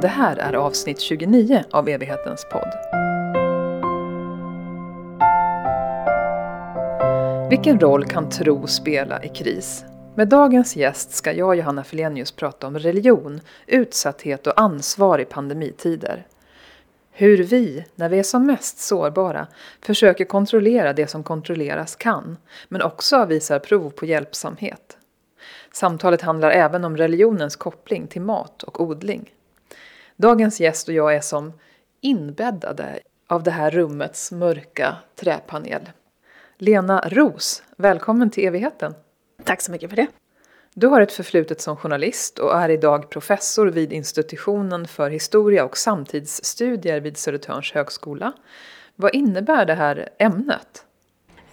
Det 0.00 0.08
här 0.08 0.36
är 0.36 0.52
avsnitt 0.52 1.00
29 1.00 1.64
av 1.70 1.88
Evighetens 1.88 2.46
podd. 2.52 2.68
Vilken 7.50 7.80
roll 7.80 8.04
kan 8.04 8.30
tro 8.30 8.66
spela 8.66 9.24
i 9.24 9.28
kris? 9.28 9.84
Med 10.14 10.28
dagens 10.28 10.76
gäst 10.76 11.12
ska 11.12 11.32
jag, 11.32 11.56
Johanna 11.56 11.84
Felenius, 11.84 12.32
prata 12.32 12.66
om 12.66 12.78
religion, 12.78 13.40
utsatthet 13.66 14.46
och 14.46 14.60
ansvar 14.60 15.18
i 15.18 15.24
pandemitider. 15.24 16.26
Hur 17.10 17.42
vi, 17.42 17.84
när 17.94 18.08
vi 18.08 18.18
är 18.18 18.22
som 18.22 18.46
mest 18.46 18.78
sårbara, 18.78 19.46
försöker 19.80 20.24
kontrollera 20.24 20.92
det 20.92 21.06
som 21.06 21.22
kontrolleras 21.22 21.96
kan, 21.96 22.36
men 22.68 22.82
också 22.82 23.24
visar 23.24 23.58
prov 23.58 23.90
på 23.90 24.06
hjälpsamhet. 24.06 24.96
Samtalet 25.72 26.22
handlar 26.22 26.50
även 26.50 26.84
om 26.84 26.96
religionens 26.96 27.56
koppling 27.56 28.06
till 28.06 28.22
mat 28.22 28.62
och 28.62 28.80
odling. 28.80 29.32
Dagens 30.16 30.60
gäst 30.60 30.88
och 30.88 30.94
jag 30.94 31.14
är 31.14 31.20
som 31.20 31.52
inbäddade 32.00 32.98
av 33.28 33.42
det 33.42 33.50
här 33.50 33.70
rummets 33.70 34.32
mörka 34.32 34.96
träpanel. 35.16 35.90
Lena 36.58 37.00
Ros, 37.08 37.62
välkommen 37.76 38.30
till 38.30 38.46
evigheten. 38.46 38.94
Tack 39.44 39.60
så 39.60 39.72
mycket 39.72 39.90
för 39.90 39.96
det. 39.96 40.06
Du 40.74 40.86
har 40.86 41.00
ett 41.00 41.12
förflutet 41.12 41.60
som 41.60 41.76
journalist 41.76 42.38
och 42.38 42.54
är 42.56 42.68
idag 42.68 43.10
professor 43.10 43.66
vid 43.66 43.92
institutionen 43.92 44.88
för 44.88 45.10
historia 45.10 45.64
och 45.64 45.76
samtidsstudier 45.76 47.00
vid 47.00 47.16
Södertörns 47.16 47.72
högskola. 47.72 48.32
Vad 48.94 49.14
innebär 49.14 49.66
det 49.66 49.74
här 49.74 50.08
ämnet? 50.18 50.85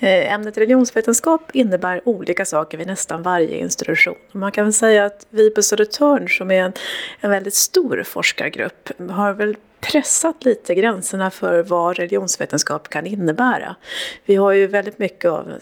Eh, 0.04 0.34
ämnet 0.34 0.58
religionsvetenskap 0.58 1.52
innebär 1.54 2.02
olika 2.06 2.46
saker 2.46 2.78
vid 2.78 2.88
nästan 2.88 3.24
varje 3.24 3.58
institution. 3.58 4.16
Man 4.32 4.52
kan 4.52 4.66
väl 4.66 4.74
säga 4.74 5.06
att 5.06 5.28
vi 5.30 5.50
på 5.50 5.62
Södertörn, 5.62 6.30
som 6.30 6.52
är 6.52 6.64
en, 6.64 6.74
en 7.20 7.32
väldigt 7.32 7.54
stor 7.54 8.04
forskargrupp, 8.04 8.90
har 9.10 9.34
väl 9.34 9.56
pressat 9.84 10.46
lite 10.46 10.76
gränserna 10.76 11.32
för 11.32 11.64
vad 11.64 11.98
religionsvetenskap 11.98 12.90
kan 12.90 13.06
innebära. 13.06 13.76
Vi 14.26 14.36
har 14.36 14.52
ju 14.52 14.68
väldigt 14.68 15.00
mycket 15.00 15.32
av 15.32 15.54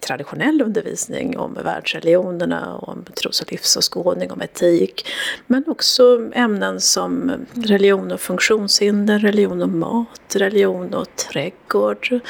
traditionell 0.00 0.62
undervisning 0.62 1.38
om 1.38 1.58
världsreligionerna, 1.64 2.76
om 2.76 3.04
tros 3.04 3.40
och 3.40 3.52
livsåskådning, 3.52 4.30
om 4.30 4.42
etik. 4.42 5.06
Men 5.46 5.64
också 5.66 6.30
ämnen 6.32 6.80
som 6.80 7.32
religion 7.52 8.12
och 8.12 8.20
funktionshinder, 8.20 9.18
religion 9.18 9.62
och 9.62 9.68
mat, 9.68 10.36
religion 10.36 10.94
och 10.94 11.16
trädgård. 11.16 12.20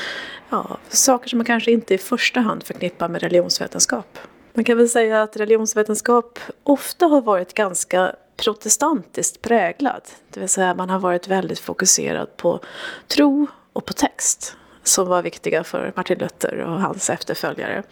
Ja, 0.50 0.78
saker 0.88 1.28
som 1.28 1.38
man 1.38 1.46
kanske 1.46 1.72
inte 1.72 1.94
i 1.94 1.98
första 1.98 2.40
hand 2.40 2.62
förknippar 2.62 3.08
med 3.08 3.22
religionsvetenskap. 3.22 4.18
Man 4.54 4.64
kan 4.64 4.78
väl 4.78 4.88
säga 4.88 5.22
att 5.22 5.36
religionsvetenskap 5.36 6.38
ofta 6.62 7.06
har 7.06 7.20
varit 7.20 7.54
ganska 7.54 8.14
protestantiskt 8.42 9.42
präglad. 9.42 10.02
Det 10.30 10.40
vill 10.40 10.48
säga 10.48 10.74
man 10.74 10.90
har 10.90 10.98
varit 10.98 11.28
väldigt 11.28 11.58
fokuserad 11.58 12.36
på 12.36 12.60
tro 13.08 13.46
och 13.72 13.86
på 13.86 13.92
text 13.92 14.56
som 14.82 15.08
var 15.08 15.22
viktiga 15.22 15.64
för 15.64 15.92
Martin 15.96 16.18
Luther 16.18 16.58
och 16.58 16.80
hans 16.80 17.10
efterföljare. 17.10 17.82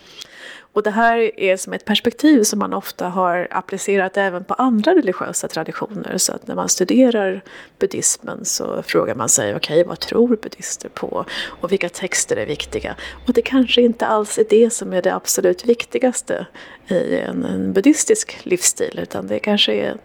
Och 0.73 0.83
det 0.83 0.91
här 0.91 1.41
är 1.41 1.57
som 1.57 1.73
ett 1.73 1.85
perspektiv 1.85 2.43
som 2.43 2.59
man 2.59 2.73
ofta 2.73 3.09
har 3.09 3.49
applicerat 3.51 4.17
även 4.17 4.45
på 4.45 4.55
andra 4.55 4.95
religiösa 4.95 5.49
traditioner. 5.49 6.19
Så 6.19 6.33
att 6.33 6.47
när 6.47 6.55
man 6.55 6.69
studerar 6.69 7.43
buddhismen 7.79 8.45
så 8.45 8.83
frågar 8.83 9.15
man 9.15 9.29
sig, 9.29 9.57
okej 9.57 9.81
okay, 9.81 9.89
vad 9.89 10.01
tror 10.01 10.37
buddister 10.37 10.89
på? 10.89 11.25
Och 11.47 11.73
vilka 11.73 11.89
texter 11.89 12.37
är 12.37 12.47
viktiga? 12.47 12.97
Och 13.27 13.33
det 13.33 13.43
kanske 13.43 13.83
inte 13.83 14.07
alls 14.07 14.39
är 14.39 14.45
det 14.51 14.71
som 14.71 14.93
är 14.93 15.03
det 15.03 15.15
absolut 15.15 15.65
viktigaste 15.65 16.47
i 16.89 17.17
en, 17.17 17.45
en 17.45 17.73
buddhistisk 17.73 18.39
livsstil, 18.43 18.99
utan 19.03 19.27
det 19.27 19.39
kanske 19.39 19.73
är 19.73 19.97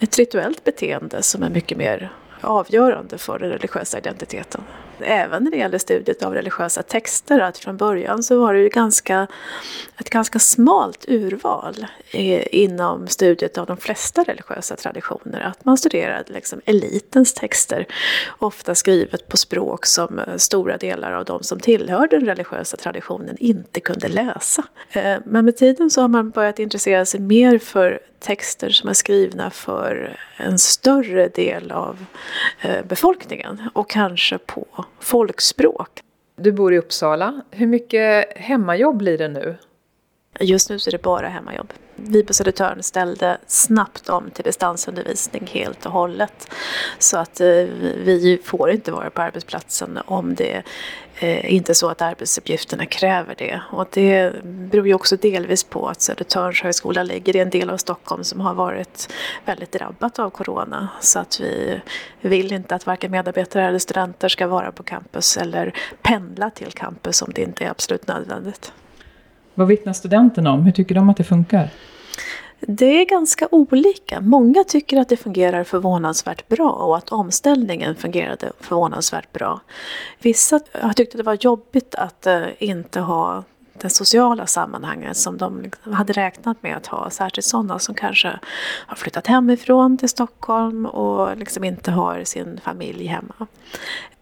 ett 0.00 0.18
rituellt 0.18 0.64
beteende 0.64 1.22
som 1.22 1.42
är 1.42 1.50
mycket 1.50 1.78
mer 1.78 2.12
avgörande 2.40 3.18
för 3.18 3.38
den 3.38 3.50
religiösa 3.50 3.98
identiteten. 3.98 4.62
Även 5.00 5.44
när 5.44 5.50
det 5.50 5.56
gäller 5.56 5.78
studiet 5.78 6.22
av 6.22 6.34
religiösa 6.34 6.82
texter, 6.82 7.40
att 7.40 7.58
från 7.58 7.76
början 7.76 8.22
så 8.22 8.40
var 8.40 8.54
det 8.54 8.60
ju 8.60 8.68
ganska, 8.68 9.26
ett 10.00 10.10
ganska 10.10 10.38
smalt 10.38 11.04
urval 11.08 11.86
inom 12.50 13.06
studiet 13.06 13.58
av 13.58 13.66
de 13.66 13.76
flesta 13.76 14.22
religiösa 14.22 14.76
traditioner. 14.76 15.40
Att 15.40 15.64
man 15.64 15.78
studerade 15.78 16.32
liksom 16.32 16.60
elitens 16.64 17.34
texter, 17.34 17.86
ofta 18.38 18.74
skrivet 18.74 19.28
på 19.28 19.36
språk 19.36 19.86
som 19.86 20.18
eh, 20.18 20.36
stora 20.36 20.76
delar 20.76 21.12
av 21.12 21.24
de 21.24 21.42
som 21.42 21.60
tillhörde 21.60 22.18
den 22.18 22.26
religiösa 22.26 22.76
traditionen 22.76 23.36
inte 23.40 23.80
kunde 23.80 24.08
läsa. 24.08 24.64
Eh, 24.92 25.16
men 25.24 25.44
med 25.44 25.56
tiden 25.56 25.90
så 25.90 26.00
har 26.00 26.08
man 26.08 26.30
börjat 26.30 26.58
intressera 26.58 27.04
sig 27.04 27.20
mer 27.20 27.58
för 27.58 28.00
texter 28.18 28.70
som 28.70 28.88
är 28.88 28.94
skrivna 28.94 29.50
för 29.50 30.16
en 30.36 30.58
större 30.58 31.28
del 31.28 31.70
av 31.70 32.04
eh, 32.60 32.84
befolkningen 32.84 33.70
och 33.74 33.90
kanske 33.90 34.38
på 34.38 34.66
folkspråk. 35.00 36.00
Du 36.36 36.52
bor 36.52 36.74
i 36.74 36.78
Uppsala. 36.78 37.42
Hur 37.50 37.66
mycket 37.66 38.36
hemmajobb 38.36 38.96
blir 38.96 39.18
det 39.18 39.28
nu? 39.28 39.56
Just 40.40 40.70
nu 40.70 40.78
så 40.78 40.90
är 40.90 40.92
det 40.92 41.02
bara 41.02 41.28
hemmajobb. 41.28 41.72
Vi 42.00 42.22
på 42.22 42.34
Södertörn 42.34 42.82
ställde 42.82 43.38
snabbt 43.46 44.08
om 44.08 44.30
till 44.30 44.44
distansundervisning 44.44 45.46
helt 45.46 45.86
och 45.86 45.92
hållet. 45.92 46.48
Så 46.98 47.18
att 47.18 47.40
eh, 47.40 47.46
vi 48.04 48.40
får 48.44 48.70
inte 48.70 48.92
vara 48.92 49.10
på 49.10 49.22
arbetsplatsen 49.22 49.98
om 50.04 50.34
det 50.34 50.62
eh, 51.18 51.54
inte 51.54 51.72
är 51.72 51.74
så 51.74 51.88
att 51.88 52.02
arbetsuppgifterna 52.02 52.86
kräver 52.86 53.34
det. 53.38 53.60
Och 53.72 53.88
det 53.90 54.32
beror 54.44 54.86
ju 54.86 54.94
också 54.94 55.16
delvis 55.16 55.64
på 55.64 55.88
att 55.88 56.00
Södertörns 56.00 56.62
högskola 56.62 57.02
ligger 57.02 57.36
i 57.36 57.38
en 57.38 57.50
del 57.50 57.70
av 57.70 57.76
Stockholm 57.76 58.24
som 58.24 58.40
har 58.40 58.54
varit 58.54 59.08
väldigt 59.44 59.72
drabbat 59.72 60.18
av 60.18 60.30
corona. 60.30 60.88
Så 61.00 61.18
att 61.18 61.40
vi 61.40 61.80
vill 62.20 62.52
inte 62.52 62.74
att 62.74 62.86
varken 62.86 63.10
medarbetare 63.10 63.66
eller 63.66 63.78
studenter 63.78 64.28
ska 64.28 64.46
vara 64.46 64.72
på 64.72 64.82
campus 64.82 65.36
eller 65.36 65.74
pendla 66.02 66.50
till 66.50 66.72
campus 66.72 67.22
om 67.22 67.32
det 67.34 67.42
inte 67.42 67.64
är 67.64 67.70
absolut 67.70 68.06
nödvändigt. 68.06 68.72
Vad 69.58 69.68
vittnar 69.68 69.92
studenterna 69.92 70.52
om? 70.52 70.62
Hur 70.62 70.72
tycker 70.72 70.94
de 70.94 71.08
att 71.08 71.16
det 71.16 71.24
funkar? 71.24 71.70
Det 72.60 73.00
är 73.00 73.06
ganska 73.06 73.48
olika. 73.50 74.20
Många 74.20 74.64
tycker 74.64 75.00
att 75.00 75.08
det 75.08 75.16
fungerar 75.16 75.64
förvånansvärt 75.64 76.48
bra 76.48 76.70
och 76.70 76.96
att 76.96 77.08
omställningen 77.08 77.94
fungerade 77.94 78.52
förvånansvärt 78.60 79.32
bra. 79.32 79.60
Vissa 80.20 80.60
har 80.72 80.92
tyckt 80.92 81.14
att 81.14 81.18
det 81.18 81.22
var 81.22 81.38
jobbigt 81.40 81.94
att 81.94 82.26
eh, 82.26 82.42
inte 82.58 83.00
ha 83.00 83.44
det 83.72 83.90
sociala 83.90 84.46
sammanhanget 84.46 85.16
som 85.16 85.36
de 85.36 85.70
hade 85.82 86.12
räknat 86.12 86.62
med 86.62 86.76
att 86.76 86.86
ha. 86.86 87.10
Särskilt 87.10 87.46
sådana 87.46 87.78
som 87.78 87.94
kanske 87.94 88.38
har 88.86 88.96
flyttat 88.96 89.26
hemifrån 89.26 89.98
till 89.98 90.08
Stockholm 90.08 90.86
och 90.86 91.36
liksom 91.36 91.64
inte 91.64 91.90
har 91.90 92.24
sin 92.24 92.60
familj 92.64 93.06
hemma. 93.06 93.46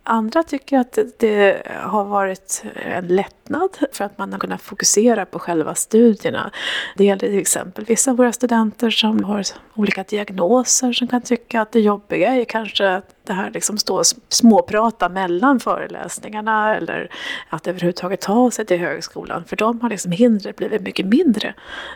Andra 0.09 0.43
tycker 0.43 0.79
att 0.79 0.99
det 1.19 1.63
har 1.81 2.05
varit 2.05 2.65
en 2.75 3.07
lättnad 3.07 3.71
för 3.93 4.05
att 4.05 4.19
man 4.19 4.33
har 4.33 4.39
kunnat 4.39 4.63
fokusera 4.63 5.27
på 5.27 5.39
själva 5.39 5.75
studierna. 5.75 6.51
Det 6.97 7.05
gäller 7.05 7.29
till 7.29 7.39
exempel 7.39 7.85
vissa 7.85 8.11
av 8.11 8.17
våra 8.17 8.33
studenter 8.33 8.91
som 8.91 9.25
har 9.25 9.45
olika 9.75 10.03
diagnoser 10.03 10.93
som 10.93 11.09
kan 11.09 11.23
tycka 11.23 11.61
att 11.61 11.73
det 11.73 11.81
jobbiga 11.81 12.35
är 12.35 12.45
kanske 12.45 12.95
att 12.95 13.15
det 13.25 13.33
här 13.33 13.51
liksom 13.51 13.79
stå 13.79 13.99
och 13.99 14.07
småprata 14.29 15.09
mellan 15.09 15.61
föreläsningarna 15.61 16.77
eller 16.77 17.11
att 17.49 17.67
överhuvudtaget 17.67 18.21
ta 18.21 18.51
sig 18.51 18.67
till 18.67 18.79
högskolan. 18.79 19.45
För 19.45 19.57
dem 19.57 19.81
har 19.81 19.91
liksom 19.91 20.13
hindret 20.13 20.57
blivit 20.57 20.83
mycket 20.83 21.07
mindre 21.07 21.55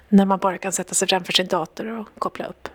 när 0.08 0.24
man 0.24 0.38
bara 0.38 0.58
kan 0.58 0.72
sätta 0.72 0.94
sig 0.94 1.08
framför 1.08 1.32
sin 1.32 1.46
dator 1.46 1.98
och 1.98 2.08
koppla 2.18 2.46
upp. 2.46 2.68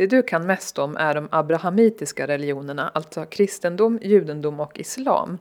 Det 0.00 0.06
du 0.06 0.22
kan 0.22 0.46
mest 0.46 0.78
om 0.78 0.96
är 0.96 1.14
de 1.14 1.28
abrahamitiska 1.30 2.26
religionerna, 2.26 2.90
alltså 2.94 3.24
kristendom, 3.24 3.98
judendom 4.02 4.60
och 4.60 4.80
islam. 4.80 5.38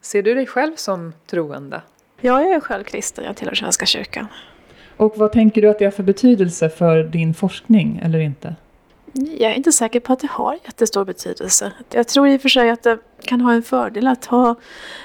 Ser 0.00 0.22
du 0.22 0.34
dig 0.34 0.46
själv 0.46 0.76
som 0.76 1.12
troende? 1.26 1.82
Ja, 2.20 2.42
jag 2.42 2.52
är 2.52 2.60
själv 2.60 2.84
kristen, 2.84 3.24
jag 3.24 3.36
tillhör 3.36 3.54
Svenska 3.54 3.86
kyrkan. 3.86 4.26
Och 4.96 5.18
vad 5.18 5.32
tänker 5.32 5.62
du 5.62 5.68
att 5.68 5.78
det 5.78 5.84
har 5.84 5.92
för 5.92 6.02
betydelse 6.02 6.68
för 6.68 7.02
din 7.02 7.34
forskning, 7.34 8.00
eller 8.04 8.18
inte? 8.18 8.56
Jag 9.12 9.50
är 9.50 9.54
inte 9.54 9.72
säker 9.72 10.00
på 10.00 10.12
att 10.12 10.20
det 10.20 10.30
har 10.30 10.58
jättestor 10.64 11.04
betydelse. 11.04 11.72
Jag 11.90 12.08
tror 12.08 12.28
i 12.28 12.36
och 12.36 12.40
för 12.40 12.48
sig 12.48 12.70
att 12.70 12.82
det 12.82 12.98
kan 13.24 13.40
ha 13.40 13.52
en 13.52 13.62
fördel 13.62 14.06
att 14.06 14.24
ha 14.24 14.54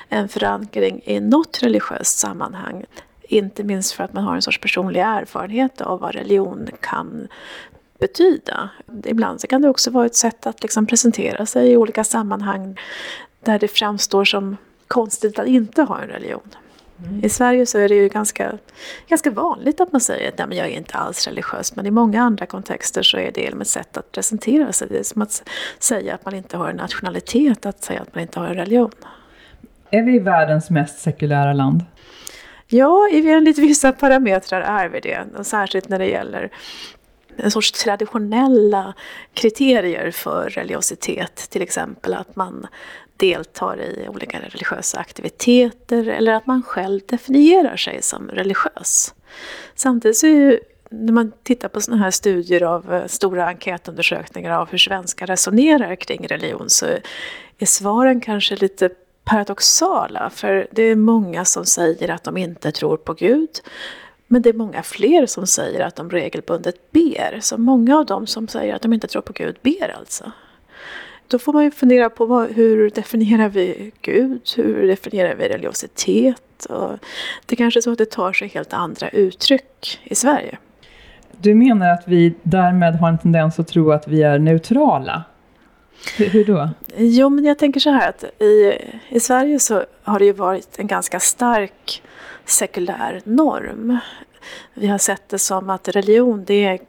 en 0.10 0.30
förankring 0.30 1.02
i 1.06 1.20
något 1.20 1.64
religiöst 1.64 2.20
sammanhang. 2.20 2.86
Inte 3.22 3.64
minst 3.64 3.92
för 3.92 4.04
att 4.04 4.14
man 4.14 4.24
har 4.24 4.36
en 4.36 4.42
sorts 4.42 4.60
personlig 4.60 5.02
erfarenhet 5.02 5.82
av 5.82 6.00
vad 6.00 6.16
religion 6.16 6.70
kan 6.80 7.28
betyda. 8.08 8.70
Ibland 9.06 9.42
så 9.42 9.48
kan 9.48 9.62
det 9.62 9.70
också 9.70 9.92
vara 9.92 10.06
ett 10.06 10.16
sätt 10.16 10.48
att 10.48 10.62
liksom 10.62 10.86
presentera 10.86 11.46
sig 11.46 11.72
i 11.72 11.78
olika 11.78 12.04
sammanhang 12.04 12.80
där 13.40 13.60
det 13.60 13.68
framstår 13.68 14.26
som 14.26 14.58
konstigt 14.88 15.40
att 15.40 15.48
inte 15.48 15.82
ha 15.82 16.02
en 16.02 16.08
religion. 16.08 16.50
Mm. 17.06 17.26
I 17.26 17.30
Sverige 17.30 17.66
så 17.66 17.78
är 17.80 17.90
det 17.90 17.96
ju 17.96 18.10
ganska, 18.10 18.58
ganska 19.08 19.32
vanligt 19.32 19.82
att 19.82 19.92
man 19.92 20.02
säger 20.02 20.30
att 20.30 20.38
Nej, 20.38 20.48
men 20.48 20.58
jag 20.58 20.68
är 20.68 20.72
inte 20.72 20.98
alls 20.98 21.28
religiös. 21.28 21.76
Men 21.76 21.86
i 21.86 21.92
många 21.92 22.22
andra 22.22 22.46
kontexter 22.46 23.04
så 23.04 23.18
är 23.18 23.32
det 23.32 23.48
ett 23.48 23.68
sätt 23.68 23.98
att 23.98 24.12
presentera 24.12 24.74
sig. 24.74 24.88
Det 24.92 25.00
är 25.00 25.04
som 25.04 25.22
att 25.22 25.50
säga 25.80 26.16
att 26.16 26.26
man 26.26 26.36
inte 26.36 26.58
har 26.58 26.70
en 26.70 26.76
nationalitet, 26.76 27.66
att 27.66 27.84
säga 27.84 28.02
att 28.02 28.16
man 28.16 28.22
inte 28.22 28.40
har 28.40 28.48
en 28.48 28.56
religion. 28.56 28.92
Är 29.90 30.04
vi 30.04 30.20
världens 30.20 30.70
mest 30.70 31.00
sekulära 31.00 31.54
land? 31.54 31.84
Ja, 32.68 33.10
enligt 33.12 33.58
vissa 33.58 33.92
parametrar 33.92 34.62
är 34.62 34.90
vi 34.90 35.00
det. 35.00 35.44
Särskilt 35.44 35.90
när 35.90 36.00
det 36.00 36.10
gäller 36.10 36.50
en 37.38 37.52
sorts 37.52 37.72
traditionella 37.72 38.94
kriterier 39.34 40.12
för 40.12 40.50
religiositet. 40.50 41.36
Till 41.50 41.62
exempel 41.62 42.14
att 42.14 42.36
man 42.36 42.68
deltar 43.18 43.82
i 43.82 44.08
olika 44.10 44.40
religiösa 44.40 45.00
aktiviteter 45.00 46.08
eller 46.08 46.34
att 46.34 46.48
man 46.48 46.64
själv 46.64 47.02
definierar 47.06 47.78
sig 47.78 48.02
som 48.02 48.30
religiös. 48.30 49.14
Samtidigt 49.76 50.18
så 50.18 50.28
är 50.28 50.32
ju, 50.32 50.60
när 50.90 51.14
man 51.14 51.32
tittar 51.44 51.68
på 51.68 51.82
sådana 51.82 52.04
här 52.04 52.12
studier 52.12 52.64
av 52.64 52.94
eh, 52.94 53.06
stora 53.08 53.48
enkätundersökningar 53.48 54.52
av 54.52 54.70
hur 54.70 54.78
svenskar 54.78 55.28
resonerar 55.28 55.96
kring 55.96 56.28
religion 56.28 56.70
så 56.70 56.86
är 57.58 57.66
svaren 57.66 58.22
kanske 58.22 58.56
lite 58.56 58.90
paradoxala. 59.24 60.30
För 60.30 60.68
det 60.72 60.84
är 60.84 60.96
många 60.96 61.46
som 61.46 61.66
säger 61.66 62.10
att 62.10 62.24
de 62.24 62.38
inte 62.38 62.72
tror 62.72 62.98
på 62.98 63.14
Gud. 63.14 63.50
Men 64.34 64.42
det 64.42 64.50
är 64.50 64.54
många 64.54 64.84
fler 64.84 65.26
som 65.26 65.48
säger 65.48 65.80
att 65.80 65.96
de 65.96 66.10
regelbundet 66.10 66.92
ber. 66.92 67.40
Så 67.42 67.58
många 67.58 67.98
av 67.98 68.06
dem 68.06 68.28
som 68.28 68.48
säger 68.48 68.76
att 68.76 68.82
de 68.82 68.94
inte 68.94 69.08
tror 69.08 69.22
på 69.22 69.34
Gud 69.34 69.56
ber 69.62 69.96
alltså. 69.98 70.32
Då 71.28 71.40
får 71.40 71.54
man 71.54 71.64
ju 71.64 71.72
fundera 71.72 72.10
på 72.10 72.26
vad, 72.26 72.52
hur 72.52 72.90
definierar 72.90 73.50
vi 73.50 73.92
Gud? 74.02 74.42
Hur 74.56 74.88
definierar 74.88 75.36
vi 75.36 75.50
religiositet? 75.50 76.66
Och 76.66 76.92
det 77.46 77.56
kanske 77.56 77.80
är 77.80 77.82
så 77.82 77.92
att 77.92 77.98
det 77.98 78.10
tar 78.10 78.34
sig 78.34 78.48
helt 78.48 78.74
andra 78.74 79.10
uttryck 79.10 80.00
i 80.04 80.16
Sverige. 80.16 80.58
Du 81.32 81.56
menar 81.56 81.90
att 81.90 82.04
vi 82.06 82.34
därmed 82.44 82.96
har 82.96 83.10
en 83.10 83.18
tendens 83.18 83.60
att 83.60 83.68
tro 83.68 83.92
att 83.92 84.08
vi 84.08 84.24
är 84.24 84.40
neutrala? 84.40 85.24
Hur, 86.18 86.30
hur 86.30 86.46
då? 86.46 86.70
Jo, 86.98 87.30
men 87.30 87.46
jag 87.46 87.60
tänker 87.60 87.80
så 87.80 87.90
här 87.90 88.10
att 88.10 88.24
i, 88.42 88.78
i 89.10 89.20
Sverige 89.20 89.60
så 89.60 89.86
har 90.04 90.20
det 90.20 90.26
ju 90.26 90.34
varit 90.34 90.80
en 90.80 90.88
ganska 90.88 91.20
stark 91.20 92.04
sekulär 92.46 93.22
norm. 93.24 93.98
Vi 94.74 94.88
har 94.88 94.98
sett 94.98 95.30
det 95.30 95.40
som 95.40 95.70
att 95.70 95.88
religion 95.88 96.46
det 96.46 96.66
är, 96.66 96.80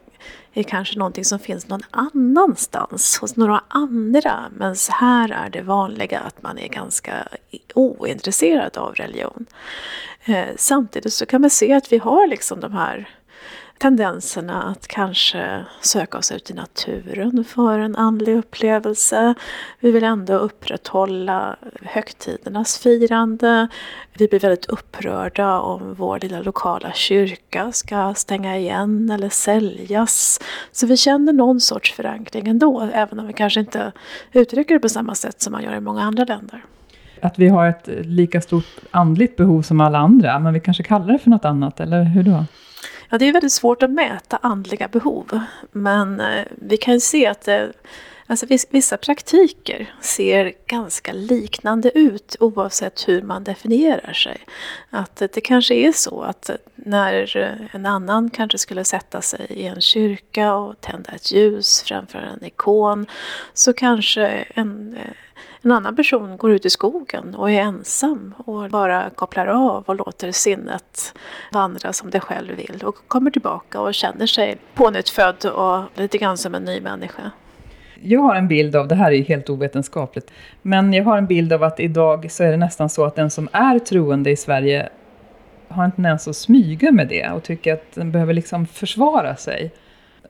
är 0.53 0.63
kanske 0.63 0.99
någonting 0.99 1.25
som 1.25 1.39
finns 1.39 1.67
någon 1.67 1.83
annanstans, 1.91 3.17
hos 3.21 3.35
några 3.35 3.63
andra. 3.67 4.45
Men 4.51 4.75
här 4.89 5.31
är 5.31 5.49
det 5.49 5.61
vanliga 5.61 6.19
att 6.19 6.43
man 6.43 6.57
är 6.57 6.67
ganska 6.67 7.27
ointresserad 7.73 8.77
av 8.77 8.95
religion. 8.95 9.45
Eh, 10.25 10.45
samtidigt 10.55 11.13
så 11.13 11.25
kan 11.25 11.41
man 11.41 11.49
se 11.49 11.73
att 11.73 11.91
vi 11.91 11.97
har 11.97 12.27
liksom 12.27 12.59
de 12.59 12.73
här 12.73 13.09
tendenserna 13.85 14.63
att 14.63 14.87
kanske 14.87 15.65
söka 15.81 16.17
oss 16.17 16.31
ut 16.31 16.51
i 16.51 16.53
naturen 16.53 17.43
för 17.43 17.79
en 17.79 17.95
andlig 17.95 18.35
upplevelse. 18.35 19.33
Vi 19.79 19.91
vill 19.91 20.03
ändå 20.03 20.33
upprätthålla 20.33 21.55
högtidernas 21.81 22.77
firande. 22.77 23.67
Vi 24.13 24.27
blir 24.27 24.39
väldigt 24.39 24.65
upprörda 24.65 25.59
om 25.59 25.93
vår 25.93 26.19
lilla 26.19 26.41
lokala 26.41 26.91
kyrka 26.93 27.71
ska 27.71 28.13
stänga 28.13 28.57
igen 28.57 29.09
eller 29.09 29.29
säljas. 29.29 30.39
Så 30.71 30.87
vi 30.87 30.97
känner 30.97 31.33
någon 31.33 31.59
sorts 31.59 31.93
förankring 31.93 32.47
ändå, 32.47 32.89
även 32.93 33.19
om 33.19 33.27
vi 33.27 33.33
kanske 33.33 33.59
inte 33.59 33.91
uttrycker 34.31 34.73
det 34.73 34.79
på 34.79 34.89
samma 34.89 35.15
sätt 35.15 35.41
som 35.41 35.51
man 35.51 35.63
gör 35.63 35.75
i 35.75 35.79
många 35.79 36.01
andra 36.01 36.23
länder 36.23 36.63
att 37.21 37.39
vi 37.39 37.47
har 37.49 37.67
ett 37.67 37.89
lika 38.03 38.41
stort 38.41 38.65
andligt 38.91 39.35
behov 39.35 39.61
som 39.61 39.81
alla 39.81 39.97
andra, 39.97 40.39
men 40.39 40.53
vi 40.53 40.59
kanske 40.59 40.83
kallar 40.83 41.07
det 41.07 41.19
för 41.19 41.29
något 41.29 41.45
annat, 41.45 41.79
eller 41.79 42.03
hur 42.03 42.23
då? 42.23 42.45
Ja, 43.09 43.17
det 43.17 43.25
är 43.25 43.33
väldigt 43.33 43.51
svårt 43.51 43.83
att 43.83 43.91
mäta 43.91 44.39
andliga 44.41 44.87
behov. 44.87 45.39
Men 45.71 46.19
eh, 46.19 46.45
vi 46.61 46.77
kan 46.77 46.93
ju 46.93 46.99
se 46.99 47.27
att 47.27 47.47
eh, 47.47 47.65
alltså 48.27 48.45
vissa 48.69 48.97
praktiker 48.97 49.93
ser 50.01 50.53
ganska 50.67 51.13
liknande 51.13 51.97
ut 51.97 52.35
oavsett 52.39 53.07
hur 53.07 53.21
man 53.21 53.43
definierar 53.43 54.13
sig. 54.13 54.37
Att 54.89 55.21
eh, 55.21 55.27
det 55.33 55.41
kanske 55.41 55.75
är 55.75 55.91
så 55.91 56.21
att 56.21 56.49
när 56.75 57.37
en 57.71 57.85
annan 57.85 58.29
kanske 58.29 58.57
skulle 58.57 58.83
sätta 58.83 59.21
sig 59.21 59.45
i 59.49 59.65
en 59.65 59.81
kyrka 59.81 60.55
och 60.55 60.81
tända 60.81 61.11
ett 61.11 61.31
ljus 61.31 61.83
framför 61.83 62.19
en 62.19 62.45
ikon 62.45 63.05
så 63.53 63.73
kanske 63.73 64.27
en 64.49 64.97
en 65.65 65.71
annan 65.71 65.95
person 65.95 66.37
går 66.37 66.51
ut 66.51 66.65
i 66.65 66.69
skogen 66.69 67.35
och 67.35 67.51
är 67.51 67.61
ensam 67.61 68.33
och 68.37 68.69
bara 68.69 69.09
kopplar 69.09 69.47
av 69.47 69.83
och 69.85 69.95
låter 69.95 70.31
sinnet 70.31 71.13
vandra 71.51 71.93
som 71.93 72.09
det 72.09 72.19
själv 72.19 72.55
vill 72.55 72.81
och 72.83 72.95
kommer 73.07 73.31
tillbaka 73.31 73.81
och 73.81 73.93
känner 73.93 74.25
sig 74.25 74.57
pånyttfödd 74.73 75.45
och 75.45 75.83
lite 75.95 76.17
grann 76.17 76.37
som 76.37 76.55
en 76.55 76.63
ny 76.63 76.81
människa. 76.81 77.31
Jag 78.01 78.21
har 78.21 78.35
en 78.35 78.47
bild 78.47 78.75
av, 78.75 78.87
det 78.87 78.95
här 78.95 79.11
är 79.11 79.15
ju 79.15 79.23
helt 79.23 79.49
ovetenskapligt, 79.49 80.31
men 80.61 80.93
jag 80.93 81.03
har 81.03 81.17
en 81.17 81.25
bild 81.25 81.53
av 81.53 81.63
att 81.63 81.79
idag 81.79 82.31
så 82.31 82.43
är 82.43 82.51
det 82.51 82.57
nästan 82.57 82.89
så 82.89 83.05
att 83.05 83.15
den 83.15 83.31
som 83.31 83.49
är 83.51 83.79
troende 83.79 84.31
i 84.31 84.35
Sverige 84.35 84.89
har 85.67 85.83
en 85.83 85.91
tendens 85.91 86.27
att 86.27 86.35
smyga 86.35 86.91
med 86.91 87.07
det 87.07 87.29
och 87.29 87.43
tycker 87.43 87.73
att 87.73 87.95
den 87.95 88.11
behöver 88.11 88.33
liksom 88.33 88.67
försvara 88.67 89.35
sig. 89.35 89.71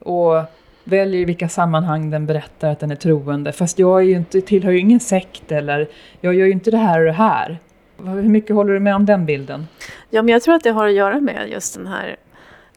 Och 0.00 0.42
väljer 0.86 1.20
i 1.20 1.24
vilka 1.24 1.48
sammanhang 1.48 2.10
den 2.10 2.26
berättar 2.26 2.70
att 2.70 2.80
den 2.80 2.90
är 2.90 2.96
troende. 2.96 3.52
Fast 3.52 3.78
jag 3.78 4.00
är 4.00 4.04
ju 4.04 4.16
inte, 4.16 4.40
tillhör 4.40 4.72
ju 4.72 4.78
ingen 4.78 5.00
sekt 5.00 5.52
eller 5.52 5.88
jag 6.20 6.34
gör 6.34 6.46
ju 6.46 6.52
inte 6.52 6.70
det 6.70 6.76
här 6.76 6.98
och 7.00 7.06
det 7.06 7.12
här. 7.12 7.58
Hur 7.98 8.22
mycket 8.22 8.56
håller 8.56 8.72
du 8.72 8.80
med 8.80 8.94
om 8.94 9.06
den 9.06 9.26
bilden? 9.26 9.68
Ja, 10.10 10.22
men 10.22 10.32
jag 10.32 10.42
tror 10.42 10.54
att 10.54 10.62
det 10.62 10.70
har 10.70 10.86
att 10.86 10.94
göra 10.94 11.20
med 11.20 11.48
just 11.50 11.74
den 11.74 11.86
här 11.86 12.16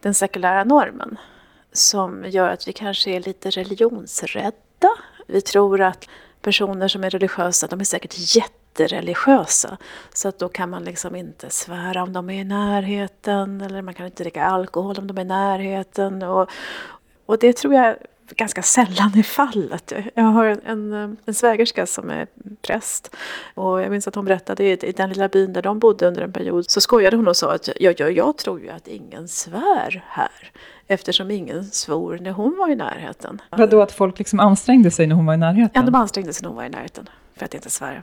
den 0.01 0.13
sekulära 0.13 0.63
normen 0.63 1.17
som 1.73 2.25
gör 2.27 2.50
att 2.50 2.67
vi 2.67 2.73
kanske 2.73 3.11
är 3.11 3.19
lite 3.19 3.50
religionsrädda. 3.50 4.89
Vi 5.27 5.41
tror 5.41 5.81
att 5.81 6.09
personer 6.41 6.88
som 6.88 7.03
är 7.03 7.09
religiösa, 7.09 7.67
de 7.67 7.79
är 7.79 7.83
säkert 7.83 8.35
jättereligiösa. 8.35 9.77
Så 10.13 10.27
att 10.27 10.39
då 10.39 10.50
kan 10.50 10.69
man 10.69 10.83
liksom 10.83 11.15
inte 11.15 11.50
svära 11.50 12.03
om 12.03 12.13
de 12.13 12.29
är 12.29 12.41
i 12.41 12.44
närheten 12.44 13.61
eller 13.61 13.81
man 13.81 13.94
kan 13.94 14.06
inte 14.06 14.23
dricka 14.23 14.44
alkohol 14.44 14.97
om 14.97 15.07
de 15.07 15.17
är 15.17 15.21
i 15.21 15.25
närheten. 15.25 16.23
Och, 16.23 16.50
och 17.30 17.40
det 17.40 17.54
tror 17.54 17.74
jag 17.74 17.96
ganska 18.36 18.62
sällan 18.62 19.12
är 19.18 19.24
fallet. 19.24 19.94
Jag 20.14 20.24
har 20.24 20.46
en, 20.46 20.62
en, 20.66 21.18
en 21.26 21.34
svägerska 21.34 21.86
som 21.86 22.10
är 22.10 22.28
präst 22.62 23.16
och 23.54 23.81
jag 23.81 23.92
minns 23.92 24.08
att 24.08 24.16
hon 24.16 24.26
berättade 24.26 24.64
i, 24.64 24.72
i 24.72 24.92
den 24.92 25.10
lilla 25.10 25.28
byn 25.28 25.54
där 25.54 25.62
de 25.62 25.80
bodde 25.80 26.08
under 26.08 26.22
en 26.22 26.34
period 26.34 26.70
så 26.70 26.81
skojade 26.81 27.18
hon 27.18 27.28
och 27.28 27.38
sa 27.38 27.54
att 27.54 27.70
jag, 27.80 28.00
jag, 28.00 28.12
jag 28.12 28.38
tror 28.38 28.62
ju 28.62 28.70
att 28.70 28.88
ingen 28.88 29.28
svär 29.28 30.06
här 30.08 30.52
eftersom 30.88 31.31
ingen 31.31 31.64
svor 31.64 32.18
när 32.22 32.31
hon 32.31 32.58
var 32.58 32.70
i 32.70 32.76
närheten. 32.76 33.42
Vadå 33.50 33.81
att 33.81 33.92
folk 33.92 34.20
liksom 34.20 34.40
ansträngde 34.40 34.92
sig 34.92 35.08
när 35.08 35.16
hon 35.16 35.26
var 35.26 35.34
i 35.34 35.38
närheten? 35.38 35.72
Ja, 35.74 35.81
de 35.81 35.96
ansträngde 35.96 36.34
sig 36.34 36.44
när 36.44 36.50
hon 36.50 36.58
var 36.58 36.66
i 36.66 36.70
närheten 36.70 37.10
för 37.36 37.46
att 37.46 37.54
inte 37.54 37.70
svära. 37.70 38.02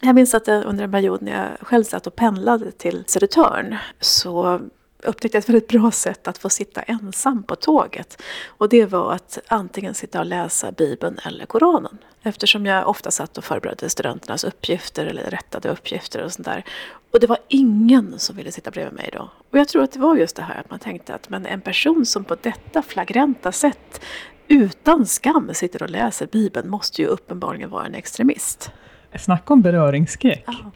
Jag 0.00 0.14
minns 0.14 0.34
att 0.34 0.48
under 0.48 0.84
en 0.84 0.92
period 0.92 1.22
när 1.22 1.32
jag 1.32 1.66
själv 1.66 1.84
satt 1.84 2.06
och 2.06 2.16
pendlade 2.16 2.70
till 2.70 3.04
Södertörn 3.06 3.76
så 4.00 4.60
upptäckte 5.02 5.38
ett 5.38 5.48
väldigt 5.48 5.68
bra 5.68 5.90
sätt 5.90 6.28
att 6.28 6.38
få 6.38 6.48
sitta 6.48 6.82
ensam 6.82 7.42
på 7.42 7.56
tåget. 7.56 8.22
Och 8.46 8.68
det 8.68 8.86
var 8.86 9.12
att 9.12 9.38
antingen 9.48 9.94
sitta 9.94 10.20
och 10.20 10.26
läsa 10.26 10.72
Bibeln 10.72 11.18
eller 11.24 11.46
Koranen. 11.46 11.98
Eftersom 12.22 12.66
jag 12.66 12.88
ofta 12.88 13.10
satt 13.10 13.38
och 13.38 13.44
förberedde 13.44 13.90
studenternas 13.90 14.44
uppgifter 14.44 15.06
eller 15.06 15.30
rättade 15.30 15.68
uppgifter 15.68 16.24
och 16.24 16.32
sånt 16.32 16.46
där. 16.46 16.64
Och 17.10 17.20
det 17.20 17.26
var 17.26 17.38
ingen 17.48 18.18
som 18.18 18.36
ville 18.36 18.52
sitta 18.52 18.70
bredvid 18.70 18.94
mig 18.94 19.10
då. 19.12 19.30
Och 19.50 19.58
jag 19.58 19.68
tror 19.68 19.82
att 19.82 19.92
det 19.92 19.98
var 19.98 20.16
just 20.16 20.36
det 20.36 20.42
här 20.42 20.60
att 20.60 20.70
man 20.70 20.78
tänkte 20.78 21.14
att 21.14 21.28
men 21.28 21.46
en 21.46 21.60
person 21.60 22.06
som 22.06 22.24
på 22.24 22.36
detta 22.42 22.82
flagranta 22.82 23.52
sätt 23.52 24.00
utan 24.48 25.06
skam 25.06 25.50
sitter 25.54 25.82
och 25.82 25.90
läser 25.90 26.26
Bibeln 26.26 26.70
måste 26.70 27.02
ju 27.02 27.08
uppenbarligen 27.08 27.70
vara 27.70 27.86
en 27.86 27.94
extremist. 27.94 28.70
Snacka 29.18 29.52
om 29.52 29.62
beröringsskräck. 29.62 30.44
Ja 30.46 30.72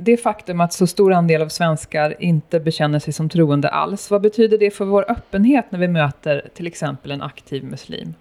det 0.00 0.16
faktum 0.16 0.60
att 0.60 0.72
så 0.72 0.86
stor 0.86 1.12
andel 1.12 1.42
av 1.42 1.48
svenskar 1.48 2.22
inte 2.22 2.60
bekänner 2.60 2.98
sig 2.98 3.12
som 3.12 3.28
troende 3.28 3.68
alls, 3.68 4.10
vad 4.10 4.20
betyder 4.20 4.58
det 4.58 4.70
för 4.70 4.84
vår 4.84 5.10
öppenhet 5.10 5.72
när 5.72 5.78
vi 5.78 5.88
möter 5.88 6.48
till 6.54 6.66
exempel 6.66 7.10
en 7.10 7.22
aktiv 7.22 7.64
muslim? 7.64 8.14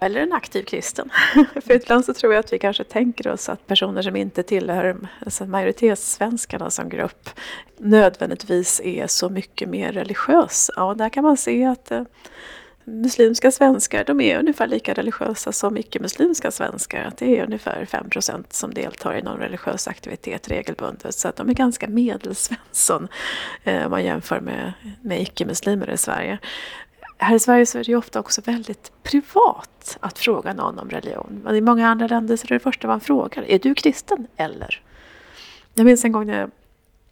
Eller 0.00 0.20
en 0.20 0.32
aktiv 0.32 0.62
kristen. 0.62 1.10
för 1.64 1.74
ibland 1.74 2.04
så 2.04 2.14
tror 2.14 2.32
jag 2.32 2.40
att 2.40 2.52
vi 2.52 2.58
kanske 2.58 2.84
tänker 2.84 3.28
oss 3.28 3.48
att 3.48 3.66
personer 3.66 4.02
som 4.02 4.16
inte 4.16 4.42
tillhör 4.42 4.96
alltså 5.24 5.46
majoritetssvenskarna 5.46 6.70
som 6.70 6.88
grupp 6.88 7.30
nödvändigtvis 7.78 8.80
är 8.84 9.06
så 9.06 9.28
mycket 9.28 9.68
mer 9.68 9.92
religiösa. 9.92 10.84
Och 10.84 10.96
där 10.96 11.08
kan 11.08 11.24
man 11.24 11.36
se 11.36 11.64
att 11.64 11.90
eh, 11.90 12.02
muslimska 12.84 13.50
svenskar 13.50 14.04
de 14.04 14.20
är 14.20 14.38
ungefär 14.38 14.66
lika 14.66 14.94
religiösa 14.94 15.52
som 15.52 15.76
icke-muslimska 15.76 16.50
svenskar. 16.50 17.12
det 17.18 17.38
är 17.38 17.44
ungefär 17.44 17.84
5% 17.84 18.44
som 18.50 18.74
deltar 18.74 19.14
i 19.14 19.22
någon 19.22 19.38
religiös 19.38 19.88
aktivitet 19.88 20.50
regelbundet. 20.50 21.14
Så 21.14 21.28
att 21.28 21.36
de 21.36 21.48
är 21.48 21.54
ganska 21.54 21.88
medelsvensson 21.88 23.08
eh, 23.64 23.84
om 23.84 23.90
man 23.90 24.04
jämför 24.04 24.40
med, 24.40 24.72
med 25.00 25.22
icke-muslimer 25.22 25.90
i 25.90 25.96
Sverige. 25.96 26.38
Här 27.18 27.34
i 27.34 27.38
Sverige 27.38 27.66
så 27.66 27.78
är 27.78 27.84
det 27.84 27.90
ju 27.90 27.96
ofta 27.96 28.20
också 28.20 28.40
väldigt 28.40 28.92
privat 29.02 29.98
att 30.00 30.18
fråga 30.18 30.52
någon 30.52 30.78
om 30.78 30.90
religion. 30.90 31.40
Men 31.44 31.56
i 31.56 31.60
många 31.60 31.88
andra 31.88 32.06
länder 32.06 32.36
så 32.36 32.44
är 32.44 32.48
det 32.48 32.54
det 32.54 32.60
första 32.60 32.88
man 32.88 33.00
frågar, 33.00 33.42
är 33.42 33.58
du 33.58 33.74
kristen 33.74 34.26
eller? 34.36 34.82
Jag 35.74 35.86
minns 35.86 36.04
en 36.04 36.12
gång 36.12 36.26
när 36.26 36.40
jag 36.40 36.50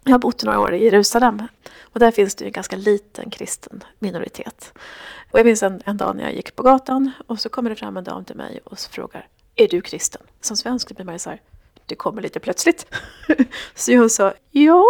jag 0.08 0.14
har 0.14 0.18
bott 0.18 0.44
några 0.44 0.60
år 0.60 0.74
i 0.74 0.84
Jerusalem 0.84 1.42
och 1.80 2.00
där 2.00 2.10
finns 2.10 2.34
det 2.34 2.44
en 2.44 2.52
ganska 2.52 2.76
liten 2.76 3.30
kristen 3.30 3.84
minoritet. 3.98 4.72
Och 5.30 5.38
jag 5.38 5.46
minns 5.46 5.62
en, 5.62 5.82
en 5.84 5.96
dag 5.96 6.16
när 6.16 6.22
jag 6.22 6.34
gick 6.34 6.56
på 6.56 6.62
gatan 6.62 7.10
och 7.26 7.40
så 7.40 7.48
kommer 7.48 7.70
det 7.70 7.76
fram 7.76 7.96
en 7.96 8.04
dam 8.04 8.24
till 8.24 8.36
mig 8.36 8.60
och 8.64 8.78
frågar 8.78 9.28
Är 9.56 9.68
du 9.68 9.80
kristen? 9.80 10.22
Som 10.40 10.56
svensk 10.56 10.96
blir 10.96 11.04
man 11.04 11.14
ju 11.14 11.18
så 11.18 11.30
här, 11.30 11.40
det 11.86 11.94
kommer 11.94 12.22
lite 12.22 12.40
plötsligt. 12.40 12.86
så 13.74 13.92
jag 13.92 14.10
sa 14.10 14.34
ja. 14.50 14.84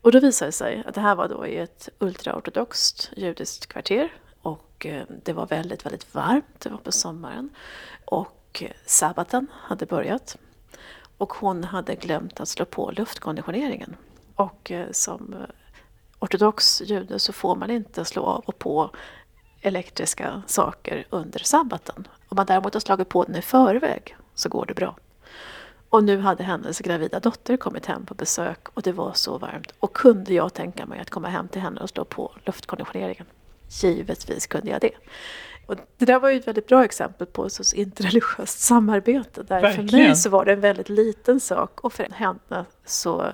Och 0.00 0.12
då 0.12 0.20
visade 0.20 0.48
det 0.48 0.52
sig 0.52 0.82
att 0.86 0.94
det 0.94 1.00
här 1.00 1.14
var 1.14 1.28
då 1.28 1.46
i 1.46 1.56
ett 1.56 1.88
ultraortodoxt 1.98 3.10
judiskt 3.16 3.66
kvarter. 3.66 4.12
och 4.42 4.86
eh, 4.86 5.04
det 5.24 5.32
var 5.32 5.46
väldigt, 5.46 5.86
väldigt 5.86 6.14
varmt. 6.14 6.60
Det 6.60 6.68
var 6.68 6.78
på 6.78 6.92
sommaren. 6.92 7.50
Och 8.04 8.62
eh, 8.62 8.70
sabbaten 8.86 9.46
hade 9.52 9.86
börjat. 9.86 10.36
Och 11.18 11.32
hon 11.32 11.64
hade 11.64 11.94
glömt 11.94 12.40
att 12.40 12.48
slå 12.48 12.64
på 12.64 12.90
luftkonditioneringen. 12.90 13.96
Och 14.34 14.70
eh, 14.70 14.86
som 14.92 15.34
eh, 15.34 15.40
ortodox 16.18 16.82
jude 16.84 17.18
så 17.18 17.32
får 17.32 17.56
man 17.56 17.70
inte 17.70 18.04
slå 18.04 18.22
av 18.22 18.44
och 18.46 18.58
på 18.58 18.90
elektriska 19.60 20.42
saker 20.46 21.06
under 21.10 21.38
sabbaten. 21.38 22.08
Om 22.28 22.36
man 22.36 22.46
däremot 22.46 22.74
har 22.74 22.80
slagit 22.80 23.08
på 23.08 23.24
den 23.24 23.36
i 23.36 23.42
förväg 23.42 24.16
så 24.34 24.48
går 24.48 24.66
det 24.66 24.74
bra. 24.74 24.96
Och 25.88 26.04
nu 26.04 26.20
hade 26.20 26.44
hennes 26.44 26.78
gravida 26.78 27.20
dotter 27.20 27.56
kommit 27.56 27.86
hem 27.86 28.06
på 28.06 28.14
besök 28.14 28.68
och 28.68 28.82
det 28.82 28.92
var 28.92 29.12
så 29.12 29.38
varmt. 29.38 29.72
Och 29.78 29.92
kunde 29.92 30.34
jag 30.34 30.54
tänka 30.54 30.86
mig 30.86 31.00
att 31.00 31.10
komma 31.10 31.28
hem 31.28 31.48
till 31.48 31.60
henne 31.60 31.80
och 31.80 31.88
slå 31.88 32.04
på 32.04 32.32
luftkonditioneringen? 32.44 33.26
Givetvis 33.82 34.46
kunde 34.46 34.70
jag 34.70 34.80
det. 34.80 34.94
Och 35.66 35.76
det 35.98 36.04
där 36.04 36.20
var 36.20 36.30
ju 36.30 36.36
ett 36.36 36.48
väldigt 36.48 36.66
bra 36.66 36.84
exempel 36.84 37.26
på 37.26 37.46
ett 37.46 37.72
interreligiöst 37.74 38.58
samarbete. 38.58 39.42
Där 39.42 39.60
Verkligen. 39.60 39.88
för 39.88 39.96
mig 39.96 40.16
så 40.16 40.30
var 40.30 40.44
det 40.44 40.52
en 40.52 40.60
väldigt 40.60 40.88
liten 40.88 41.40
sak 41.40 41.80
och 41.80 41.92
för 41.92 42.06
henne 42.12 42.64
så 42.84 43.32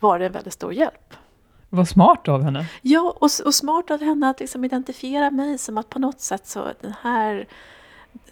var 0.00 0.18
det 0.18 0.26
en 0.26 0.32
väldigt 0.32 0.52
stor 0.52 0.72
hjälp. 0.72 1.14
Vad 1.70 1.88
smart 1.88 2.28
av 2.28 2.42
henne. 2.42 2.66
Ja, 2.82 3.16
och, 3.20 3.30
och 3.46 3.54
smart 3.54 3.90
av 3.90 4.00
henne 4.00 4.30
att 4.30 4.40
liksom 4.40 4.64
identifiera 4.64 5.30
mig 5.30 5.58
som 5.58 5.78
att 5.78 5.88
på 5.88 5.98
något 5.98 6.20
sätt 6.20 6.46
så 6.46 6.64
den 6.80 6.94
här 7.02 7.46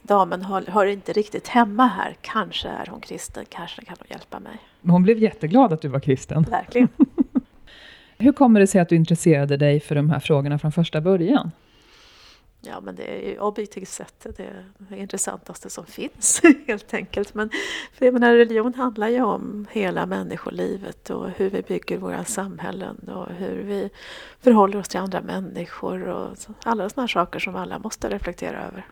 damen 0.02 0.42
hör, 0.42 0.64
hör, 0.68 0.86
inte 0.86 1.12
riktigt 1.12 1.48
hemma 1.48 1.86
här. 1.86 2.16
Kanske 2.20 2.68
är 2.68 2.86
hon 2.90 3.00
kristen, 3.00 3.44
kanske 3.48 3.84
kan 3.84 3.96
hon 3.98 4.06
hjälpa 4.10 4.40
mig. 4.40 4.58
Hon 4.82 5.02
blev 5.02 5.18
jätteglad 5.18 5.72
att 5.72 5.82
du 5.82 5.88
var 5.88 6.00
kristen. 6.00 6.42
Verkligen. 6.42 6.88
Hur 8.18 8.32
kommer 8.32 8.60
det 8.60 8.66
sig 8.66 8.80
att 8.80 8.88
du 8.88 8.96
intresserade 8.96 9.56
dig 9.56 9.80
för 9.80 9.94
de 9.94 10.10
här 10.10 10.20
frågorna 10.20 10.58
från 10.58 10.72
första 10.72 11.00
början? 11.00 11.50
Ja, 12.64 12.80
men 12.80 12.94
det 12.94 13.02
är 13.02 13.30
ju 13.30 13.38
objektivt 13.38 13.88
sett 13.88 14.26
det 14.36 14.64
intressantaste 14.96 15.70
som 15.70 15.86
finns 15.86 16.42
helt 16.66 16.94
enkelt. 16.94 17.34
Men 17.34 17.50
för 17.92 18.04
jag 18.04 18.12
menar, 18.12 18.34
religion 18.34 18.74
handlar 18.74 19.08
ju 19.08 19.22
om 19.22 19.66
hela 19.70 20.06
människolivet 20.06 21.10
och 21.10 21.30
hur 21.30 21.50
vi 21.50 21.62
bygger 21.62 21.98
våra 21.98 22.24
samhällen 22.24 23.08
och 23.08 23.34
hur 23.34 23.62
vi 23.62 23.90
förhåller 24.40 24.78
oss 24.78 24.88
till 24.88 25.00
andra 25.00 25.20
människor 25.20 26.08
och 26.08 26.36
alla 26.64 26.88
sådana 26.88 27.08
saker 27.08 27.38
som 27.38 27.56
alla 27.56 27.78
måste 27.78 28.08
reflektera 28.08 28.62
över. 28.66 28.86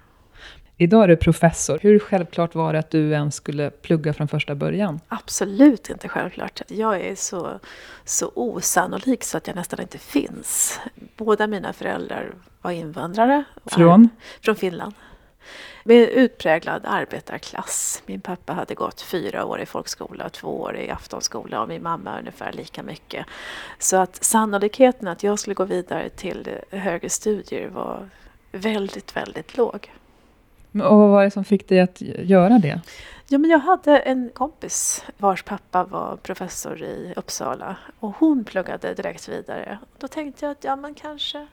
Idag 0.83 1.05
är 1.05 1.09
du 1.09 1.17
professor. 1.17 1.79
Hur 1.83 1.99
självklart 1.99 2.55
var 2.55 2.73
det 2.73 2.79
att 2.79 2.91
du 2.91 3.11
ens 3.11 3.35
skulle 3.35 3.71
plugga 3.71 4.13
från 4.13 4.29
första 4.29 4.55
början? 4.55 5.01
Absolut 5.09 5.91
inte 5.91 6.09
självklart. 6.09 6.63
Jag 6.69 7.01
är 7.01 7.15
så, 7.15 7.61
så 8.05 8.33
osannolik 8.35 9.25
så 9.25 9.37
att 9.37 9.47
jag 9.47 9.57
nästan 9.57 9.81
inte 9.81 9.99
finns. 9.99 10.81
Båda 11.17 11.47
mina 11.47 11.73
föräldrar 11.73 12.33
var 12.63 12.71
invandrare. 12.71 13.45
Från? 13.67 14.09
Från 14.41 14.57
Finland. 14.57 14.95
Med 15.85 16.09
utpräglad 16.09 16.83
arbetarklass. 16.85 18.03
Min 18.07 18.21
pappa 18.21 18.53
hade 18.53 18.75
gått 18.75 19.01
fyra 19.01 19.45
år 19.45 19.61
i 19.61 19.67
folkskola 19.67 20.27
och 20.27 20.33
två 20.33 20.61
år 20.61 20.77
i 20.77 20.91
aftonskola 20.91 21.63
och 21.63 21.69
min 21.69 21.83
mamma 21.83 22.19
ungefär 22.19 22.53
lika 22.53 22.83
mycket. 22.83 23.27
Så 23.79 23.97
att 23.97 24.25
sannolikheten 24.25 25.09
att 25.09 25.23
jag 25.23 25.39
skulle 25.39 25.55
gå 25.55 25.65
vidare 25.65 26.09
till 26.09 26.49
högre 26.71 27.09
studier 27.09 27.69
var 27.69 28.09
väldigt, 28.53 29.17
väldigt 29.17 29.57
låg. 29.57 29.91
Och 30.73 30.99
vad 30.99 31.11
var 31.11 31.25
det 31.25 31.31
som 31.31 31.45
fick 31.45 31.69
dig 31.69 31.81
att 31.81 32.01
göra 32.01 32.59
det? 32.59 32.81
Ja, 33.29 33.39
men 33.39 33.51
jag 33.51 33.59
hade 33.59 33.99
en 33.99 34.31
kompis 34.35 35.05
vars 35.19 35.43
pappa 35.43 35.85
var 35.85 36.17
professor 36.17 36.83
i 36.83 37.13
Uppsala 37.17 37.77
och 38.01 38.15
hon 38.19 38.45
pluggade 38.45 38.95
direkt 38.95 39.29
vidare. 39.29 39.79
Då 39.99 40.09
tänkte 40.09 40.45
jag 40.45 40.53
att 40.53 40.65
ja, 40.65 40.77
men 40.77 40.95
kanske, 40.95 41.47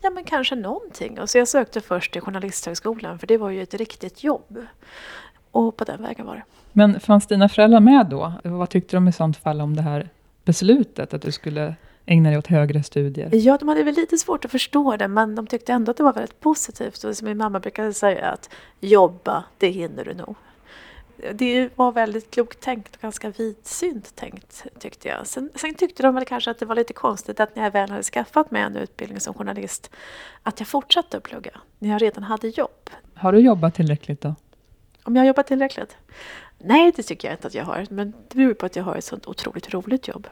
ja, 0.00 0.10
men 0.10 0.24
kanske 0.24 0.54
någonting. 0.54 1.20
Och 1.20 1.30
så 1.30 1.38
jag 1.38 1.48
sökte 1.48 1.80
först 1.80 2.12
till 2.12 2.22
Journalisthögskolan 2.22 3.18
för 3.18 3.26
det 3.26 3.36
var 3.36 3.50
ju 3.50 3.62
ett 3.62 3.74
riktigt 3.74 4.24
jobb. 4.24 4.66
Och 5.50 5.76
på 5.76 5.84
den 5.84 6.02
vägen 6.02 6.26
var 6.26 6.34
det. 6.34 6.42
Men 6.72 7.00
fanns 7.00 7.26
dina 7.26 7.48
föräldrar 7.48 7.80
med 7.80 8.06
då? 8.06 8.32
Vad 8.44 8.70
tyckte 8.70 8.96
de 8.96 9.08
i 9.08 9.12
sånt 9.12 9.36
fall 9.36 9.60
om 9.60 9.76
det 9.76 9.82
här 9.82 10.08
beslutet 10.44 11.14
att 11.14 11.22
du 11.22 11.32
skulle 11.32 11.74
ägna 12.10 12.28
dig 12.28 12.38
åt 12.38 12.46
högre 12.46 12.82
studier? 12.82 13.30
Ja, 13.32 13.56
de 13.58 13.68
hade 13.68 13.82
väl 13.82 13.94
lite 13.94 14.18
svårt 14.18 14.44
att 14.44 14.50
förstå 14.50 14.96
det, 14.96 15.08
men 15.08 15.34
de 15.34 15.46
tyckte 15.46 15.72
ändå 15.72 15.90
att 15.90 15.96
det 15.96 16.02
var 16.02 16.12
väldigt 16.12 16.40
positivt. 16.40 17.04
Och 17.04 17.16
som 17.16 17.28
min 17.28 17.36
mamma 17.36 17.60
brukade 17.60 17.94
säga 17.94 18.26
att 18.26 18.50
jobba, 18.80 19.44
det 19.58 19.68
hinner 19.68 20.04
du 20.04 20.14
nog. 20.14 20.36
Det 21.32 21.70
var 21.76 21.92
väldigt 21.92 22.30
klokt 22.30 22.60
tänkt 22.60 22.96
och 22.96 23.02
ganska 23.02 23.30
vidsynt 23.30 24.16
tänkt 24.16 24.66
tyckte 24.78 25.08
jag. 25.08 25.26
Sen, 25.26 25.50
sen, 25.54 25.74
tyckte 25.74 26.02
de 26.02 26.14
väl 26.14 26.24
kanske 26.24 26.50
att 26.50 26.58
det 26.58 26.66
var 26.66 26.74
lite 26.74 26.92
konstigt 26.92 27.40
att 27.40 27.56
när 27.56 27.62
jag 27.62 27.70
väl 27.70 27.90
hade 27.90 28.02
skaffat 28.02 28.50
mig 28.50 28.62
en 28.62 28.76
utbildning 28.76 29.20
som 29.20 29.34
journalist 29.34 29.90
att 30.42 30.60
jag 30.60 30.68
fortsatte 30.68 31.16
att 31.16 31.22
plugga 31.22 31.50
när 31.78 31.88
jag 31.90 32.02
redan 32.02 32.22
hade 32.22 32.48
jobb. 32.48 32.90
Har 33.14 33.32
du 33.32 33.38
jobbat 33.38 33.74
tillräckligt 33.74 34.20
då? 34.20 34.34
Om 35.02 35.16
jag 35.16 35.22
har 35.22 35.26
jobbat 35.26 35.46
tillräckligt? 35.46 35.96
Nej, 36.58 36.92
det 36.96 37.02
tycker 37.02 37.28
jag 37.28 37.34
inte 37.34 37.46
att 37.46 37.54
jag 37.54 37.64
har. 37.64 37.86
Men 37.90 38.12
det 38.28 38.36
beror 38.36 38.54
på 38.54 38.66
att 38.66 38.76
jag 38.76 38.84
har 38.84 38.96
ett 38.96 39.04
sånt 39.04 39.26
otroligt 39.26 39.74
roligt 39.74 40.08
jobb. 40.08 40.28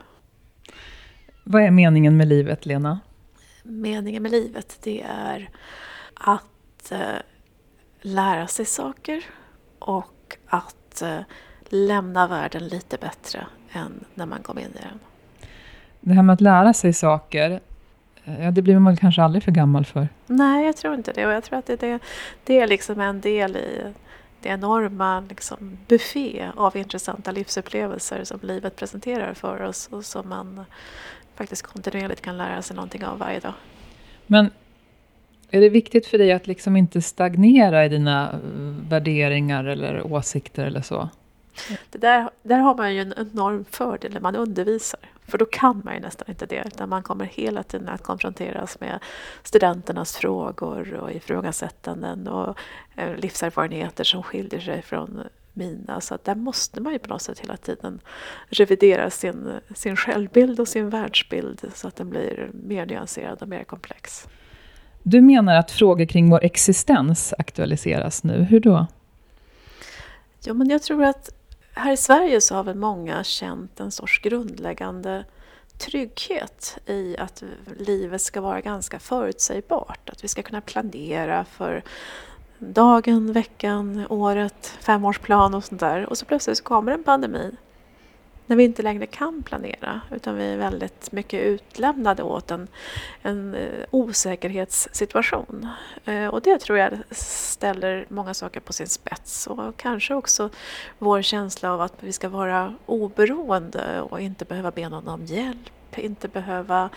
Vad 1.50 1.62
är 1.62 1.70
meningen 1.70 2.16
med 2.16 2.28
livet, 2.28 2.66
Lena? 2.66 3.00
Meningen 3.62 4.22
med 4.22 4.32
livet, 4.32 4.78
det 4.82 5.02
är 5.02 5.50
att 6.14 6.92
eh, 6.92 6.98
lära 8.00 8.46
sig 8.46 8.64
saker 8.64 9.24
och 9.78 10.36
att 10.46 11.02
eh, 11.02 11.18
lämna 11.68 12.26
världen 12.26 12.68
lite 12.68 12.96
bättre 12.96 13.46
än 13.72 14.04
när 14.14 14.26
man 14.26 14.42
kom 14.42 14.58
in 14.58 14.64
i 14.64 14.82
den. 14.82 14.98
Det 16.00 16.14
här 16.14 16.22
med 16.22 16.34
att 16.34 16.40
lära 16.40 16.74
sig 16.74 16.92
saker, 16.92 17.60
eh, 18.24 18.44
ja, 18.44 18.50
det 18.50 18.62
blir 18.62 18.78
man 18.78 18.96
kanske 18.96 19.22
aldrig 19.22 19.42
för 19.42 19.52
gammal 19.52 19.84
för? 19.84 20.08
Nej, 20.26 20.66
jag 20.66 20.76
tror 20.76 20.94
inte 20.94 21.12
det. 21.12 21.26
Och 21.26 21.32
jag 21.32 21.44
tror 21.44 21.58
att 21.58 21.66
det, 21.66 21.76
det, 21.76 21.98
det 22.44 22.60
är 22.60 22.66
liksom 22.66 23.00
en 23.00 23.20
del 23.20 23.56
i 23.56 23.92
det 24.42 24.48
enorma 24.48 25.20
liksom, 25.20 25.78
buffé 25.88 26.50
av 26.56 26.76
intressanta 26.76 27.32
livsupplevelser 27.32 28.24
som 28.24 28.38
livet 28.42 28.76
presenterar 28.76 29.34
för 29.34 29.62
oss 29.62 29.88
och 29.92 30.04
som 30.04 30.28
man 30.28 30.64
faktiskt 31.38 31.62
kontinuerligt 31.62 32.20
kan 32.20 32.38
lära 32.38 32.62
sig 32.62 32.76
någonting 32.76 33.04
av 33.04 33.18
varje 33.18 33.40
dag. 33.40 33.54
Men 34.26 34.50
är 35.50 35.60
det 35.60 35.68
viktigt 35.68 36.06
för 36.06 36.18
dig 36.18 36.32
att 36.32 36.46
liksom 36.46 36.76
inte 36.76 37.02
stagnera 37.02 37.84
i 37.84 37.88
dina 37.88 38.32
eh, 38.32 38.38
värderingar 38.88 39.64
eller 39.64 40.12
åsikter 40.12 40.66
eller 40.66 40.82
så? 40.82 41.08
Det 41.90 41.98
där, 41.98 42.30
där 42.42 42.58
har 42.58 42.74
man 42.74 42.94
ju 42.94 43.00
en 43.00 43.14
enorm 43.16 43.64
fördel 43.70 44.12
när 44.12 44.20
man 44.20 44.36
undervisar. 44.36 45.00
För 45.26 45.38
då 45.38 45.44
kan 45.44 45.82
man 45.84 45.94
ju 45.94 46.00
nästan 46.00 46.30
inte 46.30 46.46
det, 46.46 46.62
utan 46.66 46.88
man 46.88 47.02
kommer 47.02 47.24
hela 47.24 47.62
tiden 47.62 47.88
att 47.88 48.02
konfronteras 48.02 48.80
med 48.80 48.98
studenternas 49.42 50.16
frågor 50.16 50.94
och 50.94 51.12
ifrågasättanden 51.12 52.28
och 52.28 52.58
eh, 52.96 53.16
livserfarenheter 53.16 54.04
som 54.04 54.22
skiljer 54.22 54.60
sig 54.60 54.82
från 54.82 55.22
mina. 55.58 56.00
Så 56.00 56.14
att 56.14 56.24
där 56.24 56.34
måste 56.34 56.80
man 56.80 56.92
ju 56.92 56.98
på 56.98 57.08
något 57.08 57.22
sätt 57.22 57.38
hela 57.38 57.56
tiden 57.56 58.00
revidera 58.48 59.10
sin, 59.10 59.50
sin 59.74 59.96
självbild 59.96 60.60
och 60.60 60.68
sin 60.68 60.90
världsbild 60.90 61.70
så 61.74 61.88
att 61.88 61.96
den 61.96 62.10
blir 62.10 62.50
mer 62.52 62.86
nyanserad 62.86 63.42
och 63.42 63.48
mer 63.48 63.64
komplex. 63.64 64.28
Du 65.02 65.20
menar 65.20 65.54
att 65.54 65.70
frågor 65.70 66.04
kring 66.04 66.30
vår 66.30 66.44
existens 66.44 67.34
aktualiseras 67.38 68.24
nu. 68.24 68.42
Hur 68.42 68.60
då? 68.60 68.86
Ja, 70.44 70.54
men 70.54 70.68
jag 70.68 70.82
tror 70.82 71.04
att 71.04 71.30
här 71.72 71.92
i 71.92 71.96
Sverige 71.96 72.40
så 72.40 72.54
har 72.54 72.64
väl 72.64 72.76
många 72.76 73.24
känt 73.24 73.80
en 73.80 73.90
sorts 73.90 74.20
grundläggande 74.22 75.24
trygghet 75.78 76.78
i 76.86 77.16
att 77.18 77.42
livet 77.78 78.22
ska 78.22 78.40
vara 78.40 78.60
ganska 78.60 78.98
förutsägbart. 78.98 80.10
Att 80.10 80.24
vi 80.24 80.28
ska 80.28 80.42
kunna 80.42 80.60
planera 80.60 81.44
för 81.44 81.82
dagen, 82.58 83.32
veckan, 83.32 84.06
året, 84.08 84.66
femårsplan 84.80 85.54
och 85.54 85.64
sånt 85.64 85.80
där. 85.80 86.06
Och 86.06 86.18
så 86.18 86.24
plötsligt 86.24 86.58
så 86.58 86.64
kommer 86.64 86.92
en 86.92 87.04
pandemi 87.04 87.56
när 88.48 88.56
vi 88.56 88.64
inte 88.64 88.82
längre 88.82 89.06
kan 89.06 89.42
planera 89.42 90.00
utan 90.10 90.36
vi 90.36 90.52
är 90.52 90.56
väldigt 90.56 91.12
mycket 91.12 91.42
utlämnade 91.42 92.22
åt 92.22 92.50
en, 92.50 92.68
en 93.22 93.54
eh, 93.54 93.84
osäkerhetssituation. 93.90 95.68
Eh, 96.04 96.26
och 96.26 96.42
det 96.42 96.58
tror 96.58 96.78
jag 96.78 96.92
ställer 97.10 98.06
många 98.08 98.34
saker 98.34 98.60
på 98.60 98.72
sin 98.72 98.86
spets 98.86 99.46
och 99.46 99.76
kanske 99.76 100.14
också 100.14 100.50
vår 100.98 101.22
känsla 101.22 101.72
av 101.72 101.80
att 101.80 101.94
vi 102.00 102.12
ska 102.12 102.28
vara 102.28 102.74
oberoende 102.86 104.00
och 104.00 104.20
inte 104.20 104.44
behöva 104.44 104.70
be 104.70 104.88
någon 104.88 105.08
om 105.08 105.24
hjälp, 105.24 105.98
inte 105.98 106.28
behöva 106.28 106.90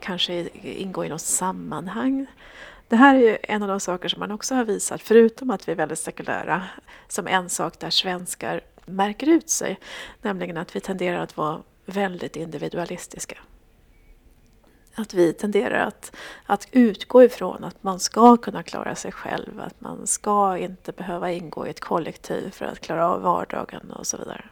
kanske 0.00 0.48
ingå 0.62 1.04
i 1.04 1.08
något 1.08 1.20
sammanhang. 1.20 2.26
Det 2.92 2.96
här 2.96 3.14
är 3.14 3.18
ju 3.18 3.38
en 3.42 3.62
av 3.62 3.68
de 3.68 3.80
saker 3.80 4.08
som 4.08 4.20
man 4.20 4.30
också 4.30 4.54
har 4.54 4.64
visat, 4.64 5.02
förutom 5.02 5.50
att 5.50 5.68
vi 5.68 5.72
är 5.72 5.76
väldigt 5.76 5.98
sekulära, 5.98 6.62
som 7.08 7.26
en 7.26 7.48
sak 7.48 7.78
där 7.78 7.90
svenskar 7.90 8.60
märker 8.86 9.26
ut 9.26 9.50
sig, 9.50 9.78
nämligen 10.22 10.56
att 10.56 10.76
vi 10.76 10.80
tenderar 10.80 11.18
att 11.18 11.36
vara 11.36 11.58
väldigt 11.86 12.36
individualistiska. 12.36 13.38
Att 14.94 15.14
vi 15.14 15.32
tenderar 15.32 15.86
att, 15.86 16.16
att 16.46 16.68
utgå 16.72 17.22
ifrån 17.22 17.64
att 17.64 17.82
man 17.82 18.00
ska 18.00 18.36
kunna 18.36 18.62
klara 18.62 18.94
sig 18.94 19.12
själv, 19.12 19.60
att 19.60 19.80
man 19.80 20.06
ska 20.06 20.58
inte 20.58 20.92
behöva 20.92 21.30
ingå 21.30 21.66
i 21.66 21.70
ett 21.70 21.80
kollektiv 21.80 22.50
för 22.50 22.64
att 22.64 22.80
klara 22.80 23.08
av 23.10 23.22
vardagen 23.22 23.90
och 23.90 24.06
så 24.06 24.16
vidare. 24.16 24.44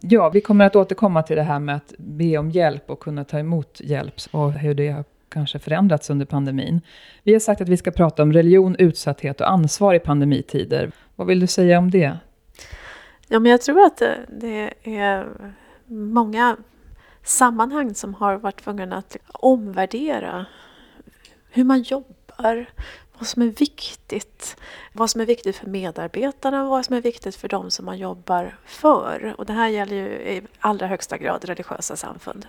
Ja, 0.00 0.28
vi 0.28 0.40
kommer 0.40 0.64
att 0.64 0.76
återkomma 0.76 1.22
till 1.22 1.36
det 1.36 1.42
här 1.42 1.58
med 1.58 1.76
att 1.76 1.94
be 1.98 2.38
om 2.38 2.50
hjälp 2.50 2.90
och 2.90 3.00
kunna 3.00 3.24
ta 3.24 3.38
emot 3.38 3.80
hjälp 3.80 4.14
och 4.30 4.52
hur 4.52 4.74
det 4.74 5.04
kanske 5.32 5.58
förändrats 5.58 6.10
under 6.10 6.26
pandemin. 6.26 6.80
Vi 7.22 7.32
har 7.32 7.40
sagt 7.40 7.60
att 7.60 7.68
vi 7.68 7.76
ska 7.76 7.90
prata 7.90 8.22
om 8.22 8.32
religion, 8.32 8.76
utsatthet 8.78 9.40
och 9.40 9.50
ansvar 9.50 9.94
i 9.94 9.98
pandemitider. 9.98 10.90
Vad 11.16 11.26
vill 11.26 11.40
du 11.40 11.46
säga 11.46 11.78
om 11.78 11.90
det? 11.90 12.16
Ja, 13.28 13.38
men 13.38 13.50
jag 13.50 13.62
tror 13.62 13.84
att 13.84 14.02
det 14.28 14.74
är 14.82 15.28
många 15.86 16.56
sammanhang 17.22 17.94
som 17.94 18.14
har 18.14 18.36
varit 18.36 18.64
tvungna 18.64 18.96
att 18.96 19.16
omvärdera 19.32 20.46
hur 21.50 21.64
man 21.64 21.82
jobbar, 21.82 22.66
vad 23.18 23.26
som 23.26 23.42
är 23.42 23.46
viktigt. 23.46 24.56
Vad 24.92 25.10
som 25.10 25.20
är 25.20 25.26
viktigt 25.26 25.56
för 25.56 25.66
medarbetarna 25.66 26.62
och 26.62 26.70
vad 26.70 26.84
som 26.84 26.96
är 26.96 27.00
viktigt 27.00 27.36
för 27.36 27.48
de 27.48 27.70
som 27.70 27.84
man 27.84 27.98
jobbar 27.98 28.58
för. 28.64 29.34
Och 29.38 29.46
det 29.46 29.52
här 29.52 29.68
gäller 29.68 29.96
ju 29.96 30.08
i 30.08 30.42
allra 30.58 30.86
högsta 30.86 31.18
grad 31.18 31.44
religiösa 31.44 31.96
samfund. 31.96 32.46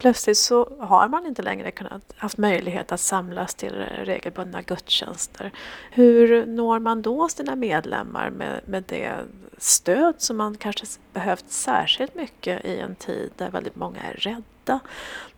Plötsligt 0.00 0.38
så 0.38 0.68
har 0.78 1.08
man 1.08 1.26
inte 1.26 1.42
längre 1.42 1.70
kunnat 1.70 2.12
haft 2.16 2.38
möjlighet 2.38 2.92
att 2.92 3.00
samlas 3.00 3.54
till 3.54 3.72
regelbundna 4.04 4.62
gudstjänster. 4.62 5.52
Hur 5.90 6.46
når 6.46 6.78
man 6.78 7.02
då 7.02 7.28
sina 7.28 7.56
medlemmar 7.56 8.30
med, 8.30 8.60
med 8.64 8.84
det 8.88 9.12
stöd 9.58 10.14
som 10.18 10.36
man 10.36 10.56
kanske 10.56 10.86
behövt 11.12 11.50
särskilt 11.50 12.14
mycket 12.14 12.64
i 12.64 12.78
en 12.78 12.94
tid 12.94 13.30
där 13.36 13.50
väldigt 13.50 13.76
många 13.76 14.00
är 14.02 14.12
rädda, 14.14 14.80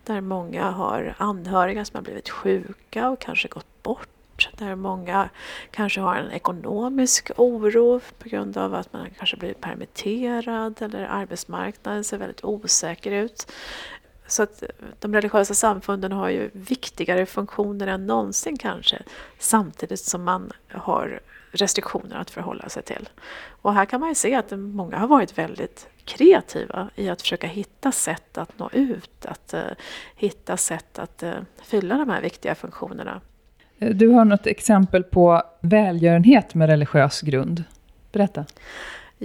där 0.03 0.21
många 0.21 0.71
har 0.71 1.15
anhöriga 1.17 1.85
som 1.85 1.95
har 1.95 2.03
blivit 2.03 2.29
sjuka 2.29 3.09
och 3.09 3.19
kanske 3.19 3.47
gått 3.47 3.83
bort 3.83 4.09
där 4.57 4.75
många 4.75 5.29
kanske 5.71 6.01
har 6.01 6.15
en 6.15 6.31
ekonomisk 6.31 7.31
oro 7.37 7.99
på 8.19 8.29
grund 8.29 8.57
av 8.57 8.73
att 8.73 8.93
man 8.93 9.09
kanske 9.17 9.37
blivit 9.37 9.61
permitterad 9.61 10.81
eller 10.81 11.05
arbetsmarknaden 11.05 12.03
ser 12.03 12.17
väldigt 12.17 12.43
osäker 12.43 13.11
ut. 13.11 13.51
Så 14.33 14.43
att 14.43 14.63
de 14.99 15.13
religiösa 15.13 15.53
samfunden 15.53 16.11
har 16.11 16.29
ju 16.29 16.49
viktigare 16.53 17.25
funktioner 17.25 17.87
än 17.87 18.07
någonsin 18.07 18.57
kanske 18.57 18.97
samtidigt 19.39 19.99
som 19.99 20.23
man 20.23 20.51
har 20.71 21.19
restriktioner 21.51 22.15
att 22.15 22.29
förhålla 22.29 22.69
sig 22.69 22.83
till. 22.83 23.09
Och 23.61 23.73
här 23.73 23.85
kan 23.85 23.99
man 23.99 24.09
ju 24.09 24.15
se 24.15 24.35
att 24.35 24.51
många 24.51 24.97
har 24.97 25.07
varit 25.07 25.37
väldigt 25.37 25.87
kreativa 26.05 26.89
i 26.95 27.09
att 27.09 27.21
försöka 27.21 27.47
hitta 27.47 27.91
sätt 27.91 28.37
att 28.37 28.59
nå 28.59 28.69
ut, 28.73 29.25
att 29.25 29.53
uh, 29.53 29.59
hitta 30.15 30.57
sätt 30.57 30.99
att 30.99 31.23
uh, 31.23 31.31
fylla 31.63 31.97
de 31.97 32.09
här 32.09 32.21
viktiga 32.21 32.55
funktionerna. 32.55 33.21
Du 33.77 34.07
har 34.07 34.25
något 34.25 34.47
exempel 34.47 35.03
på 35.03 35.43
välgörenhet 35.61 36.55
med 36.55 36.69
religiös 36.69 37.21
grund. 37.21 37.63
Berätta. 38.11 38.45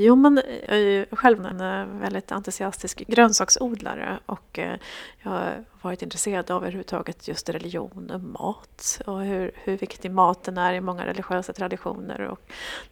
Jo, 0.01 0.17
men 0.17 0.39
eh, 0.39 0.45
jag 0.69 0.77
är 0.77 0.81
ju 0.81 1.07
själv 1.11 1.47
en 1.47 2.01
väldigt 2.01 2.33
entusiastisk 2.33 2.99
grönsaksodlare 3.07 4.19
och 4.27 4.59
eh, 4.59 4.77
jag 5.23 5.31
har 5.31 5.65
varit 5.83 6.03
intresserad 6.03 6.51
av 6.51 6.63
överhuvudtaget 6.63 7.29
just 7.29 7.49
religion 7.49 8.11
och 8.11 8.21
mat 8.21 9.01
och 9.07 9.21
hur, 9.21 9.51
hur 9.55 9.77
viktig 9.77 10.11
maten 10.11 10.59
är 10.59 10.73
i 10.73 10.81
många 10.81 11.07
religiösa 11.07 11.53
traditioner. 11.53 12.21
Och 12.21 12.41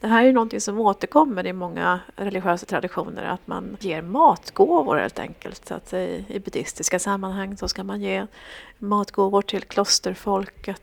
det 0.00 0.06
här 0.06 0.22
är 0.22 0.26
ju 0.26 0.32
någonting 0.32 0.60
som 0.60 0.80
återkommer 0.80 1.46
i 1.46 1.52
många 1.52 2.00
religiösa 2.16 2.66
traditioner, 2.66 3.24
att 3.24 3.46
man 3.46 3.76
ger 3.80 4.02
matgåvor 4.02 4.96
helt 4.96 5.18
enkelt. 5.18 5.70
Att 5.70 5.92
i, 5.92 6.24
i 6.28 6.38
buddhistiska 6.38 6.98
sammanhang 6.98 7.56
så 7.56 7.68
ska 7.68 7.84
man 7.84 8.00
ge 8.00 8.26
matgåvor 8.78 9.42
till 9.42 9.62
klosterfolket 9.62 10.82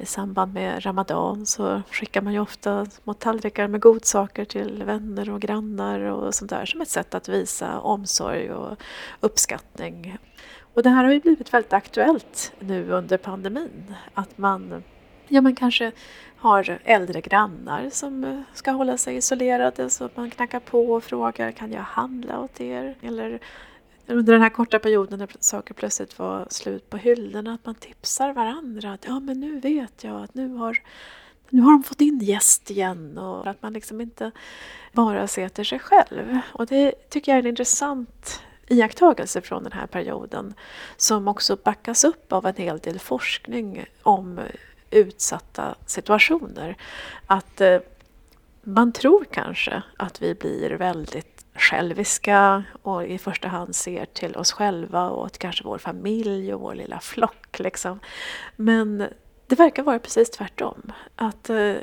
i 0.00 0.06
samband 0.06 0.54
med 0.54 0.86
Ramadan 0.86 1.46
så 1.46 1.82
skickar 1.90 2.22
man 2.22 2.32
ju 2.32 2.40
ofta 2.40 2.86
små 2.86 3.14
tallrikar 3.14 3.68
med 3.68 3.80
godsaker 3.80 4.44
till 4.44 4.82
vänner 4.84 5.30
och 5.30 5.40
grannar 5.40 6.00
och 6.00 6.34
sånt 6.34 6.50
där 6.50 6.66
som 6.66 6.80
ett 6.80 6.88
sätt 6.88 7.14
att 7.14 7.28
visa 7.28 7.80
omsorg 7.80 8.52
och 8.52 8.76
uppskattning. 9.20 10.18
Och 10.74 10.82
det 10.82 10.90
här 10.90 11.04
har 11.04 11.12
ju 11.12 11.20
blivit 11.20 11.54
väldigt 11.54 11.72
aktuellt 11.72 12.52
nu 12.58 12.90
under 12.90 13.16
pandemin. 13.16 13.94
Att 14.14 14.38
man, 14.38 14.82
ja 15.28 15.40
man 15.40 15.54
kanske 15.54 15.92
har 16.36 16.78
äldre 16.84 17.20
grannar 17.20 17.90
som 17.90 18.44
ska 18.54 18.70
hålla 18.70 18.98
sig 18.98 19.16
isolerade 19.16 19.90
så 19.90 20.08
man 20.14 20.30
knackar 20.30 20.60
på 20.60 20.92
och 20.92 21.04
frågar 21.04 21.52
kan 21.52 21.72
jag 21.72 21.82
handla 21.82 22.40
åt 22.40 22.60
er? 22.60 22.94
Eller 23.02 23.40
under 24.10 24.32
den 24.32 24.42
här 24.42 24.50
korta 24.50 24.78
perioden 24.78 25.18
när 25.18 25.28
saker 25.40 25.74
plötsligt 25.74 26.18
var 26.18 26.46
slut 26.50 26.90
på 26.90 26.96
hyllorna, 26.96 27.54
att 27.54 27.66
man 27.66 27.74
tipsar 27.74 28.32
varandra 28.32 28.92
att 28.92 29.04
ja 29.08 29.20
men 29.20 29.40
nu 29.40 29.60
vet 29.60 30.04
jag 30.04 30.22
att 30.22 30.34
nu 30.34 30.54
har, 30.54 30.82
nu 31.48 31.62
har 31.62 31.72
de 31.72 31.82
fått 31.82 32.00
in 32.00 32.18
gäst 32.18 32.70
igen 32.70 33.18
och 33.18 33.46
att 33.46 33.62
man 33.62 33.72
liksom 33.72 34.00
inte 34.00 34.30
bara 34.92 35.26
ser 35.26 35.48
till 35.48 35.66
sig 35.66 35.78
själv. 35.78 36.38
Och 36.52 36.66
det 36.66 37.10
tycker 37.10 37.32
jag 37.32 37.36
är 37.36 37.42
en 37.42 37.48
intressant 37.48 38.42
iakttagelse 38.68 39.40
från 39.40 39.62
den 39.62 39.72
här 39.72 39.86
perioden 39.86 40.54
som 40.96 41.28
också 41.28 41.56
backas 41.56 42.04
upp 42.04 42.32
av 42.32 42.46
en 42.46 42.56
hel 42.56 42.78
del 42.78 42.98
forskning 42.98 43.84
om 44.02 44.40
utsatta 44.90 45.74
situationer. 45.86 46.76
Att 47.26 47.60
eh, 47.60 47.78
man 48.62 48.92
tror 48.92 49.24
kanske 49.30 49.82
att 49.96 50.22
vi 50.22 50.34
blir 50.34 50.70
väldigt 50.70 51.39
själviska 51.60 52.64
och 52.82 53.04
i 53.04 53.18
första 53.18 53.48
hand 53.48 53.74
ser 53.74 54.04
till 54.04 54.36
oss 54.36 54.52
själva 54.52 55.10
och 55.10 55.32
till 55.32 55.40
kanske 55.40 55.64
vår 55.64 55.78
familj 55.78 56.54
och 56.54 56.60
vår 56.60 56.74
lilla 56.74 57.00
flock. 57.00 57.58
Liksom. 57.58 58.00
Men 58.56 59.08
det 59.46 59.54
verkar 59.54 59.82
vara 59.82 59.98
precis 59.98 60.30
tvärtom. 60.30 60.92
Att 61.16 61.50
eh, 61.50 61.76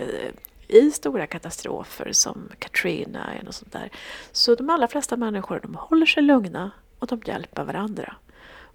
i 0.67 0.91
stora 0.91 1.27
katastrofer 1.27 2.11
som 2.11 2.49
Katrina 2.59 3.33
eller 3.33 3.51
sånt 3.51 3.71
där, 3.71 3.89
så 4.31 4.55
de 4.55 4.69
allra 4.69 4.87
flesta 4.87 5.17
människor 5.17 5.59
de 5.63 5.75
håller 5.75 6.05
sig 6.05 6.23
lugna 6.23 6.71
och 6.99 7.07
de 7.07 7.21
hjälper 7.25 7.63
varandra. 7.63 8.15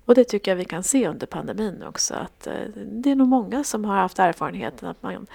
Och 0.04 0.14
det 0.14 0.24
tycker 0.24 0.50
jag 0.50 0.56
vi 0.56 0.64
kan 0.64 0.82
se 0.82 1.08
under 1.08 1.26
pandemin 1.26 1.82
också 1.82 2.14
att 2.14 2.46
eh, 2.46 2.68
det 2.74 3.10
är 3.10 3.14
nog 3.14 3.28
många 3.28 3.64
som 3.64 3.84
har 3.84 3.96
haft 3.96 4.18
erfarenheten 4.18 4.88
att 4.88 5.02
man 5.02 5.26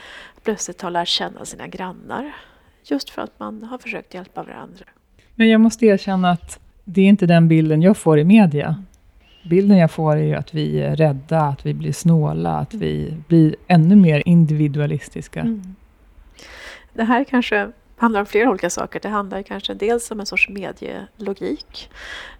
plötsligt 0.43 0.81
har 0.81 0.91
lärt 0.91 1.07
känna 1.07 1.45
sina 1.45 1.67
grannar 1.67 2.35
just 2.83 3.09
för 3.09 3.21
att 3.21 3.39
man 3.39 3.63
har 3.63 3.77
försökt 3.77 4.13
hjälpa 4.13 4.43
varandra. 4.43 4.85
Men 5.39 5.49
jag 5.49 5.61
måste 5.61 5.85
erkänna 5.85 6.31
att 6.31 6.59
det 6.83 7.01
är 7.01 7.05
inte 7.05 7.25
den 7.25 7.47
bilden 7.47 7.81
jag 7.81 7.97
får 7.97 8.19
i 8.19 8.23
media. 8.23 8.83
Bilden 9.49 9.77
jag 9.77 9.91
får 9.91 10.15
är 10.15 10.23
ju 10.23 10.35
att 10.35 10.53
vi 10.53 10.81
är 10.81 10.95
rädda, 10.95 11.41
att 11.41 11.65
vi 11.65 11.73
blir 11.73 11.91
snåla, 11.91 12.57
att 12.57 12.73
vi 12.73 13.13
blir 13.27 13.55
ännu 13.67 13.95
mer 13.95 14.23
individualistiska. 14.25 15.39
Mm. 15.39 15.75
Det 16.93 17.03
här 17.03 17.23
kanske 17.23 17.71
handlar 17.97 18.19
om 18.19 18.25
flera 18.25 18.49
olika 18.49 18.69
saker. 18.69 18.99
Det 18.99 19.09
handlar 19.09 19.41
kanske 19.41 19.73
dels 19.73 20.11
om 20.11 20.19
en 20.19 20.25
sorts 20.25 20.49
medielogik. 20.49 21.89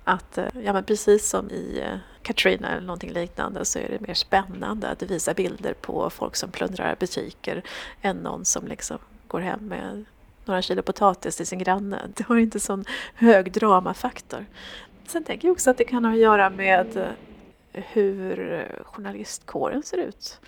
Att, 0.04 0.38
eh, 0.38 0.46
ja, 0.66 0.74
men 0.74 0.84
precis 0.84 1.30
som 1.30 1.50
i 1.50 1.82
eh, 1.86 1.98
Katrina 2.22 2.72
eller 2.72 2.88
någonting 2.88 3.12
liknande 3.12 3.66
så 3.66 3.80
är 3.80 3.90
det 3.90 4.08
mer 4.08 4.14
spännande 4.14 4.88
att 4.88 5.04
visa 5.04 5.34
bilder 5.34 5.74
på 5.74 6.10
folk 6.10 6.36
som 6.36 6.52
plundrar 6.52 6.96
butiker 7.00 7.64
än 8.02 8.18
någon 8.18 8.46
som 8.46 8.68
liksom 8.68 8.98
går 9.28 9.40
hem 9.40 9.60
med 9.60 10.06
några 10.48 10.62
kilo 10.62 10.82
potatis 10.82 11.36
till 11.36 11.48
sin 11.48 11.60
granne. 11.60 12.02
Det 12.16 12.24
har 12.28 12.38
inte 12.38 12.60
sån 12.60 12.86
hög 13.16 13.52
dramafaktor. 13.52 14.46
Sen 15.08 15.24
tänker 15.24 15.48
jag 15.48 15.54
också 15.54 15.70
att 15.70 15.78
det 15.78 15.84
kan 15.84 16.06
ha 16.06 16.12
att 16.12 16.20
göra 16.20 16.50
med 16.50 16.98
eh, 16.98 17.84
hur 17.94 18.66
journalistkåren 18.86 19.84
ser 19.84 19.98
ut. 19.98 20.40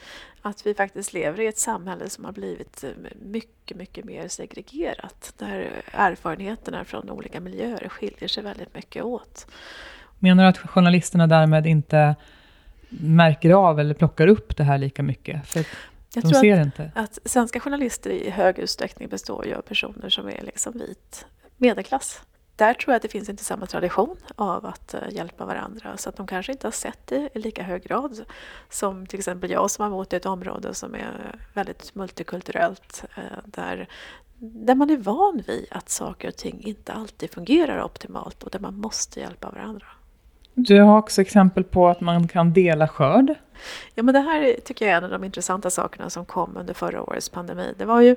Att 0.41 0.65
vi 0.65 0.73
faktiskt 0.73 1.13
lever 1.13 1.41
i 1.41 1.47
ett 1.47 1.57
samhälle 1.57 2.09
som 2.09 2.25
har 2.25 2.31
blivit 2.31 2.83
eh, 2.83 2.89
mycket, 3.21 3.77
mycket 3.77 4.05
mer 4.05 4.27
segregerat. 4.27 5.33
Där 5.37 5.71
erfarenheterna 5.91 6.85
från 6.85 7.09
olika 7.09 7.39
miljöer 7.39 7.89
skiljer 7.89 8.27
sig 8.27 8.43
väldigt 8.43 8.73
mycket 8.73 9.03
åt. 9.03 9.47
Menar 10.19 10.43
du 10.43 10.49
att 10.49 10.57
journalisterna 10.57 11.27
därmed 11.27 11.65
inte 11.65 12.15
märker 12.89 13.49
av 13.49 13.79
eller 13.79 13.93
plockar 13.93 14.27
upp 14.27 14.57
det 14.57 14.63
här 14.63 14.77
lika 14.77 15.03
mycket? 15.03 15.47
För 15.47 15.65
jag 16.13 16.23
De 16.23 16.29
tror 16.29 16.53
att, 16.53 16.65
inte. 16.65 16.91
att 16.95 17.19
svenska 17.25 17.59
journalister 17.59 18.09
i 18.09 18.29
hög 18.29 18.59
utsträckning 18.59 19.09
består 19.09 19.53
av 19.53 19.61
personer 19.61 20.09
som 20.09 20.27
är 20.27 20.41
liksom 20.41 20.73
vit 20.73 21.25
medelklass. 21.57 22.21
Där 22.55 22.73
tror 22.73 22.91
jag 22.91 22.95
att 22.95 23.01
det 23.01 23.07
finns 23.07 23.29
inte 23.29 23.43
samma 23.43 23.65
tradition 23.65 24.17
av 24.35 24.65
att 24.65 24.95
uh, 24.95 25.15
hjälpa 25.15 25.45
varandra 25.45 25.97
så 25.97 26.09
att 26.09 26.15
de 26.15 26.27
kanske 26.27 26.51
inte 26.51 26.67
har 26.67 26.71
sett 26.71 27.07
det 27.07 27.29
i 27.33 27.39
lika 27.39 27.63
hög 27.63 27.83
grad 27.83 28.25
som 28.69 29.05
till 29.05 29.19
exempel 29.19 29.51
jag 29.51 29.71
som 29.71 29.83
har 29.83 29.91
bott 29.91 30.13
i 30.13 30.15
ett 30.15 30.25
område 30.25 30.73
som 30.73 30.95
är 30.95 31.39
väldigt 31.53 31.95
multikulturellt 31.95 33.05
uh, 33.17 33.23
där, 33.45 33.89
där 34.37 34.75
man 34.75 34.89
är 34.89 34.97
van 34.97 35.43
vid 35.47 35.67
att 35.71 35.89
saker 35.89 36.27
och 36.27 36.35
ting 36.35 36.61
inte 36.61 36.93
alltid 36.93 37.31
fungerar 37.31 37.83
optimalt 37.83 38.43
och 38.43 38.49
där 38.49 38.59
man 38.59 38.75
måste 38.75 39.19
hjälpa 39.19 39.51
varandra. 39.51 39.85
Du 40.67 40.81
har 40.81 40.97
också 40.97 41.21
exempel 41.21 41.63
på 41.63 41.87
att 41.87 42.01
man 42.01 42.27
kan 42.27 42.53
dela 42.53 42.87
skörd. 42.87 43.35
Ja, 43.95 44.03
men 44.03 44.13
det 44.13 44.19
här 44.19 44.55
tycker 44.65 44.85
jag 44.85 44.93
är 44.93 44.97
en 44.97 45.03
av 45.03 45.09
de 45.09 45.23
intressanta 45.23 45.69
sakerna 45.69 46.09
som 46.09 46.25
kom 46.25 46.57
under 46.57 46.73
förra 46.73 47.01
årets 47.03 47.29
pandemi. 47.29 47.73
Det 47.77 47.85
var 47.85 48.01
ju 48.01 48.15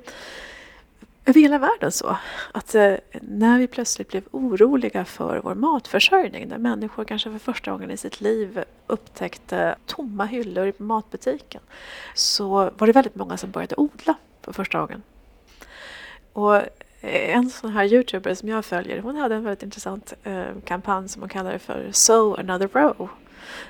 över 1.25 1.41
hela 1.41 1.57
världen 1.57 1.91
så 1.91 2.17
att 2.51 2.75
eh, 2.75 2.93
när 3.21 3.59
vi 3.59 3.67
plötsligt 3.67 4.09
blev 4.09 4.23
oroliga 4.31 5.05
för 5.05 5.41
vår 5.43 5.55
matförsörjning, 5.55 6.47
när 6.47 6.57
människor 6.57 7.03
kanske 7.03 7.31
för 7.31 7.39
första 7.39 7.71
gången 7.71 7.91
i 7.91 7.97
sitt 7.97 8.21
liv 8.21 8.63
upptäckte 8.87 9.75
tomma 9.85 10.25
hyllor 10.25 10.67
i 10.67 10.73
matbutiken, 10.77 11.61
så 12.13 12.71
var 12.77 12.87
det 12.87 12.93
väldigt 12.93 13.15
många 13.15 13.37
som 13.37 13.51
började 13.51 13.75
odla 13.75 14.15
för 14.41 14.53
första 14.53 14.79
gången. 14.79 15.01
Och 16.33 16.61
Eh, 17.03 17.35
en 17.35 17.49
sån 17.49 17.71
här 17.71 17.93
youtuber 17.93 18.33
som 18.33 18.49
jag 18.49 18.65
följer, 18.65 18.99
hon 18.99 19.15
hade 19.15 19.35
en 19.35 19.43
väldigt 19.43 19.63
intressant 19.63 20.13
eh, 20.23 20.45
kampanj 20.65 21.09
som 21.09 21.21
hon 21.21 21.29
kallade 21.29 21.59
för 21.59 21.89
Sow 21.91 22.39
another 22.39 22.69
row. 22.73 23.09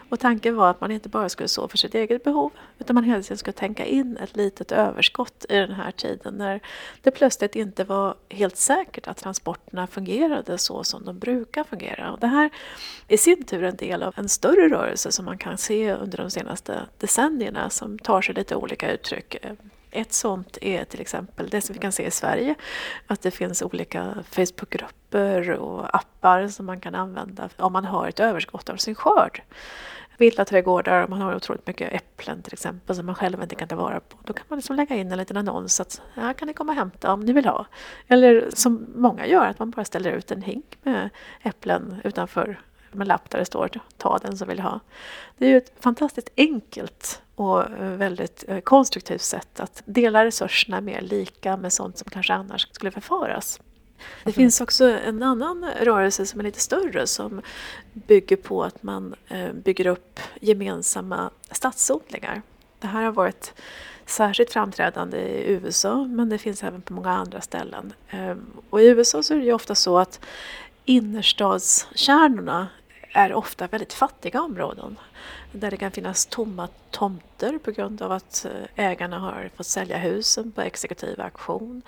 Och 0.10 0.20
tanken 0.20 0.56
var 0.56 0.70
att 0.70 0.82
man 0.82 0.92
inte 0.92 1.10
bara 1.10 1.30
skulle 1.30 1.48
så 1.48 1.68
för 1.68 1.78
sitt 1.78 1.96
eget 1.96 2.24
behov 2.24 2.52
utan 2.80 2.94
man 2.94 3.04
hela 3.04 3.22
tiden 3.22 3.38
skulle 3.38 3.54
tänka 3.54 3.86
in 3.86 4.18
ett 4.18 4.36
litet 4.36 4.72
överskott 4.72 5.46
i 5.50 5.56
den 5.56 5.72
här 5.72 5.92
tiden 5.92 6.34
när 6.34 6.60
det 7.02 7.12
plötsligt 7.12 7.56
inte 7.56 7.84
var 7.84 8.16
helt 8.30 8.58
säkert 8.58 9.08
att 9.08 9.18
transporterna 9.18 9.88
fungerade 9.88 10.58
så 10.58 10.84
som 10.84 11.06
de 11.06 11.20
brukar 11.20 11.64
fungera. 11.64 12.12
Och 12.12 12.20
det 12.20 12.28
här 12.28 12.50
i 13.08 13.18
sin 13.18 13.44
tur 13.44 13.64
är 13.64 13.68
en 13.68 13.76
del 13.76 14.04
av 14.04 14.14
en 14.18 14.30
större 14.30 14.70
rörelse 14.70 15.12
som 15.12 15.26
man 15.26 15.38
kan 15.38 15.58
se 15.58 15.94
under 15.94 16.18
de 16.18 16.32
senaste 16.32 16.80
decennierna 16.98 17.70
som 17.70 18.00
tar 18.00 18.22
sig 18.22 18.36
lite 18.36 18.56
olika 18.56 18.92
uttryck. 18.92 19.36
Ett 19.96 20.14
sånt 20.14 20.58
är 20.62 20.84
till 20.86 21.02
exempel 21.02 21.50
det 21.50 21.62
som 21.62 21.74
vi 21.74 21.80
kan 21.80 21.92
se 21.92 22.06
i 22.06 22.12
Sverige, 22.12 22.56
att 23.08 23.22
det 23.22 23.32
finns 23.32 23.62
olika 23.62 24.16
Facebookgrupper 24.32 25.52
och 25.52 25.96
appar 25.96 26.48
som 26.48 26.66
man 26.66 26.80
kan 26.80 26.96
använda 26.96 27.50
om 27.58 27.74
man 27.74 27.86
har 27.86 28.08
ett 28.08 28.20
överskott 28.20 28.70
av 28.70 28.76
sin 28.78 28.96
skörd. 28.96 29.42
Villaträdgårdar, 30.18 31.04
om 31.04 31.10
man 31.10 31.22
har 31.22 31.36
otroligt 31.36 31.68
mycket 31.68 31.94
äpplen 31.94 32.42
till 32.42 32.54
exempel 32.54 32.96
som 32.96 33.06
man 33.06 33.16
själv 33.16 33.42
inte 33.42 33.56
kan 33.56 33.68
ta 33.68 33.76
vara 33.76 34.00
på. 34.00 34.18
Då 34.24 34.34
kan 34.34 34.46
man 34.50 34.58
liksom 34.60 34.76
lägga 34.76 34.96
in 34.96 35.12
en 35.12 35.18
liten 35.18 35.38
annons 35.38 35.80
att 35.80 36.02
här 36.14 36.34
kan 36.34 36.48
ni 36.48 36.54
komma 36.54 36.72
och 36.72 36.78
hämta 36.78 37.14
om 37.14 37.20
ni 37.20 37.34
vill 37.34 37.46
ha. 37.46 37.66
Eller 38.08 38.50
som 38.54 38.88
många 38.96 39.28
gör, 39.28 39.46
att 39.46 39.60
man 39.60 39.70
bara 39.72 39.86
ställer 39.86 40.12
ut 40.12 40.32
en 40.32 40.42
hink 40.42 40.78
med 40.84 41.10
äpplen 41.42 42.02
utanför 42.04 42.60
med 42.94 43.08
lapp 43.08 43.30
där 43.30 43.40
det 43.40 43.46
står 43.46 43.70
ta 43.98 44.18
den 44.18 44.38
som 44.38 44.48
vill 44.48 44.60
ha. 44.60 44.80
Det 45.38 45.46
är 45.46 45.50
ju 45.50 45.58
ett 45.58 45.74
fantastiskt 45.80 46.30
enkelt 46.38 47.22
och 47.36 47.64
väldigt 47.80 48.44
eh, 48.48 48.60
konstruktivt 48.60 49.22
sätt 49.22 49.60
att 49.60 49.82
dela 49.86 50.26
resurserna 50.26 50.82
mer 50.82 51.02
lika 51.02 51.58
med 51.58 51.74
sånt 51.74 51.98
som 51.98 52.10
kanske 52.12 52.34
annars 52.34 52.68
skulle 52.72 52.92
förfaras. 52.92 53.60
Det 54.24 54.30
mm. 54.30 54.34
finns 54.34 54.62
också 54.62 54.86
en 54.86 55.24
annan 55.24 55.70
rörelse 55.82 56.26
som 56.26 56.40
är 56.40 56.44
lite 56.44 56.60
större 56.60 57.08
som 57.08 57.42
bygger 57.94 58.36
på 58.36 58.64
att 58.64 58.84
man 58.84 59.16
eh, 59.28 59.54
bygger 59.54 59.88
upp 59.88 60.20
gemensamma 60.42 61.30
stadsodlingar. 61.52 62.42
Det 62.80 62.88
här 62.88 63.04
har 63.04 63.12
varit 63.12 63.54
särskilt 64.06 64.52
framträdande 64.52 65.18
i 65.18 65.52
USA 65.52 66.06
men 66.06 66.30
det 66.30 66.38
finns 66.38 66.64
även 66.64 66.82
på 66.82 66.94
många 66.94 67.10
andra 67.10 67.42
ställen. 67.42 67.94
Ehm, 68.10 68.46
och 68.70 68.82
I 68.82 68.86
USA 68.88 69.24
så 69.24 69.34
är 69.34 69.38
det 69.38 69.46
ju 69.46 69.54
ofta 69.54 69.76
så 69.76 69.98
att 69.98 70.20
innerstadskärnorna 70.86 72.68
är 73.14 73.34
ofta 73.34 73.68
väldigt 73.68 73.94
fattiga 73.94 74.42
områden 74.42 75.00
där 75.52 75.72
det 75.72 75.78
kan 75.78 75.92
finnas 75.92 76.26
tomma 76.26 76.68
tomter 76.92 77.58
på 77.58 77.72
grund 77.72 78.02
av 78.02 78.12
att 78.12 78.46
eh, 78.46 78.86
ägarna 78.86 79.20
har 79.20 79.50
fått 79.56 79.68
sälja 79.68 79.98
husen 79.98 80.52
på 80.52 80.62
exekutiv 80.62 81.22
auktion 81.22 81.82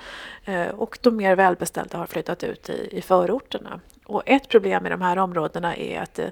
eh, 0.46 0.68
och 0.68 0.98
de 1.02 1.16
mer 1.16 1.36
välbeställda 1.36 1.98
har 1.98 2.08
flyttat 2.08 2.44
ut 2.44 2.70
i, 2.70 2.90
i 2.92 3.02
förorterna. 3.02 3.80
Och 4.06 4.24
ett 4.26 4.50
problem 4.50 4.86
i 4.86 4.90
de 4.90 5.02
här 5.02 5.18
områdena 5.18 5.76
är 5.76 6.02
att 6.02 6.14
det, 6.14 6.32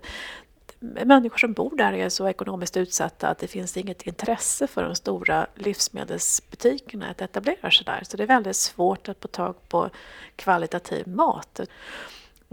människor 1.06 1.38
som 1.38 1.53
bor 1.53 1.77
där 1.77 1.93
är 1.93 2.10
så 2.10 2.27
ekonomiskt 2.27 2.77
utsatta 2.77 3.27
att 3.27 3.38
det 3.38 3.47
finns 3.47 3.77
inget 3.77 4.01
intresse 4.01 4.67
för 4.67 4.84
de 4.84 4.95
stora 4.95 5.47
livsmedelsbutikerna 5.56 7.10
att 7.10 7.21
etablera 7.21 7.71
sig 7.71 7.86
där. 7.86 8.03
Så 8.03 8.17
det 8.17 8.23
är 8.23 8.27
väldigt 8.27 8.56
svårt 8.56 9.10
att 9.10 9.21
få 9.21 9.27
tag 9.27 9.56
på 9.69 9.89
kvalitativ 10.36 11.08
mat. 11.08 11.60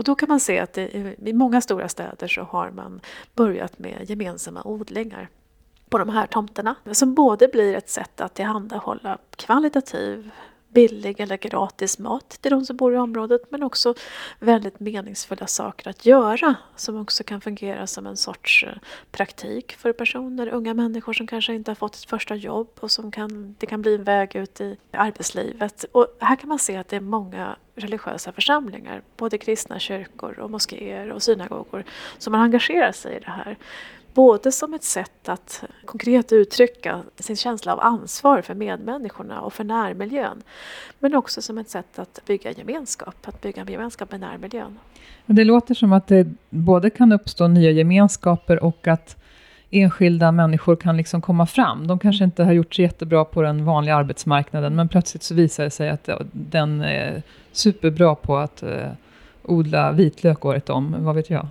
Och 0.01 0.05
då 0.05 0.15
kan 0.15 0.29
man 0.29 0.41
se 0.41 0.59
att 0.59 0.73
det, 0.73 1.15
i 1.29 1.33
många 1.33 1.61
stora 1.61 1.89
städer 1.89 2.29
så 2.29 2.43
har 2.43 2.71
man 2.71 3.01
börjat 3.35 3.79
med 3.79 4.11
gemensamma 4.11 4.63
odlingar 4.65 5.29
på 5.89 5.99
de 5.99 6.09
här 6.09 6.27
tomterna. 6.27 6.75
Som 6.93 7.15
både 7.15 7.49
blir 7.49 7.75
ett 7.75 7.89
sätt 7.89 8.21
att 8.21 8.35
tillhandahålla 8.35 9.19
kvalitativ 9.37 10.31
billig 10.71 11.21
eller 11.21 11.37
gratis 11.37 11.99
mat 11.99 12.29
till 12.29 12.51
de 12.51 12.65
som 12.65 12.77
bor 12.77 12.95
i 12.95 12.97
området 12.97 13.43
men 13.51 13.63
också 13.63 13.95
väldigt 14.39 14.81
meningsfulla 14.81 15.47
saker 15.47 15.91
att 15.91 16.07
göra 16.07 16.55
som 16.77 17.01
också 17.01 17.25
kan 17.25 17.41
fungera 17.41 17.87
som 17.87 18.07
en 18.07 18.17
sorts 18.17 18.65
eh, 18.65 18.75
praktik 19.13 19.73
för 19.73 19.93
personer, 19.93 20.49
unga 20.49 20.75
människor 20.75 21.13
som 21.13 21.27
kanske 21.27 21.55
inte 21.55 21.71
har 21.71 21.77
fått 21.77 21.95
ett 21.95 22.05
första 22.05 22.35
jobb 22.35 22.69
och 22.81 22.91
som 22.91 23.11
kan, 23.11 23.57
det 23.59 23.67
kan 23.67 23.83
bli 23.83 23.95
en 23.95 24.05
väg 24.05 24.37
ut 24.37 24.61
i 24.61 24.77
arbetslivet. 24.91 25.85
Och 25.93 26.17
här 26.21 26.37
kan 26.37 26.49
man 26.49 26.59
se 26.59 26.77
att 26.77 26.89
det 26.89 26.97
är 26.97 27.01
många 27.01 27.57
religiösa 27.75 28.33
församlingar, 28.33 29.03
både 29.17 29.39
kristna 29.39 29.79
kyrkor 29.79 30.39
och 30.39 30.51
moskéer 30.51 31.13
och 31.13 31.23
synagogor 31.23 31.85
som 32.19 32.35
har 32.35 32.41
engagerat 32.41 32.97
sig 32.97 33.17
i 33.17 33.21
det 33.21 33.31
här. 33.31 33.57
Både 34.15 34.53
som 34.53 34.75
ett 34.75 34.85
sätt 34.85 35.29
att 35.29 35.65
konkret 35.85 36.33
uttrycka 36.33 37.03
sin 37.19 37.37
känsla 37.37 37.73
av 37.73 37.81
ansvar 37.81 38.43
för 38.43 38.55
medmänniskorna 38.55 39.41
och 39.41 39.53
för 39.53 39.65
närmiljön. 39.65 40.43
Men 40.99 41.15
också 41.15 41.43
som 41.43 41.59
ett 41.59 41.71
sätt 41.71 41.99
att 41.99 42.21
bygga 42.27 42.51
gemenskap, 42.51 43.15
att 43.25 43.41
bygga 43.41 43.65
gemenskap 43.65 44.11
med 44.11 44.21
närmiljön. 44.21 44.79
Det 45.27 45.45
låter 45.45 45.75
som 45.75 45.93
att 45.93 46.07
det 46.07 46.27
både 46.51 46.91
kan 46.91 47.13
uppstå 47.13 47.49
nya 47.49 47.71
gemenskaper 47.71 48.65
och 48.65 48.87
att 48.87 49.17
enskilda 49.71 50.33
människor 50.33 50.77
kan 50.77 50.97
liksom 50.97 51.23
komma 51.23 51.47
fram. 51.47 51.87
De 51.87 51.99
kanske 51.99 52.25
inte 52.25 52.45
har 52.45 52.53
gjort 52.53 52.75
sig 52.75 52.83
jättebra 52.85 53.25
på 53.25 53.43
den 53.43 53.65
vanliga 53.65 53.97
arbetsmarknaden, 53.97 54.77
men 54.77 54.89
plötsligt 54.89 55.23
så 55.23 55.35
visar 55.35 55.65
det 55.65 55.71
sig 55.71 55.89
att 55.89 56.09
den 56.33 56.81
är 56.81 57.23
superbra 57.53 58.15
på 58.15 58.37
att 58.37 58.63
eh, 58.63 58.91
odla 59.43 59.93
vitlök 59.93 60.45
året 60.45 60.71
om, 60.71 60.97
vad 60.99 61.15
vet 61.15 61.31
jag? 61.31 61.49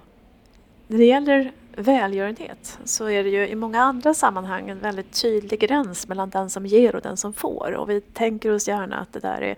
När 0.88 0.98
det 0.98 1.06
gäller 1.06 1.52
välgörenhet 1.80 2.80
så 2.84 3.10
är 3.10 3.24
det 3.24 3.30
ju 3.30 3.48
i 3.48 3.56
många 3.56 3.82
andra 3.82 4.14
sammanhang 4.14 4.70
en 4.70 4.80
väldigt 4.80 5.22
tydlig 5.22 5.60
gräns 5.60 6.08
mellan 6.08 6.30
den 6.30 6.50
som 6.50 6.66
ger 6.66 6.96
och 6.96 7.02
den 7.02 7.18
som 7.18 7.34
får. 7.34 7.74
Och 7.74 7.90
vi 7.90 8.02
tänker 8.02 8.52
oss 8.52 8.68
gärna 8.68 8.98
att 8.98 9.14
det 9.14 9.20
där 9.20 9.42
är 9.42 9.56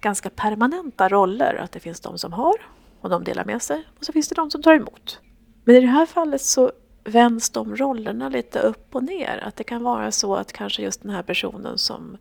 ganska 0.00 0.30
permanenta 0.30 1.08
roller. 1.08 1.54
Att 1.54 1.72
det 1.72 1.80
finns 1.80 2.00
de 2.00 2.18
som 2.18 2.32
har 2.32 2.54
och 3.00 3.10
de 3.10 3.24
delar 3.24 3.44
med 3.44 3.62
sig 3.62 3.84
och 3.98 4.04
så 4.04 4.12
finns 4.12 4.28
det 4.28 4.34
de 4.34 4.50
som 4.50 4.62
tar 4.62 4.74
emot. 4.74 5.20
Men 5.64 5.76
i 5.76 5.80
det 5.80 5.86
här 5.86 6.06
fallet 6.06 6.42
så 6.42 6.72
vänds 7.04 7.50
de 7.50 7.76
rollerna 7.76 8.28
lite 8.28 8.58
upp 8.58 8.94
och 8.94 9.04
ner. 9.04 9.44
Att 9.46 9.56
det 9.56 9.64
kan 9.64 9.82
vara 9.82 10.12
så 10.12 10.34
att 10.34 10.52
kanske 10.52 10.82
just 10.82 11.02
den 11.02 11.10
här 11.10 11.22
personen 11.22 11.78
som 11.78 12.16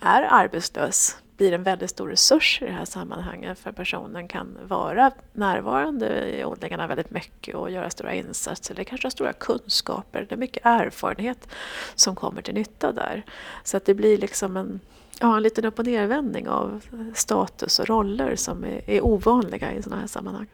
är 0.00 0.26
arbetslös 0.30 1.16
blir 1.42 1.52
en 1.52 1.62
väldigt 1.62 1.90
stor 1.90 2.08
resurs 2.08 2.62
i 2.62 2.64
det 2.64 2.72
här 2.72 2.84
sammanhanget 2.84 3.58
för 3.58 3.72
personen 3.72 4.28
kan 4.28 4.58
vara 4.68 5.10
närvarande 5.32 6.38
i 6.38 6.44
odlingarna 6.44 6.86
väldigt 6.86 7.10
mycket 7.10 7.54
och 7.54 7.70
göra 7.70 7.90
stora 7.90 8.14
insatser. 8.14 8.74
Det 8.74 8.84
kanske 8.84 9.06
har 9.06 9.10
stora 9.10 9.32
kunskaper, 9.32 10.26
det 10.28 10.34
är 10.34 10.36
mycket 10.36 10.66
erfarenhet 10.66 11.48
som 11.94 12.14
kommer 12.16 12.42
till 12.42 12.54
nytta 12.54 12.92
där. 12.92 13.22
Så 13.64 13.76
att 13.76 13.84
det 13.84 13.94
blir 13.94 14.18
liksom 14.18 14.56
en, 14.56 14.80
ja, 15.20 15.36
en 15.36 15.42
liten 15.42 15.64
upp 15.64 15.78
och 15.78 15.86
nervändning 15.86 16.48
av 16.48 16.80
status 17.14 17.78
och 17.78 17.88
roller 17.88 18.36
som 18.36 18.64
är, 18.64 18.90
är 18.90 19.04
ovanliga 19.04 19.72
i 19.72 19.82
sådana 19.82 20.00
här 20.00 20.08
sammanhang. 20.08 20.46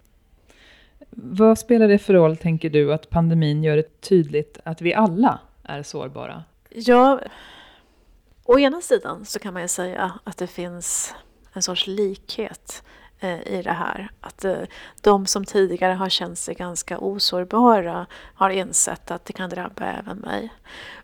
Vad 1.11 1.59
spelar 1.59 1.89
det 1.89 1.99
för 1.99 2.15
roll, 2.15 2.37
tänker 2.37 2.71
du, 2.71 2.93
att 2.93 3.11
pandemin 3.11 3.65
gör 3.65 3.77
det 3.77 4.01
tydligt 4.01 4.59
att 4.65 4.81
vi 4.81 4.95
alla 4.95 5.39
är 5.63 5.83
sårbara? 5.83 6.45
Ja, 6.71 7.21
Å 8.51 8.59
ena 8.59 8.81
sidan 8.81 9.25
så 9.25 9.39
kan 9.39 9.55
man 9.55 9.63
ju 9.63 9.69
säga 9.69 10.19
att 10.25 10.37
det 10.37 10.47
finns 10.47 11.15
en 11.53 11.63
sorts 11.63 11.87
likhet 11.87 12.83
eh, 13.21 13.43
i 13.43 13.63
det 13.63 13.73
här. 13.73 14.11
Att 14.21 14.45
eh, 14.45 14.63
de 15.01 15.27
som 15.27 15.45
tidigare 15.45 15.93
har 15.93 16.09
känt 16.09 16.39
sig 16.39 16.55
ganska 16.55 16.99
osårbara 16.99 18.07
har 18.35 18.51
insett 18.51 19.11
att 19.11 19.25
det 19.25 19.33
kan 19.33 19.51
drabba 19.51 19.85
även 19.85 20.19
mig. 20.19 20.55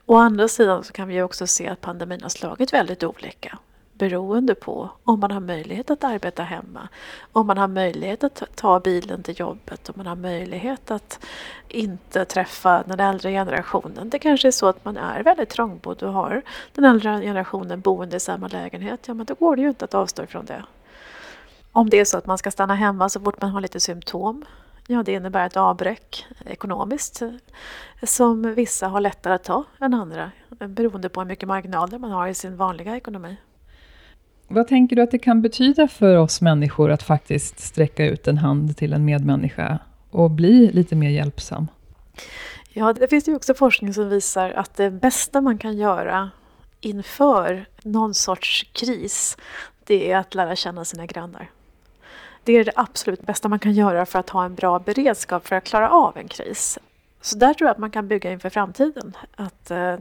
Å 0.07 0.17
andra 0.17 0.49
sidan 0.49 0.85
så 0.85 0.93
kan 0.93 1.09
vi 1.09 1.23
också 1.23 1.47
se 1.47 1.69
att 1.69 1.81
pandemin 1.81 2.23
har 2.23 2.29
slagit 2.29 2.73
väldigt 2.73 3.03
olika 3.03 3.59
beroende 4.09 4.55
på 4.55 4.91
om 5.05 5.21
man 5.21 5.31
har 5.31 5.41
möjlighet 5.41 5.91
att 5.91 6.05
arbeta 6.05 6.43
hemma, 6.43 6.89
om 7.33 7.47
man 7.47 7.59
har 7.59 7.69
möjlighet 7.69 8.25
att 8.25 8.43
ta 8.55 8.81
bilen 8.81 9.23
till 9.23 9.41
jobbet, 9.41 9.89
om 9.89 9.95
man 9.97 10.07
har 10.07 10.17
möjlighet 10.17 10.91
att 10.91 11.25
inte 11.69 12.25
träffa 12.25 12.83
den 12.87 13.01
äldre 13.01 13.31
generationen. 13.31 14.11
Det 14.11 14.19
kanske 14.19 14.49
är 14.49 14.53
så 14.53 14.67
att 14.67 14.85
man 14.85 14.97
är 14.97 15.23
väldigt 15.23 15.49
trångbodd 15.49 16.03
och 16.03 16.13
har 16.13 16.43
den 16.75 16.85
äldre 16.85 17.21
generationen 17.21 17.81
boende 17.81 18.17
i 18.17 18.21
samma 18.21 18.49
lägenhet. 18.49 19.09
Ja, 19.09 19.15
men 19.15 19.27
då 19.27 19.35
går 19.35 19.57
det 19.57 19.63
ju 19.63 19.69
inte 19.69 19.85
att 19.85 19.95
avstå 19.95 20.23
ifrån 20.23 20.45
det. 20.45 20.65
Om 21.73 21.91
det 21.91 22.01
är 22.01 22.05
så 22.05 22.19
att 22.19 22.27
man 22.27 22.39
ska 22.39 22.51
stanna 22.51 22.75
hemma 22.75 23.09
så 23.09 23.21
fort 23.21 23.41
man 23.41 23.51
har 23.51 23.61
lite 23.61 23.81
symptom, 23.81 24.45
ja 24.87 25.03
det 25.03 25.13
innebär 25.13 25.47
ett 25.47 25.57
avbräck 25.57 26.27
ekonomiskt 26.47 27.23
som 28.03 28.55
vissa 28.55 28.89
har 28.89 29.01
lättare 29.01 29.35
att 29.35 29.45
ta 29.45 29.65
än 29.81 29.95
andra 29.95 30.31
beroende 30.49 31.09
på 31.09 31.21
hur 31.21 31.29
mycket 31.29 31.49
marginaler 31.49 31.99
man 31.99 32.11
har 32.11 32.29
i 32.29 32.35
sin 32.35 32.57
vanliga 32.57 32.97
ekonomi. 32.97 33.37
Vad 34.49 34.69
tänker 34.69 34.97
du 34.97 35.03
att 35.03 35.11
det 35.11 35.19
kan 35.19 35.43
betyda 35.43 35.89
för 35.89 36.17
oss 36.17 36.41
människor 36.41 36.91
att 36.91 37.03
faktiskt 37.03 37.61
sträcka 37.61 38.07
ut 38.07 38.29
en 38.29 38.39
hand 38.39 38.77
till 38.77 38.93
en 38.93 39.05
medmänniska 39.05 39.79
och 40.11 40.31
bli 40.31 40.73
lite 40.73 40.97
mer 40.97 41.11
hjälpsam? 41.11 41.67
Ja, 42.73 42.93
det 42.93 43.09
finns 43.09 43.29
ju 43.29 43.37
också 43.37 43.55
forskning 43.55 43.95
som 43.95 44.09
visar 44.09 44.51
att 44.51 44.77
det 44.77 44.91
bästa 44.91 45.41
man 45.41 45.59
kan 45.59 45.77
göra 45.77 46.31
inför 46.81 47.67
någon 47.83 48.15
sorts 48.15 48.67
kris, 48.73 49.37
det 49.85 50.13
är 50.13 50.19
att 50.19 50.35
lära 50.35 50.57
känna 50.57 50.85
sina 50.85 51.07
grannar. 51.07 51.51
Det 52.45 52.53
är 52.53 52.65
det 52.65 52.73
absolut 52.77 53.27
bästa 53.27 53.49
man 53.49 53.59
kan 53.59 53.73
göra 53.73 54.07
för 54.07 54.19
att 54.19 54.31
ha 54.31 54.45
en 54.45 54.55
bra 54.55 54.79
beredskap 54.79 55.47
för 55.47 55.57
att 55.57 55.65
klara 55.65 55.91
av 55.91 56.17
en 56.17 56.29
kris. 56.29 56.79
Så 57.21 57.39
där 57.39 57.55
tror 57.55 57.67
jag 57.69 57.73
att 57.73 57.79
man 57.79 57.91
kan 57.91 58.09
bygga 58.09 58.33
inför 58.33 58.51
framtiden. 58.51 59.17
Att 59.37 59.71
eh, 59.71 59.97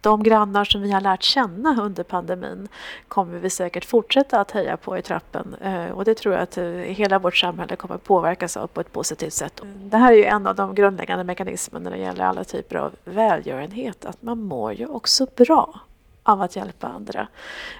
de 0.00 0.22
grannar 0.22 0.64
som 0.64 0.82
vi 0.82 0.92
har 0.92 1.00
lärt 1.00 1.22
känna 1.22 1.82
under 1.82 2.02
pandemin 2.02 2.68
kommer 3.08 3.38
vi 3.38 3.50
säkert 3.50 3.84
fortsätta 3.84 4.40
att 4.40 4.50
heja 4.50 4.76
på 4.76 4.98
i 4.98 5.02
trappen 5.02 5.56
eh, 5.60 5.90
och 5.90 6.04
det 6.04 6.14
tror 6.14 6.34
jag 6.34 6.42
att 6.42 6.58
eh, 6.58 6.64
hela 6.64 7.18
vårt 7.18 7.36
samhälle 7.36 7.76
kommer 7.76 7.98
påverkas 7.98 8.56
av 8.56 8.66
på 8.66 8.80
ett 8.80 8.92
positivt 8.92 9.32
sätt. 9.32 9.60
Det 9.84 9.96
här 9.96 10.12
är 10.12 10.16
ju 10.16 10.24
en 10.24 10.46
av 10.46 10.56
de 10.56 10.74
grundläggande 10.74 11.24
mekanismerna 11.24 11.90
när 11.90 11.96
det 11.96 12.02
gäller 12.02 12.24
alla 12.24 12.44
typer 12.44 12.76
av 12.76 12.92
välgörenhet, 13.04 14.04
att 14.04 14.22
man 14.22 14.42
mår 14.42 14.72
ju 14.72 14.86
också 14.86 15.26
bra 15.36 15.80
av 16.22 16.42
att 16.42 16.56
hjälpa 16.56 16.88
andra. 16.88 17.28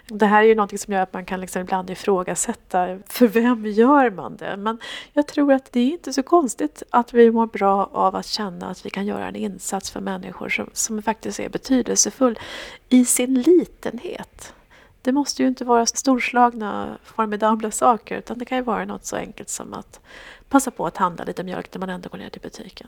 Det 0.06 0.26
här 0.26 0.42
är 0.42 0.46
ju 0.46 0.54
någonting 0.54 0.78
som 0.78 0.94
gör 0.94 1.02
att 1.02 1.12
man 1.12 1.24
kan 1.24 1.40
liksom 1.40 1.62
ibland 1.62 1.90
ifrågasätta 1.90 2.98
för 3.06 3.26
vem 3.26 3.66
gör 3.66 4.10
man 4.10 4.36
det? 4.36 4.56
Men 4.56 4.78
jag 5.12 5.26
tror 5.26 5.52
att 5.52 5.72
det 5.72 5.80
är 5.80 5.92
inte 5.92 6.12
så 6.12 6.22
konstigt 6.22 6.82
att 6.90 7.12
vi 7.12 7.30
mår 7.30 7.46
bra 7.46 7.90
av 7.92 8.16
att 8.16 8.26
känna 8.26 8.70
att 8.70 8.86
vi 8.86 8.90
kan 8.90 9.06
göra 9.06 9.28
en 9.28 9.36
insats 9.36 9.90
för 9.90 10.00
människor 10.00 10.48
som, 10.48 10.70
som 10.72 11.02
faktiskt 11.02 11.40
är 11.40 11.48
betydelsefull 11.48 12.38
i 12.88 13.04
sin 13.04 13.34
litenhet. 13.34 14.54
Det 15.02 15.12
måste 15.12 15.42
ju 15.42 15.48
inte 15.48 15.64
vara 15.64 15.86
storslagna, 15.86 16.98
formidabla 17.04 17.70
saker 17.70 18.18
utan 18.18 18.38
det 18.38 18.44
kan 18.44 18.58
ju 18.58 18.64
vara 18.64 18.84
något 18.84 19.04
så 19.04 19.16
enkelt 19.16 19.48
som 19.48 19.74
att 19.74 20.00
passa 20.48 20.70
på 20.70 20.86
att 20.86 20.96
handla 20.96 21.24
lite 21.24 21.44
mjölk 21.44 21.74
när 21.74 21.80
man 21.80 21.88
ändå 21.88 22.08
går 22.08 22.18
ner 22.18 22.28
till 22.28 22.40
butiken. 22.40 22.86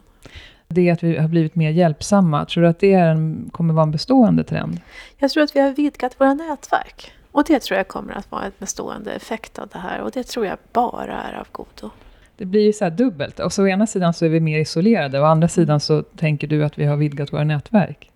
Det 0.68 0.90
att 0.90 1.02
vi 1.02 1.16
har 1.16 1.28
blivit 1.28 1.54
mer 1.54 1.70
hjälpsamma, 1.70 2.44
tror 2.44 2.62
du 2.62 2.68
att 2.68 2.78
det 2.78 2.92
är 2.92 3.08
en, 3.08 3.50
kommer 3.52 3.74
vara 3.74 3.82
en 3.82 3.90
bestående 3.90 4.44
trend? 4.44 4.80
Jag 5.18 5.30
tror 5.30 5.42
att 5.42 5.56
vi 5.56 5.60
har 5.60 5.70
vidgat 5.70 6.20
våra 6.20 6.34
nätverk. 6.34 7.12
Och 7.32 7.44
det 7.44 7.60
tror 7.60 7.76
jag 7.76 7.88
kommer 7.88 8.12
att 8.12 8.30
vara 8.30 8.44
en 8.44 8.52
bestående 8.58 9.12
effekt 9.12 9.58
av 9.58 9.68
det 9.68 9.78
här. 9.78 10.00
Och 10.00 10.10
det 10.10 10.22
tror 10.22 10.46
jag 10.46 10.58
bara 10.72 11.22
är 11.22 11.34
av 11.34 11.46
godo. 11.52 11.90
Det 12.36 12.44
blir 12.44 12.60
ju 12.60 12.72
så 12.72 12.84
här 12.84 12.90
dubbelt. 12.90 13.40
Och 13.40 13.52
så 13.52 13.62
å 13.62 13.68
ena 13.68 13.86
sidan 13.86 14.14
så 14.14 14.24
är 14.24 14.28
vi 14.28 14.40
mer 14.40 14.58
isolerade, 14.58 15.18
och 15.18 15.24
å 15.24 15.28
andra 15.28 15.48
sidan 15.48 15.80
så 15.80 16.02
tänker 16.02 16.46
du 16.46 16.64
att 16.64 16.78
vi 16.78 16.84
har 16.84 16.96
vidgat 16.96 17.32
våra 17.32 17.44
nätverk. 17.44 18.10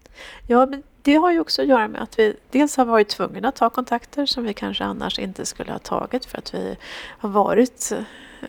Ja, 0.47 0.67
men 0.67 0.83
det 1.09 1.14
har 1.14 1.33
ju 1.33 1.40
också 1.40 1.62
att 1.62 1.68
göra 1.68 1.88
med 1.88 2.03
att 2.03 2.18
vi 2.18 2.37
dels 2.51 2.77
har 2.77 2.85
varit 2.85 3.09
tvungna 3.09 3.49
att 3.49 3.57
ta 3.57 3.71
kontakter 3.71 4.27
som 4.27 4.44
vi 4.44 4.55
kanske 4.55 4.85
annars 4.85 5.18
inte 5.18 5.47
skulle 5.47 5.73
ha 5.73 5.79
tagit 5.79 6.25
för 6.25 6.38
att 6.38 6.55
vi 6.55 6.77
har 7.18 7.29
varit 7.29 7.92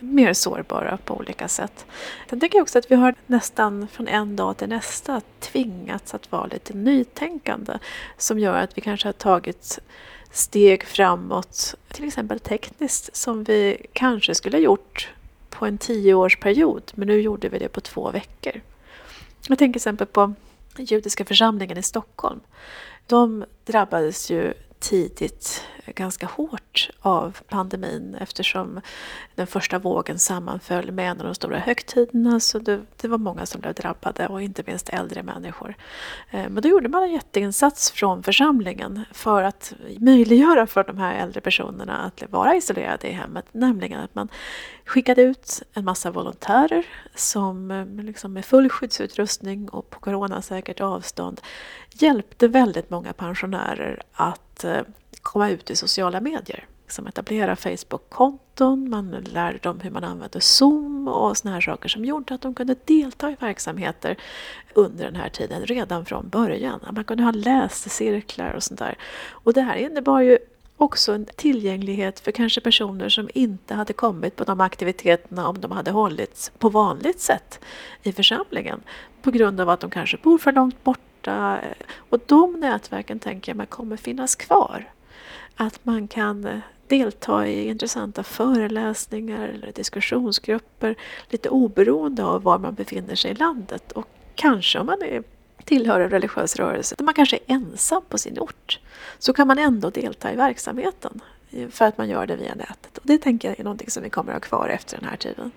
mer 0.00 0.32
sårbara 0.32 0.98
på 1.04 1.16
olika 1.16 1.48
sätt. 1.48 1.86
Sen 2.30 2.40
tänker 2.40 2.58
jag 2.58 2.62
också 2.62 2.78
att 2.78 2.90
vi 2.90 2.94
har 2.94 3.14
nästan 3.26 3.88
från 3.88 4.08
en 4.08 4.36
dag 4.36 4.56
till 4.56 4.68
nästa 4.68 5.20
tvingats 5.38 6.14
att 6.14 6.32
vara 6.32 6.46
lite 6.46 6.74
nytänkande 6.74 7.78
som 8.16 8.38
gör 8.38 8.56
att 8.56 8.78
vi 8.78 8.82
kanske 8.82 9.08
har 9.08 9.12
tagit 9.12 9.78
steg 10.30 10.84
framåt, 10.84 11.74
till 11.88 12.04
exempel 12.04 12.40
tekniskt, 12.40 13.16
som 13.16 13.44
vi 13.44 13.86
kanske 13.92 14.34
skulle 14.34 14.56
ha 14.56 14.62
gjort 14.62 15.08
på 15.50 15.66
en 15.66 15.78
tioårsperiod, 15.78 16.92
men 16.94 17.08
nu 17.08 17.20
gjorde 17.20 17.48
vi 17.48 17.58
det 17.58 17.68
på 17.68 17.80
två 17.80 18.10
veckor. 18.10 18.60
Jag 19.48 19.58
tänker 19.58 19.72
till 19.72 19.88
exempel 19.88 20.06
på 20.06 20.34
judiska 20.84 21.24
församlingen 21.24 21.78
i 21.78 21.82
Stockholm. 21.82 22.40
De 23.06 23.44
drabbades 23.64 24.30
ju 24.30 24.54
tidigt 24.78 25.62
ganska 25.94 26.26
hårt 26.26 26.90
av 27.00 27.38
pandemin 27.48 28.16
eftersom 28.20 28.80
den 29.34 29.46
första 29.46 29.78
vågen 29.78 30.18
sammanföll 30.18 30.92
med 30.92 31.10
en 31.10 31.20
av 31.20 31.26
de 31.26 31.34
stora 31.34 31.58
högtiderna 31.58 32.40
så 32.40 32.58
det, 32.58 32.80
det, 32.96 33.08
var 33.08 33.18
många 33.18 33.46
som 33.46 33.60
blev 33.60 33.74
drabbade 33.74 34.26
och 34.26 34.42
inte 34.42 34.62
minst 34.66 34.88
äldre 34.88 35.22
människor. 35.22 35.74
Eh, 36.30 36.48
men 36.48 36.62
då 36.62 36.68
gjorde 36.68 36.88
man 36.88 37.02
en 37.02 37.12
jätteinsats 37.12 37.90
från 37.90 38.22
församlingen 38.22 39.04
för 39.12 39.42
att 39.42 39.72
möjliggöra 39.98 40.66
för 40.66 40.84
de 40.84 40.98
här 40.98 41.14
äldre 41.14 41.40
personerna 41.40 41.96
att 41.98 42.22
vara 42.30 42.54
isolerade 42.54 43.08
i 43.08 43.12
hemmet, 43.12 43.44
nämligen 43.52 44.00
att 44.00 44.14
man 44.14 44.28
skickade 44.84 45.22
ut 45.22 45.62
en 45.72 45.84
massa 45.84 46.10
volontärer 46.10 46.86
som 47.14 47.70
eh, 47.70 48.04
liksom 48.04 48.32
med 48.32 48.44
full 48.44 48.68
skyddsutrustning 48.68 49.68
och 49.68 49.90
på 49.90 50.00
coronasäkert 50.00 50.80
avstånd 50.80 51.40
hjälpte 51.92 52.48
väldigt 52.48 52.90
många 52.90 53.12
pensionärer 53.12 54.02
att 54.12 54.64
eh, 54.64 54.80
komma 55.22 55.50
ut 55.50 55.70
i 55.70 55.76
sociala 55.76 56.20
medier. 56.20 56.66
Liksom 56.84 57.06
etablera 57.06 57.56
Facebook-konton, 57.56 58.90
man 58.90 59.10
lärde 59.10 59.58
dem 59.58 59.80
hur 59.80 59.90
man 59.90 60.04
använde 60.04 60.40
Zoom 60.40 61.08
och 61.08 61.36
såna 61.36 61.54
här 61.54 61.60
saker 61.60 61.88
som 61.88 62.04
gjorde 62.04 62.34
att 62.34 62.40
de 62.40 62.54
kunde 62.54 62.76
delta 62.84 63.30
i 63.30 63.36
verksamheter 63.40 64.16
under 64.74 65.04
den 65.04 65.16
här 65.16 65.28
tiden 65.28 65.62
redan 65.62 66.04
från 66.04 66.28
början. 66.28 66.80
Man 66.92 67.04
kunde 67.04 67.22
ha 67.22 67.30
läsecirklar 67.30 68.52
och 68.52 68.62
sånt 68.62 68.78
där. 68.78 68.98
Och 69.28 69.52
det 69.52 69.62
här 69.62 69.76
innebar 69.76 70.20
ju 70.20 70.38
också 70.76 71.12
en 71.12 71.26
tillgänglighet 71.36 72.20
för 72.20 72.32
kanske 72.32 72.60
personer 72.60 73.08
som 73.08 73.28
inte 73.34 73.74
hade 73.74 73.92
kommit 73.92 74.36
på 74.36 74.44
de 74.44 74.60
aktiviteterna 74.60 75.48
om 75.48 75.60
de 75.60 75.70
hade 75.70 75.90
hållits 75.90 76.52
på 76.58 76.68
vanligt 76.68 77.20
sätt 77.20 77.60
i 78.02 78.12
församlingen. 78.12 78.80
På 79.22 79.30
grund 79.30 79.60
av 79.60 79.68
att 79.68 79.80
de 79.80 79.90
kanske 79.90 80.16
bor 80.16 80.38
för 80.38 80.52
långt 80.52 80.84
borta. 80.84 81.60
Och 81.96 82.20
de 82.26 82.60
nätverken 82.60 83.18
tänker 83.18 83.52
jag 83.52 83.56
mig 83.56 83.66
kommer 83.66 83.96
finnas 83.96 84.34
kvar. 84.34 84.88
Att 85.60 85.80
man 85.82 86.08
kan 86.08 86.44
eh, 86.44 86.58
delta 86.88 87.46
i 87.46 87.68
intressanta 87.68 88.22
föreläsningar 88.22 89.48
eller 89.48 89.72
diskussionsgrupper 89.72 90.94
lite 91.28 91.48
oberoende 91.48 92.24
av 92.24 92.42
var 92.42 92.58
man 92.58 92.74
befinner 92.74 93.14
sig 93.14 93.30
i 93.30 93.34
landet. 93.34 93.92
Och 93.92 94.06
kanske 94.34 94.78
om 94.78 94.86
man 94.86 95.02
är, 95.02 95.22
tillhör 95.64 96.00
en 96.00 96.10
religiös 96.10 96.56
rörelse, 96.56 96.94
där 96.98 97.04
man 97.04 97.14
kanske 97.14 97.36
är 97.36 97.54
ensam 97.54 98.02
på 98.08 98.18
sin 98.18 98.38
ort, 98.38 98.80
så 99.18 99.32
kan 99.32 99.46
man 99.46 99.58
ändå 99.58 99.90
delta 99.90 100.32
i 100.32 100.36
verksamheten 100.36 101.20
eh, 101.50 101.68
för 101.68 101.84
att 101.84 101.98
man 101.98 102.08
gör 102.08 102.26
det 102.26 102.36
via 102.36 102.54
nätet. 102.54 102.98
Och 102.98 103.06
det 103.06 103.18
tänker 103.18 103.48
jag 103.48 103.60
är 103.60 103.64
någonting 103.64 103.90
som 103.90 104.02
vi 104.02 104.10
kommer 104.10 104.32
att 104.32 104.44
ha 104.44 104.48
kvar 104.48 104.68
efter 104.68 104.98
den 104.98 105.08
här 105.08 105.16
tiden. 105.16 105.50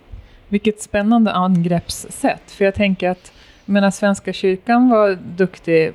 Vilket 0.47 0.81
spännande 0.81 1.31
angreppssätt, 1.31 2.51
för 2.51 2.65
jag 2.65 2.75
tänker 2.75 3.09
att 3.09 3.31
menar, 3.65 3.91
Svenska 3.91 4.33
kyrkan 4.33 4.89
var 4.89 5.15
duktig, 5.15 5.93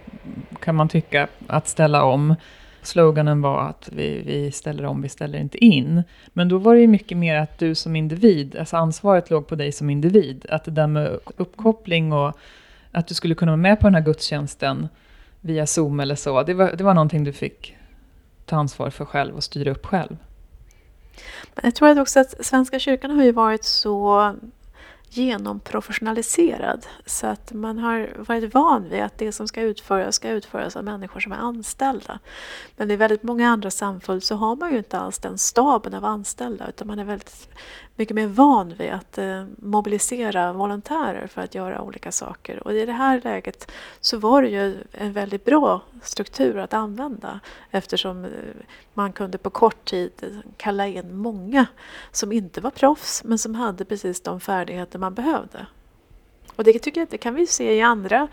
kan 0.61 0.75
man 0.75 0.89
tycka, 0.89 1.29
att 1.47 1.69
ställa 1.69 2.05
om 2.05 2.35
sloganen 2.83 3.43
var 3.43 3.69
att 3.69 3.89
vi, 3.93 4.23
vi 4.27 4.53
ställer 4.53 4.85
om, 4.85 5.03
vi 5.03 5.09
ställer 5.09 5.39
inte 5.39 5.65
in. 5.65 6.03
Men 6.29 6.49
då 6.49 6.59
var 6.59 6.75
det 6.75 6.81
ju 6.81 6.87
mycket 6.87 7.19
mer 7.19 7.37
att 7.37 7.59
du 7.59 7.75
som 7.75 7.97
individ, 7.97 8.57
alltså 8.57 8.77
ansvaret 8.77 9.31
låg 9.31 9.47
på 9.47 9.55
dig 9.55 9.73
som 9.73 9.91
individ. 9.91 10.47
Att 10.49 10.65
det 10.65 10.71
där 10.71 10.87
med 10.87 11.19
uppkoppling 11.37 12.13
och 12.13 12.39
att 12.93 13.07
du 13.07 13.15
skulle 13.15 13.35
kunna 13.35 13.53
vara 13.53 13.57
med 13.57 13.81
på 13.81 13.87
den 13.87 13.95
här 13.95 14.03
gudstjänsten 14.03 14.89
via 15.41 15.67
Zoom 15.67 16.01
eller 16.01 16.15
så, 16.15 16.43
det 16.43 16.55
var, 16.55 16.73
det 16.77 16.85
var 16.85 16.95
någonting 16.95 17.25
du 17.25 17.33
fick 17.33 17.77
ta 18.45 18.57
ansvar 18.57 18.91
för 18.91 19.05
själv 19.05 19.37
och 19.37 19.45
styra 19.45 19.71
upp 19.71 19.87
själv. 19.87 20.17
Men 21.55 21.65
jag 21.65 21.75
tror 21.75 22.01
också 22.01 22.21
att 22.21 22.47
Svenska 22.47 22.79
kyrkan 22.79 23.11
har 23.11 23.25
ju 23.25 23.33
varit 23.33 23.65
så 23.65 24.35
genomprofessionaliserad. 25.11 26.87
Så 27.07 27.27
att 27.27 27.53
man 27.53 27.79
har 27.79 28.11
varit 28.17 28.55
van 28.55 28.89
vid 28.89 29.03
att 29.03 29.19
det 29.19 29.33
som 29.33 29.49
ska 29.49 29.61
utföras 29.61 30.15
ska 30.15 30.31
utföras 30.31 30.77
av 30.77 30.85
människor 30.85 31.21
som 31.21 31.33
är 31.33 31.37
anställda. 31.37 32.19
Men 32.77 32.91
i 32.91 32.97
väldigt 32.97 33.23
många 33.23 33.49
andra 33.49 33.71
samfund 33.71 34.23
så 34.23 34.35
har 34.35 34.57
man 34.57 34.73
ju 34.73 34.79
inte 34.79 34.99
alls 34.99 35.19
den 35.19 35.39
staben 35.39 35.95
av 35.95 36.05
anställda 36.05 36.69
utan 36.69 36.87
man 36.87 36.99
är 36.99 37.05
väldigt 37.05 37.49
mycket 37.99 38.15
mer 38.15 38.27
van 38.27 38.75
vid 38.79 38.91
att 38.91 39.19
eh, 39.19 39.45
mobilisera 39.57 40.53
volontärer 40.53 41.27
för 41.27 41.43
att 41.43 41.55
göra 41.55 41.83
olika 41.83 42.13
saker. 42.13 42.63
Och 42.67 42.73
i 42.73 42.87
det 42.87 42.93
här 42.93 43.21
läget 43.25 43.71
så 44.01 44.19
var 44.19 44.43
det 44.43 44.49
ju 44.49 44.77
en 44.93 45.13
väldigt 45.13 45.45
bra 45.45 45.81
struktur 46.03 46.59
att 46.59 46.75
använda 46.75 47.41
eftersom 47.71 48.25
eh, 48.25 48.31
man 48.95 49.13
kunde 49.13 49.39
på 49.39 49.51
kort 49.51 49.85
tid 49.85 50.43
kalla 50.57 50.87
in 50.87 51.17
många 51.17 51.67
som 52.13 52.33
inte 52.33 52.61
var 52.61 52.71
proffs 52.71 53.25
men 53.25 53.39
som 53.39 53.55
hade 53.55 53.85
precis 53.85 54.21
de 54.21 54.41
färdigheter 54.41 54.99
man 54.99 55.15
behövde. 55.15 55.67
Och 56.57 56.65
det 56.65 56.79
tycker 56.79 57.01
jag 57.01 57.09
det 57.09 57.19
kan 57.19 57.35
vi 57.35 57.47
se 57.47 57.75
i 57.75 57.83
andra 57.83 58.29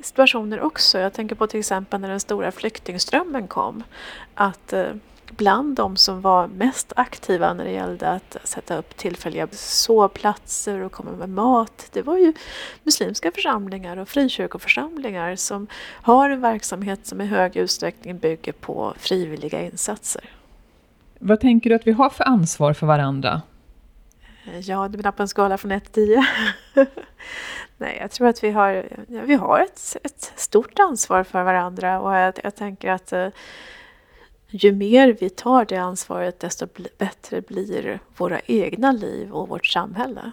situationer 0.00 0.60
också. 0.60 0.98
Jag 0.98 1.12
tänker 1.12 1.34
på 1.34 1.46
till 1.46 1.60
exempel 1.60 2.00
när 2.00 2.08
den 2.08 2.20
stora 2.20 2.52
flyktingströmmen 2.52 3.48
kom. 3.48 3.82
Att 4.34 4.72
eh, 4.72 4.92
bland 5.36 5.76
de 5.76 5.96
som 5.96 6.20
var 6.20 6.46
mest 6.46 6.92
aktiva 6.96 7.54
när 7.54 7.64
det 7.64 7.70
gällde 7.70 8.08
att 8.08 8.36
sätta 8.44 8.78
upp 8.78 8.96
tillfälliga 8.96 9.48
sovplatser 9.52 10.80
och 10.80 10.92
komma 10.92 11.10
med 11.10 11.28
mat. 11.28 11.88
Det 11.92 12.02
var 12.02 12.16
ju 12.16 12.32
muslimska 12.82 13.32
församlingar 13.32 13.96
och 13.96 14.08
frikyrkoförsamlingar 14.08 15.36
som 15.36 15.66
har 16.02 16.30
en 16.30 16.40
verksamhet 16.40 17.06
som 17.06 17.20
i 17.20 17.26
hög 17.26 17.56
utsträckning 17.56 18.18
bygger 18.18 18.52
på 18.52 18.94
frivilliga 18.98 19.62
insatser. 19.62 20.24
Vad 21.18 21.40
tänker 21.40 21.70
du 21.70 21.76
att 21.76 21.86
vi 21.86 21.92
har 21.92 22.10
för 22.10 22.24
ansvar 22.24 22.72
för 22.72 22.86
varandra? 22.86 23.42
Ja, 24.62 24.88
du 24.88 24.96
menar 24.96 25.12
på 25.12 25.22
en 25.22 25.28
skala 25.28 25.58
från 25.58 25.72
1 25.72 25.92
till 25.92 25.92
10? 26.04 26.26
Nej, 27.76 27.98
jag 28.00 28.10
tror 28.10 28.28
att 28.28 28.44
vi 28.44 28.50
har, 28.50 28.84
vi 29.06 29.34
har 29.34 29.60
ett, 29.60 29.96
ett 30.04 30.32
stort 30.36 30.78
ansvar 30.78 31.24
för 31.24 31.42
varandra 31.42 32.00
och 32.00 32.14
jag, 32.14 32.34
jag 32.44 32.56
tänker 32.56 32.90
att 32.90 33.12
eh, 33.12 33.28
ju 34.50 34.72
mer 34.72 35.16
vi 35.20 35.30
tar 35.30 35.64
det 35.64 35.76
ansvaret 35.76 36.40
desto 36.40 36.66
bättre 36.98 37.40
blir 37.40 37.98
våra 38.16 38.40
egna 38.46 38.92
liv 38.92 39.32
och 39.32 39.48
vårt 39.48 39.66
samhälle. 39.66 40.30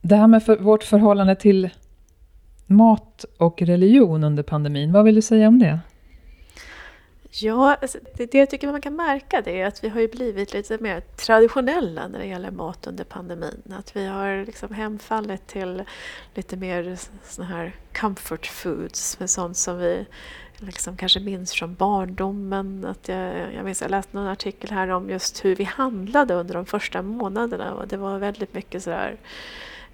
Det 0.00 0.16
här 0.16 0.26
med 0.26 0.42
för, 0.42 0.56
vårt 0.56 0.84
förhållande 0.84 1.36
till 1.36 1.70
mat 2.66 3.24
och 3.38 3.62
religion 3.62 4.24
under 4.24 4.42
pandemin, 4.42 4.92
vad 4.92 5.04
vill 5.04 5.14
du 5.14 5.22
säga 5.22 5.48
om 5.48 5.58
det? 5.58 5.80
Ja, 7.30 7.74
alltså, 7.74 7.98
det, 8.14 8.32
det 8.32 8.38
jag 8.38 8.50
tycker 8.50 8.72
man 8.72 8.80
kan 8.80 8.96
märka 8.96 9.42
det 9.44 9.60
är 9.60 9.66
att 9.66 9.84
vi 9.84 9.88
har 9.88 10.00
ju 10.00 10.08
blivit 10.08 10.52
lite 10.52 10.78
mer 10.80 11.00
traditionella 11.00 12.08
när 12.08 12.18
det 12.18 12.26
gäller 12.26 12.50
mat 12.50 12.86
under 12.86 13.04
pandemin. 13.04 13.62
Att 13.78 13.96
vi 13.96 14.06
har 14.06 14.46
liksom 14.46 14.74
hemfallit 14.74 15.46
till 15.46 15.82
lite 16.34 16.56
mer 16.56 16.98
såna 17.24 17.48
här 17.48 17.72
comfort 17.94 18.46
foods 18.46 19.20
med 19.20 19.30
sånt 19.30 19.56
som 19.56 19.78
vi 19.78 20.06
liksom 20.58 20.96
kanske 20.96 21.20
minns 21.20 21.52
från 21.52 21.74
barndomen. 21.74 22.84
Att 22.84 23.08
jag, 23.08 23.54
jag 23.54 23.64
minns 23.64 23.82
jag 23.82 23.90
läste 23.90 24.16
någon 24.16 24.26
artikel 24.26 24.70
här 24.70 24.88
om 24.88 25.10
just 25.10 25.44
hur 25.44 25.56
vi 25.56 25.64
handlade 25.64 26.34
under 26.34 26.54
de 26.54 26.66
första 26.66 27.02
månaderna 27.02 27.74
och 27.74 27.88
det 27.88 27.96
var 27.96 28.18
väldigt 28.18 28.54
mycket 28.54 28.82
sådär 28.82 29.16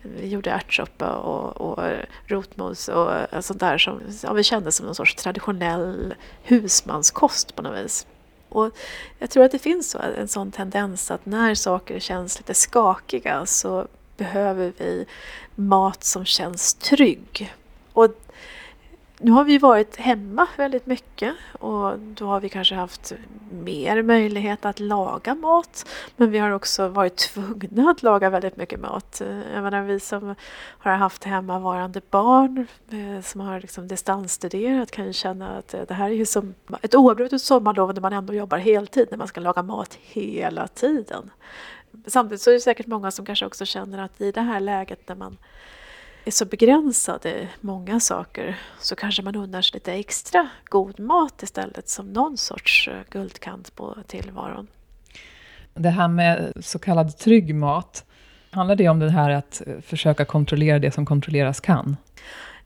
vi 0.03 0.29
gjorde 0.29 0.51
ärtsoppa 0.51 1.13
och, 1.13 1.61
och 1.61 1.85
rotmos 2.27 2.89
och 2.89 3.13
eh, 3.15 3.41
sånt 3.41 3.61
där 3.61 3.79
som 3.79 4.01
ja, 4.23 4.33
vi 4.33 4.43
kände 4.43 4.73
som 4.73 4.87
någon 4.87 4.95
sorts 4.95 5.15
traditionell 5.15 6.15
husmanskost 6.43 7.57
på 7.57 7.63
något 7.63 7.85
vis. 7.85 8.07
Och 8.49 8.71
jag 9.19 9.31
tror 9.31 9.45
att 9.45 9.53
det 9.53 9.59
finns 9.59 9.91
så, 9.91 9.99
en 9.99 10.29
sån 10.29 10.53
tendens 10.53 11.11
att 11.11 11.27
när 11.27 11.55
saker 11.55 12.01
känns 12.01 12.39
lite 12.39 12.55
skakiga 12.55 13.47
så 13.47 13.87
behöver 14.17 14.73
vi 14.79 15.07
mat 15.55 16.05
som 16.05 16.25
känns 16.25 16.75
trygg. 16.75 17.55
Och 17.93 18.17
nu 19.23 19.31
har 19.31 19.45
vi 19.45 19.59
varit 19.59 19.97
hemma 19.97 20.47
väldigt 20.57 20.87
mycket 20.87 21.35
och 21.59 21.99
då 21.99 22.27
har 22.27 22.41
vi 22.41 22.49
kanske 22.49 22.75
haft 22.75 23.13
mer 23.51 24.03
möjlighet 24.03 24.65
att 24.65 24.81
laga 24.81 25.35
mat. 25.35 25.87
Men 26.17 26.31
vi 26.31 26.39
har 26.39 26.51
också 26.51 26.89
varit 26.89 27.17
tvungna 27.17 27.91
att 27.91 28.03
laga 28.03 28.31
väldigt 28.31 28.57
mycket 28.57 28.81
mat. 28.81 29.21
Eh, 29.21 29.53
jag 29.55 29.63
menar, 29.63 29.83
vi 29.83 30.01
som 30.01 30.35
har 30.79 30.93
haft 30.93 31.25
hemmavarande 31.25 32.01
barn 32.11 32.67
eh, 32.91 33.23
som 33.23 33.41
har 33.41 33.61
liksom 33.61 33.89
distansstuderat 33.89 34.91
kan 34.91 35.07
ju 35.07 35.13
känna 35.13 35.59
att 35.59 35.75
eh, 35.75 35.81
det 35.89 35.95
här 35.95 36.11
är 36.11 36.15
ju 36.15 36.27
som 36.27 36.55
ett 36.83 36.95
oavbrutet 36.95 37.43
sommarlov 37.43 37.95
när 37.95 38.01
man 38.01 38.13
ändå 38.13 38.35
jobbar 38.35 38.59
heltid, 38.59 39.09
när 39.11 39.19
man 39.19 39.29
ska 39.29 39.41
laga 39.41 39.63
mat 39.63 39.99
hela 40.03 40.67
tiden. 40.69 41.31
Samtidigt 42.07 42.41
så 42.41 42.51
är 42.51 42.55
det 42.55 42.61
säkert 42.61 42.87
många 42.87 43.11
som 43.11 43.27
kanske 43.27 43.47
också 43.47 43.65
känner 43.65 43.99
att 43.99 44.21
i 44.21 44.33
det 44.33 44.41
här 44.41 44.61
läget 44.61 45.09
när 45.09 45.17
man 45.17 45.37
är 46.25 46.31
så 46.31 46.45
begränsade 46.45 47.49
många 47.61 48.01
saker 48.01 48.59
så 48.79 48.97
kanske 48.97 49.23
man 49.23 49.37
unnar 49.37 49.63
sig 49.63 49.75
lite 49.75 49.93
extra 49.93 50.49
god 50.65 51.01
mat 51.01 51.43
istället 51.43 51.89
som 51.89 52.13
någon 52.13 52.37
sorts 52.37 52.89
eh, 52.89 52.95
guldkant 53.11 53.77
på 53.77 53.97
tillvaron. 54.07 54.67
Det 55.75 55.91
här 55.91 56.09
med 56.09 56.53
så 56.61 56.79
kallad 56.79 57.19
trygg 57.19 57.55
mat, 57.55 58.05
handlar 58.51 58.77
det 58.77 58.89
om 58.89 58.99
det 58.99 59.11
här 59.11 59.31
att 59.31 59.63
eh, 59.67 59.81
försöka 59.81 60.25
kontrollera 60.25 60.79
det 60.79 60.91
som 60.91 61.07
kontrolleras 61.07 61.61
kan? 61.61 61.97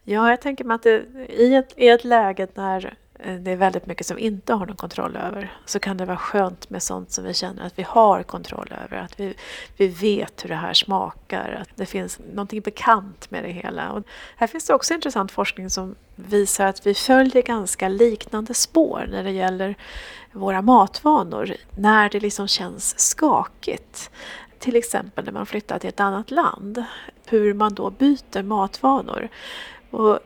Ja, 0.05 0.31
jag 0.31 0.41
tänker 0.41 0.65
mig 0.65 0.75
att 0.75 0.83
det, 0.83 1.05
i, 1.29 1.55
ett, 1.55 1.73
i 1.77 1.89
ett 1.89 2.05
läge 2.05 2.47
när 2.55 2.95
Eh, 3.19 3.35
det 3.35 3.51
är 3.51 3.57
väldigt 3.57 3.87
mycket 3.87 4.07
som 4.07 4.17
vi 4.17 4.23
inte 4.23 4.55
har 4.55 4.67
någon 4.67 4.77
kontroll 4.77 5.17
över, 5.17 5.57
så 5.65 5.79
kan 5.79 5.97
det 5.97 6.05
vara 6.05 6.17
skönt 6.17 6.71
med 6.71 6.83
sånt 6.83 7.11
som 7.11 7.25
vi 7.25 7.35
känner 7.35 7.67
att 7.67 7.79
vi 7.79 7.83
har 7.83 8.23
kontroll 8.23 8.75
över. 8.85 8.97
Att 8.97 9.21
vi, 9.21 9.35
vi 9.77 9.89
vet 9.89 10.45
hur 10.45 10.49
det 10.49 10.57
här 10.57 10.75
smakar, 10.75 11.59
att 11.63 11.69
det 11.75 11.87
finns 11.87 12.19
någonting 12.33 12.61
bekant 12.61 13.31
med 13.31 13.45
det 13.45 13.51
hela. 13.51 13.93
Och 13.93 14.03
här 14.37 14.47
finns 14.47 14.67
det 14.67 14.75
också 14.75 14.95
intressant 14.95 15.33
forskning 15.33 15.71
som 15.71 15.95
visar 16.17 16.67
att 16.67 16.87
vi 16.87 16.95
följer 16.95 17.43
ganska 17.43 17.89
liknande 17.89 18.55
spår 18.55 19.09
när 19.11 19.25
det 19.25 19.31
gäller 19.31 19.75
våra 20.33 20.63
matvanor, 20.63 21.55
när 21.77 22.09
det 22.09 22.21
liksom 22.21 22.49
känns 22.49 22.99
skakigt. 22.99 24.11
Till 24.59 24.77
exempel 24.77 25.25
när 25.25 25.33
man 25.33 25.47
flyttar 25.47 25.79
till 25.79 25.89
ett 25.89 26.01
annat 26.01 26.31
land, 26.31 26.85
hur 27.27 27.55
man 27.55 27.75
då 27.75 27.91
byter 27.91 28.43
matvanor. 28.43 29.29
Och 29.91 30.21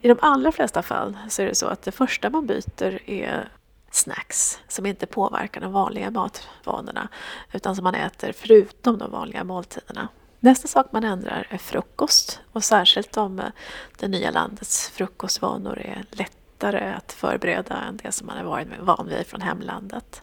i 0.00 0.08
de 0.08 0.18
allra 0.20 0.52
flesta 0.52 0.82
fall 0.82 1.18
så 1.28 1.42
är 1.42 1.46
det 1.46 1.54
så 1.54 1.66
att 1.66 1.82
det 1.82 1.92
första 1.92 2.30
man 2.30 2.46
byter 2.46 3.10
är 3.10 3.48
snacks 3.90 4.60
som 4.68 4.86
inte 4.86 5.06
påverkar 5.06 5.60
de 5.60 5.72
vanliga 5.72 6.10
matvanorna 6.10 7.08
utan 7.52 7.76
som 7.76 7.84
man 7.84 7.94
äter 7.94 8.32
förutom 8.32 8.98
de 8.98 9.10
vanliga 9.10 9.44
måltiderna. 9.44 10.08
Nästa 10.40 10.68
sak 10.68 10.86
man 10.92 11.04
ändrar 11.04 11.46
är 11.50 11.58
frukost 11.58 12.40
och 12.52 12.64
särskilt 12.64 13.16
om 13.16 13.38
eh, 13.38 13.46
det 13.98 14.08
nya 14.08 14.30
landets 14.30 14.88
frukostvanor 14.88 15.78
är 15.78 16.04
lättare 16.10 16.92
att 16.92 17.12
förbereda 17.12 17.76
än 17.76 17.96
det 18.02 18.12
som 18.12 18.26
man 18.26 18.36
är 18.36 18.78
van 18.80 19.08
vid 19.08 19.26
från 19.26 19.40
hemlandet. 19.40 20.22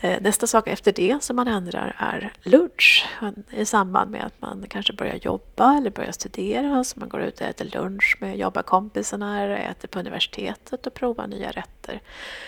Eh, 0.00 0.20
nästa 0.20 0.46
sak 0.46 0.68
efter 0.68 0.92
det 0.92 1.22
som 1.22 1.36
man 1.36 1.48
ändrar 1.48 1.96
är 1.98 2.32
lunch 2.42 3.06
i 3.50 3.64
samband 3.64 4.10
med 4.10 4.24
att 4.24 4.40
man 4.40 4.64
kanske 4.68 4.92
börjar 4.92 5.14
jobba 5.14 5.76
eller 5.76 5.90
börjar 5.90 6.12
studera. 6.12 6.84
Så 6.84 7.00
man 7.00 7.08
går 7.08 7.20
ut 7.20 7.40
och 7.40 7.46
äter 7.46 7.64
lunch 7.64 8.16
med 8.20 8.38
jobbarkompisarna 8.38 9.42
eller 9.42 9.56
äter 9.56 9.88
på 9.88 9.98
universitetet 9.98 10.86
och 10.86 10.94
provar 10.94 11.26
nya 11.26 11.50
rätter. 11.50 12.00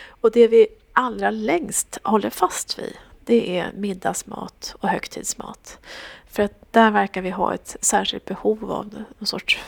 Och 0.09 0.31
det 0.31 0.49
vi 0.49 0.69
allra 0.93 1.31
längst 1.31 1.99
håller 2.03 2.31
fast 2.31 2.79
vid 2.79 2.97
det 3.25 3.59
är 3.59 3.73
middagsmat 3.73 4.77
och 4.81 4.89
högtidsmat. 4.89 5.79
För 6.27 6.43
att 6.43 6.73
där 6.73 6.91
verkar 6.91 7.23
vi 7.23 7.31
ha 7.31 7.55
ett 7.55 7.77
särskilt 7.81 8.25
behov 8.25 8.73
av 8.73 9.05
någon 9.19 9.27
sorts 9.27 9.61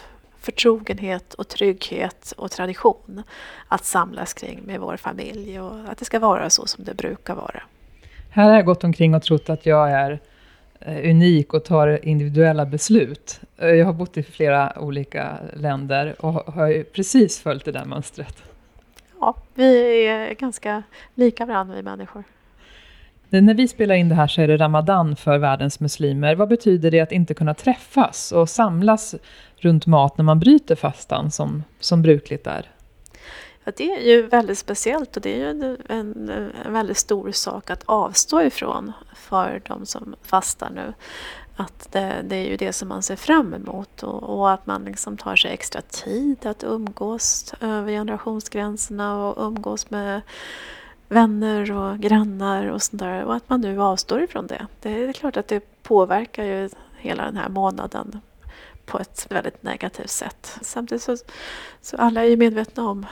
förtrogenhet 0.43 1.35
och 1.35 1.49
trygghet 1.49 2.33
och 2.37 2.51
tradition 2.51 3.23
att 3.69 3.85
samlas 3.85 4.35
kring 4.35 4.61
med 4.63 4.81
vår 4.81 4.97
familj 4.97 5.61
och 5.61 5.77
att 5.89 5.99
det 5.99 6.05
ska 6.05 6.19
vara 6.19 6.51
så 6.51 6.67
som 6.67 6.85
det 6.85 6.95
brukar 6.95 7.35
vara. 7.35 7.63
Här 8.31 8.49
har 8.49 8.57
jag 8.57 8.65
gått 8.65 8.85
omkring 8.85 9.15
och 9.15 9.23
trott 9.23 9.51
att 9.51 9.67
jag 9.67 9.91
är 9.91 10.21
eh, 10.81 11.11
unik 11.11 11.55
och 11.55 11.65
tar 11.65 12.05
individuella 12.05 12.67
beslut. 12.67 13.41
Eh, 13.59 13.69
jag 13.69 13.87
har 13.87 13.93
bott 13.93 14.17
i 14.17 14.23
flera 14.23 14.73
olika 14.81 15.39
länder 15.57 16.17
och 16.19 16.33
har 16.33 16.83
precis 16.83 17.41
följt 17.41 17.65
det 17.65 17.73
där 17.73 17.85
mönstret. 17.85 18.43
Ja, 19.21 19.37
vi 19.55 20.07
är 20.07 20.35
ganska 20.35 20.83
lika 21.15 21.47
varandra 21.47 21.75
vi 21.77 21.83
människor. 21.83 22.25
När 23.41 23.55
vi 23.55 23.69
spelar 23.69 23.95
in 23.95 24.09
det 24.09 24.15
här 24.15 24.27
så 24.27 24.41
är 24.41 24.49
det 24.49 24.57
Ramadan 24.57 25.17
för 25.17 25.39
världens 25.39 25.81
muslimer. 25.81 26.35
Vad 26.35 26.49
betyder 26.49 26.91
det 26.91 27.01
att 27.01 27.13
inte 27.13 27.35
kunna 27.35 27.55
träffas 27.55 28.33
och 28.33 28.49
samlas 28.49 29.15
runt 29.65 29.87
mat 29.87 30.19
när 30.19 30.25
man 30.25 30.41
bryter 30.41 30.75
fastan 30.75 31.31
som, 31.31 31.65
som 31.81 32.03
brukligt 32.03 32.47
är? 32.47 32.71
Ja, 33.65 33.73
det 33.77 33.93
är 33.93 34.01
ju 34.01 34.23
väldigt 34.23 34.59
speciellt 34.59 35.17
och 35.17 35.23
det 35.23 35.35
är 35.35 35.39
ju 35.39 35.51
en, 35.51 35.79
en, 35.89 36.31
en 36.65 36.73
väldigt 36.73 36.99
stor 36.99 37.33
sak 37.33 37.71
att 37.71 37.83
avstå 37.87 38.43
ifrån 38.43 38.93
för 39.15 39.63
de 39.69 39.87
som 39.87 40.15
fastar 40.23 40.71
nu. 40.71 40.95
Att 41.57 41.93
det, 41.93 42.15
det, 42.25 42.37
är 42.37 42.51
ju 42.51 42.57
det 42.57 42.73
som 42.73 42.89
man 42.89 43.03
ser 43.03 43.17
fram 43.17 43.55
emot 43.55 44.03
och, 44.03 44.23
och, 44.23 44.51
att 44.51 44.67
man 44.67 44.85
liksom 44.85 45.17
tar 45.17 45.37
sig 45.37 45.53
extra 45.53 45.81
tid 45.81 46.47
att 46.47 46.65
umgås 46.65 47.55
över 47.61 47.93
generationsgränserna 47.93 49.27
och 49.27 49.47
umgås 49.47 49.91
med 49.91 50.21
vänner 51.09 51.73
och 51.73 51.99
grannar 51.99 52.67
och 52.67 52.83
sånt 52.83 53.03
där. 53.03 53.25
Och 53.25 53.35
att 53.35 53.49
man 53.49 53.61
nu 53.61 53.83
avstår 53.83 54.23
ifrån 54.23 54.47
det. 54.47 54.67
Det 54.81 55.05
är 55.05 55.13
klart 55.13 55.37
att 55.37 55.49
det 55.49 55.83
påverkar 55.83 56.45
ju 56.45 56.71
hela 56.99 57.25
den 57.25 57.37
här 57.37 57.49
månaden 57.49 58.21
på 58.87 58.99
ett 58.99 59.27
väldigt 59.31 59.63
negativt 59.63 60.11
sätt. 60.11 60.59
Samtidigt 60.63 61.03
så, 61.03 61.17
så 61.81 61.97
alla 61.97 62.25
är 62.25 62.29
ju 62.29 62.37
medvetna 62.37 62.89
om 62.89 63.07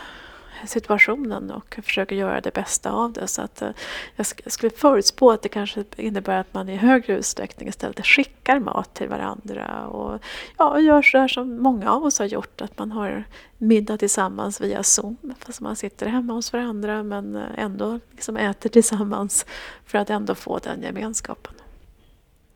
situationen 0.67 1.51
och 1.51 1.79
försöker 1.83 2.17
göra 2.17 2.41
det 2.41 2.55
bästa 2.55 2.91
av 2.91 3.13
det. 3.13 3.27
Så 3.27 3.43
att, 3.43 3.63
eh, 3.63 3.71
jag 4.17 4.27
skulle 4.27 4.71
förutspå 4.71 5.31
att 5.31 5.43
det 5.43 5.49
kanske 5.49 5.85
innebär 5.97 6.39
att 6.39 6.55
man 6.55 6.69
i 6.69 6.77
högre 6.77 7.17
utsträckning 7.17 7.69
istället 7.69 8.07
skickar 8.07 8.61
mat 8.61 8.95
till 8.95 9.09
varandra 9.09 9.87
och 9.87 10.21
ja, 10.59 10.81
gör 10.81 11.03
så 11.03 11.19
här 11.19 11.29
som 11.29 11.63
många 11.63 11.91
av 11.91 12.05
oss 12.05 12.19
har 12.19 12.27
gjort, 12.27 12.61
att 12.61 12.79
man 12.79 12.93
har 12.93 13.25
middag 13.59 13.99
tillsammans 13.99 14.61
via 14.61 14.83
Zoom 14.83 15.17
fast 15.39 15.61
man 15.61 15.77
sitter 15.77 16.07
hemma 16.07 16.33
hos 16.33 16.53
varandra 16.53 17.03
men 17.03 17.37
eh, 17.37 17.43
ändå 17.57 18.01
liksom 18.11 18.37
äter 18.37 18.71
tillsammans 18.71 19.47
för 19.85 19.99
att 19.99 20.11
ändå 20.11 20.35
få 20.35 20.59
den 20.59 20.83
gemenskapen. 20.83 21.55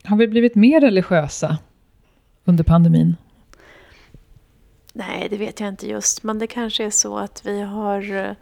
Har 0.05 0.17
vi 0.17 0.29
blivit 0.29 0.55
mer 0.55 0.81
religiösa 0.81 1.59
under 2.45 2.65
pandemin? 2.65 3.17
Nej, 4.93 5.29
det 5.29 5.37
vet 5.37 5.61
jag 5.61 5.69
inte 5.69 5.89
just. 5.89 6.23
Men 6.23 6.39
det 6.39 6.47
kanske 6.47 6.85
är 6.85 6.91
så 6.91 7.19
att 7.19 7.47
vi 7.47 7.61
har 7.61 8.13
eh, 8.13 8.33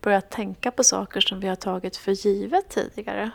börjat 0.00 0.30
tänka 0.30 0.70
på 0.70 0.84
saker 0.84 1.20
som 1.20 1.40
vi 1.40 1.48
har 1.48 1.56
tagit 1.56 1.96
för 1.96 2.12
givet 2.12 2.68
tidigare. 2.68 3.30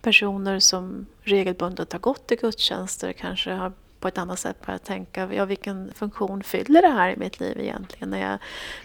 Personer 0.00 0.58
som 0.58 1.06
regelbundet 1.22 1.92
har 1.92 2.00
gått 2.00 2.32
i 2.32 2.36
gudstjänster 2.36 3.12
kanske 3.12 3.52
har 3.52 3.72
på 4.00 4.08
ett 4.08 4.18
annat 4.18 4.38
sätt 4.38 4.66
börjat 4.66 4.84
tänka, 4.84 5.34
ja, 5.34 5.44
vilken 5.44 5.92
funktion 5.94 6.42
fyller 6.42 6.82
det 6.82 6.88
här 6.88 7.10
i 7.10 7.16
mitt 7.16 7.40
liv 7.40 7.60
egentligen 7.60 8.10
när 8.10 8.30
jag 8.30 8.38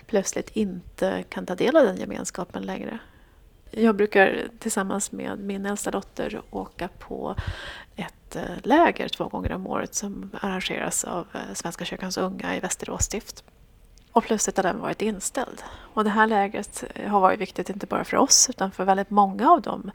plötsligt 0.06 0.50
inte 0.50 1.24
kan 1.30 1.46
ta 1.46 1.56
del 1.56 1.78
av 1.78 1.86
den 1.86 1.98
gemenskapen 1.98 2.64
längre. 2.64 3.00
Jag 3.72 3.96
brukar 3.96 4.48
tillsammans 4.60 5.12
med 5.12 5.40
min 5.40 5.66
äldsta 5.66 5.92
dotter 5.92 6.42
åka 6.50 6.90
på 7.00 7.36
ett 8.36 8.66
läger 8.66 9.10
två 9.10 9.28
gånger 9.28 9.52
om 9.52 9.68
året 9.68 9.96
som 9.96 10.32
arrangeras 10.42 11.04
av 11.04 11.28
eh, 11.34 11.54
Svenska 11.54 11.86
kyrkans 11.86 12.18
unga 12.18 12.56
i 12.56 12.60
Västerås 12.60 13.04
stift. 13.04 13.44
Och 14.12 14.24
plötsligt 14.24 14.58
har 14.58 14.64
den 14.64 14.80
varit 14.80 15.02
inställd. 15.02 15.64
Och 15.94 16.04
det 16.04 16.10
här 16.10 16.28
lägret 16.28 16.84
eh, 16.96 17.12
har 17.12 17.20
varit 17.20 17.40
viktigt 17.40 17.70
inte 17.70 17.86
bara 17.86 18.04
för 18.04 18.18
oss 18.18 18.50
utan 18.50 18.72
för 18.72 18.86
väldigt 18.86 19.10
många 19.10 19.52
av 19.52 19.62
de 19.62 19.92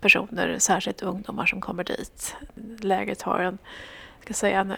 personer, 0.00 0.58
särskilt 0.58 1.02
ungdomar 1.02 1.46
som 1.46 1.60
kommer 1.60 1.84
dit. 1.84 2.36
Lägret 2.78 3.22
har 3.22 3.38
en, 3.38 3.58
ska 4.22 4.34
säga, 4.34 4.60
en 4.60 4.70
eh, 4.70 4.76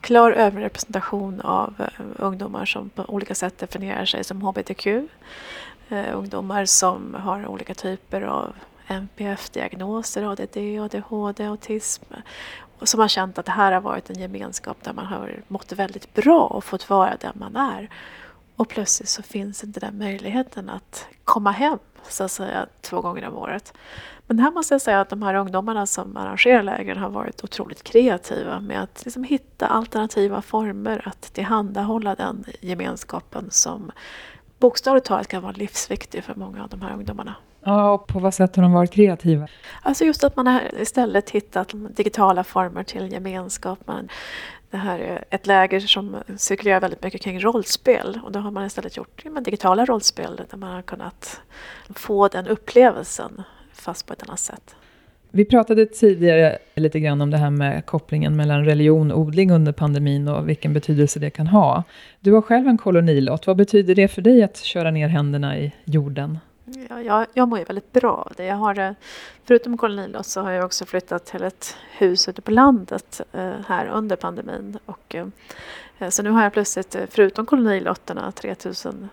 klar 0.00 0.32
överrepresentation 0.32 1.40
av 1.40 1.74
ungdomar 2.16 2.64
som 2.64 2.90
på 2.90 3.04
olika 3.04 3.34
sätt 3.34 3.58
definierar 3.58 4.04
sig 4.04 4.24
som 4.24 4.42
hbtq. 4.42 4.86
ungdomar 6.14 6.64
som 6.64 7.14
har 7.14 7.46
olika 7.46 7.74
typer 7.74 8.22
av 8.22 8.52
NPF-diagnoser, 8.88 10.22
ADD, 10.32 10.56
ADHD, 10.80 11.44
autism 11.44 12.04
och 12.78 12.88
som 12.88 13.00
har 13.00 13.08
känt 13.08 13.38
att 13.38 13.46
det 13.46 13.52
här 13.52 13.72
har 13.72 13.80
varit 13.80 14.10
en 14.10 14.18
gemenskap 14.18 14.76
där 14.84 14.92
man 14.92 15.06
har 15.06 15.42
mått 15.48 15.72
väldigt 15.72 16.14
bra 16.14 16.46
och 16.46 16.64
fått 16.64 16.90
vara 16.90 17.16
den 17.20 17.32
man 17.34 17.56
är. 17.56 17.90
Och 18.56 18.68
plötsligt 18.68 19.08
så 19.08 19.22
finns 19.22 19.64
inte 19.64 19.80
den 19.80 19.98
möjligheten 19.98 20.68
att 20.68 21.06
komma 21.24 21.50
hem 21.50 21.78
så 22.08 22.24
att 22.24 22.30
säga 22.30 22.66
två 22.80 23.00
gånger 23.00 23.28
om 23.28 23.36
året. 23.36 23.74
Men 24.26 24.38
här 24.38 24.50
måste 24.50 24.74
jag 24.74 24.80
säga 24.80 25.00
att 25.00 25.08
de 25.08 25.22
här 25.22 25.34
ungdomarna 25.34 25.86
som 25.86 26.16
arrangerar 26.16 26.62
lägren 26.62 26.98
har 26.98 27.10
varit 27.10 27.44
otroligt 27.44 27.82
kreativa 27.82 28.60
med 28.60 28.82
att 28.82 29.04
liksom 29.04 29.24
hitta 29.24 29.66
alternativa 29.66 30.42
former 30.42 31.08
att 31.08 31.22
tillhandahålla 31.22 32.14
den 32.14 32.44
gemenskapen 32.60 33.50
som 33.50 33.92
bokstavligt 34.58 35.06
talat 35.06 35.28
kan 35.28 35.42
vara 35.42 35.52
livsviktig 35.52 36.24
för 36.24 36.34
många 36.34 36.62
av 36.62 36.68
de 36.68 36.82
här 36.82 36.92
ungdomarna. 36.92 37.34
Ja, 37.64 37.92
och 37.92 38.06
på 38.06 38.18
vad 38.18 38.34
sätt 38.34 38.56
har 38.56 38.62
de 38.62 38.72
varit 38.72 38.90
kreativa? 38.90 39.48
Alltså 39.82 40.04
just 40.04 40.24
att 40.24 40.36
man 40.36 40.46
har 40.46 40.62
istället 40.80 41.30
hittat 41.30 41.74
digitala 41.96 42.44
former 42.44 42.82
till 42.82 43.12
gemenskap. 43.12 43.78
Man, 43.84 44.08
det 44.70 44.76
här 44.76 44.98
är 44.98 45.24
ett 45.30 45.46
läger 45.46 45.80
som 45.80 46.16
cirkulerar 46.36 46.80
väldigt 46.80 47.02
mycket 47.02 47.22
kring 47.22 47.40
rollspel 47.40 48.20
och 48.24 48.32
då 48.32 48.38
har 48.40 48.50
man 48.50 48.66
istället 48.66 48.96
gjort 48.96 49.22
ja, 49.24 49.40
digitala 49.40 49.84
rollspel 49.84 50.40
där 50.50 50.58
man 50.58 50.74
har 50.74 50.82
kunnat 50.82 51.40
få 51.94 52.28
den 52.28 52.46
upplevelsen 52.46 53.42
fast 53.72 54.06
på 54.06 54.12
ett 54.12 54.22
annat 54.22 54.40
sätt. 54.40 54.74
Vi 55.30 55.44
pratade 55.44 55.86
tidigare 55.86 56.58
lite 56.74 57.00
grann 57.00 57.20
om 57.20 57.30
det 57.30 57.36
här 57.36 57.50
med 57.50 57.86
kopplingen 57.86 58.36
mellan 58.36 58.64
religion 58.64 59.12
och 59.12 59.20
odling 59.20 59.50
under 59.50 59.72
pandemin 59.72 60.28
och 60.28 60.48
vilken 60.48 60.72
betydelse 60.72 61.18
det 61.18 61.30
kan 61.30 61.46
ha. 61.46 61.84
Du 62.20 62.32
har 62.32 62.42
själv 62.42 62.68
en 62.68 62.78
kolonilott. 62.78 63.46
Vad 63.46 63.56
betyder 63.56 63.94
det 63.94 64.08
för 64.08 64.22
dig 64.22 64.42
att 64.42 64.56
köra 64.56 64.90
ner 64.90 65.08
händerna 65.08 65.58
i 65.58 65.72
jorden? 65.84 66.38
Ja, 66.88 67.02
jag, 67.02 67.26
jag 67.34 67.48
mår 67.48 67.58
ju 67.58 67.64
väldigt 67.64 67.92
bra 67.92 68.12
av 68.12 68.32
det. 68.36 68.44
Jag 68.44 68.56
har, 68.56 68.78
eh, 68.78 68.92
förutom 69.44 69.78
kolonilott 69.78 70.26
så 70.26 70.40
har 70.40 70.50
jag 70.50 70.64
också 70.64 70.84
flyttat 70.86 71.26
till 71.26 71.42
ett 71.42 71.76
hus 71.90 72.28
ute 72.28 72.42
på 72.42 72.50
landet 72.50 73.20
eh, 73.32 73.52
här 73.66 73.86
under 73.86 74.16
pandemin. 74.16 74.78
Och, 74.86 75.14
eh, 75.14 76.08
så 76.08 76.22
nu 76.22 76.30
har 76.30 76.42
jag 76.42 76.52
plötsligt, 76.52 76.96
förutom 77.10 77.46
kolonilotterna, 77.46 78.32
3000 78.32 79.08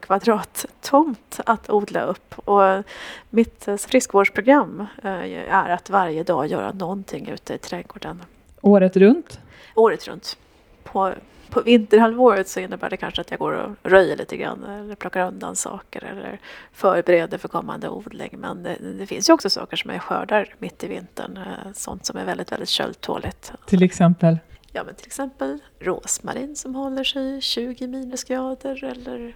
kvadrat 0.00 0.66
tomt 0.80 1.40
att 1.46 1.70
odla 1.70 2.02
upp. 2.02 2.38
Och 2.38 2.84
mitt 3.30 3.68
friskvårdsprogram 3.78 4.86
är 5.02 5.70
att 5.70 5.90
varje 5.90 6.22
dag 6.22 6.46
göra 6.46 6.72
någonting 6.72 7.28
ute 7.28 7.54
i 7.54 7.58
trädgården. 7.58 8.22
Året 8.60 8.96
runt? 8.96 9.40
Året 9.74 10.08
runt. 10.08 10.36
På 10.82 11.14
på 11.50 11.60
vinterhalvåret 11.60 12.48
så 12.48 12.60
innebär 12.60 12.90
det 12.90 12.96
kanske 12.96 13.20
att 13.20 13.30
jag 13.30 13.40
går 13.40 13.52
och 13.52 13.90
röjer 13.90 14.16
lite 14.16 14.36
grann 14.36 14.64
eller 14.64 14.94
plockar 14.94 15.26
undan 15.26 15.56
saker 15.56 16.04
eller 16.04 16.40
förbereder 16.72 17.38
för 17.38 17.48
kommande 17.48 17.88
odling. 17.88 18.34
Men 18.38 18.62
det, 18.62 18.76
det 18.98 19.06
finns 19.06 19.28
ju 19.28 19.32
också 19.32 19.50
saker 19.50 19.76
som 19.76 19.90
jag 19.90 20.02
skördar 20.02 20.54
mitt 20.58 20.84
i 20.84 20.88
vintern. 20.88 21.36
Eh, 21.36 21.72
sånt 21.74 22.06
som 22.06 22.16
är 22.16 22.24
väldigt, 22.24 22.52
väldigt 22.52 22.68
köldtåligt. 22.68 23.52
Till 23.66 23.82
exempel? 23.82 24.38
Ja, 24.72 24.84
men 24.84 24.94
till 24.94 25.06
exempel 25.06 25.58
rosmarin 25.78 26.56
som 26.56 26.74
håller 26.74 27.04
sig 27.04 27.36
i 27.36 27.40
20 27.40 27.86
minusgrader 27.86 28.84
eller 28.84 29.34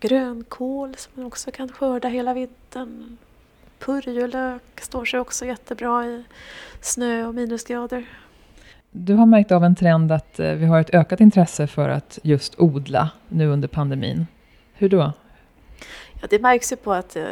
grönkål 0.00 0.94
som 0.96 1.12
man 1.14 1.26
också 1.26 1.50
kan 1.50 1.68
skörda 1.68 2.08
hela 2.08 2.34
vintern. 2.34 3.16
Purjolök 3.78 4.80
står 4.80 5.04
sig 5.04 5.20
också 5.20 5.44
jättebra 5.44 6.06
i 6.06 6.24
snö 6.80 7.26
och 7.26 7.34
minusgrader. 7.34 8.06
Du 8.98 9.14
har 9.14 9.26
märkt 9.26 9.52
av 9.52 9.64
en 9.64 9.74
trend 9.74 10.12
att 10.12 10.40
eh, 10.40 10.52
vi 10.52 10.66
har 10.66 10.80
ett 10.80 10.94
ökat 10.94 11.20
intresse 11.20 11.66
för 11.66 11.88
att 11.88 12.18
just 12.22 12.60
odla 12.60 13.10
nu 13.28 13.46
under 13.46 13.68
pandemin. 13.68 14.26
Hur 14.74 14.88
då? 14.88 15.12
Ja, 16.20 16.26
det 16.30 16.42
märks 16.42 16.72
ju 16.72 16.76
på 16.76 16.92
att 16.92 17.16
eh, 17.16 17.22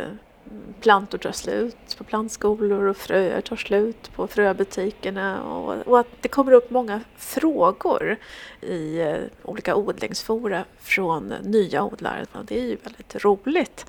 plantor 0.80 1.18
tar 1.18 1.32
slut 1.32 1.96
på 1.98 2.04
plantskolor 2.04 2.84
och 2.84 2.96
fröer 2.96 3.40
tar 3.40 3.56
slut 3.56 4.12
på 4.14 4.26
fröbutikerna 4.26 5.42
och, 5.44 5.86
och 5.86 6.00
att 6.00 6.06
det 6.20 6.28
kommer 6.28 6.52
upp 6.52 6.70
många 6.70 7.00
frågor 7.16 8.16
i 8.60 9.00
eh, 9.00 9.16
olika 9.42 9.76
odlingsfora 9.76 10.64
från 10.78 11.28
nya 11.42 11.84
odlare. 11.84 12.26
Och 12.32 12.44
det 12.44 12.58
är 12.58 12.64
ju 12.64 12.76
väldigt 12.76 13.24
roligt. 13.24 13.86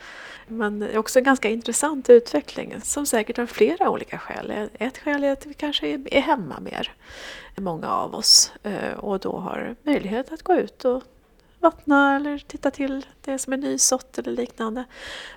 Men 0.47 0.79
det 0.79 0.87
är 0.87 0.97
också 0.97 1.19
en 1.19 1.25
ganska 1.25 1.49
intressant 1.49 2.09
utveckling 2.09 2.81
som 2.81 3.05
säkert 3.05 3.37
har 3.37 3.45
flera 3.45 3.89
olika 3.89 4.17
skäl. 4.17 4.69
Ett 4.73 4.97
skäl 4.97 5.23
är 5.23 5.31
att 5.31 5.45
vi 5.45 5.53
kanske 5.53 5.87
är 5.87 6.21
hemma 6.21 6.59
mer, 6.59 6.91
många 7.55 7.89
av 7.89 8.15
oss, 8.15 8.51
eh, 8.63 8.93
och 8.97 9.19
då 9.19 9.37
har 9.37 9.75
möjlighet 9.83 10.31
att 10.31 10.41
gå 10.41 10.53
ut 10.53 10.85
och 10.85 11.03
vattna 11.59 12.15
eller 12.15 12.37
titta 12.37 12.71
till 12.71 13.05
det 13.21 13.37
som 13.37 13.53
är 13.53 13.57
nysått 13.57 14.17
eller 14.17 14.31
liknande. 14.31 14.83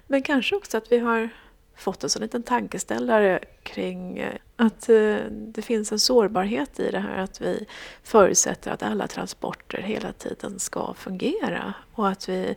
Men 0.06 0.22
kanske 0.22 0.56
också 0.56 0.76
att 0.76 0.92
vi 0.92 0.98
har 0.98 1.30
fått 1.78 2.04
oss 2.04 2.16
en 2.16 2.22
liten 2.22 2.42
tankeställare 2.42 3.38
kring 3.62 4.18
eh, 4.18 4.34
att 4.56 4.88
eh, 4.88 5.16
det 5.30 5.62
finns 5.62 5.92
en 5.92 5.98
sårbarhet 5.98 6.80
i 6.80 6.90
det 6.90 6.98
här 6.98 7.18
att 7.18 7.40
vi 7.40 7.66
förutsätter 8.02 8.70
att 8.70 8.82
alla 8.82 9.06
transporter 9.06 9.82
hela 9.82 10.12
tiden 10.12 10.58
ska 10.58 10.94
fungera 10.94 11.74
och 11.94 12.08
att 12.08 12.28
vi, 12.28 12.54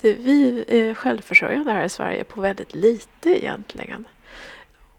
det, 0.00 0.14
vi 0.14 0.64
är 0.68 0.94
självförsörjande 0.94 1.72
här 1.72 1.84
i 1.84 1.88
Sverige 1.88 2.24
på 2.24 2.40
väldigt 2.40 2.74
lite 2.74 3.42
egentligen. 3.42 4.04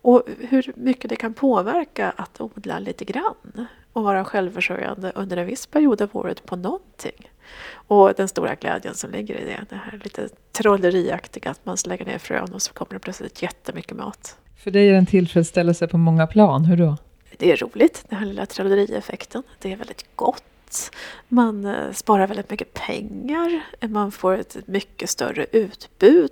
Och 0.02 0.24
hur 0.40 0.74
mycket 0.76 1.10
det 1.10 1.16
kan 1.16 1.34
påverka 1.34 2.12
att 2.12 2.42
odla 2.42 2.80
lite 2.80 3.06
grann 3.06 3.68
och 3.94 4.04
vara 4.04 4.26
självförsörjande 4.26 5.12
under 5.16 5.38
en 5.38 5.46
viss 5.46 5.66
period 5.68 6.02
av 6.02 6.10
året 6.14 6.46
på 6.46 6.56
någonting. 6.56 7.30
Och 7.74 8.14
den 8.18 8.28
stora 8.28 8.56
glädjen 8.56 8.96
som 8.96 9.12
ligger 9.12 9.36
i 9.36 9.46
det, 9.46 9.66
det 9.70 9.76
här 9.76 10.02
lite 10.04 10.30
trolleriaktiga 10.52 11.52
att 11.52 11.66
man 11.66 11.78
slänger 11.78 12.06
ner 12.06 12.18
frön 12.18 12.54
och 12.54 12.62
så 12.62 12.74
kommer 12.74 12.94
det 12.94 13.00
plötsligt 13.00 13.42
jättemycket 13.42 13.98
mat. 13.98 14.38
För 14.58 14.72
dig 14.72 14.88
är 14.88 14.92
det 14.92 14.98
en 14.98 15.06
tillfredsställelse 15.06 15.88
på 15.88 15.98
många 15.98 16.28
plan, 16.28 16.66
hur 16.66 16.78
då? 16.78 16.98
Det 17.38 17.52
är 17.52 17.58
roligt, 17.58 18.06
den 18.10 18.20
här 18.20 18.26
lilla 18.26 18.46
trollerieffekten. 18.46 19.44
Det 19.60 19.72
är 19.72 19.76
väldigt 19.76 20.06
gott. 20.16 20.92
Man 21.28 21.66
eh, 21.66 21.92
sparar 21.92 22.28
väldigt 22.28 22.50
mycket 22.50 22.74
pengar. 22.74 23.64
Man 23.88 24.12
får 24.12 24.38
ett 24.38 24.58
mycket 24.68 25.10
större 25.10 25.46
utbud. 25.52 26.32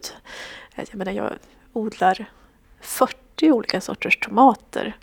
Jag 0.76 0.96
menar, 0.96 1.12
jag 1.12 1.34
odlar 1.74 2.26
40 2.82 3.52
olika 3.52 3.82
sorters 3.82 4.18
tomater 4.18 4.96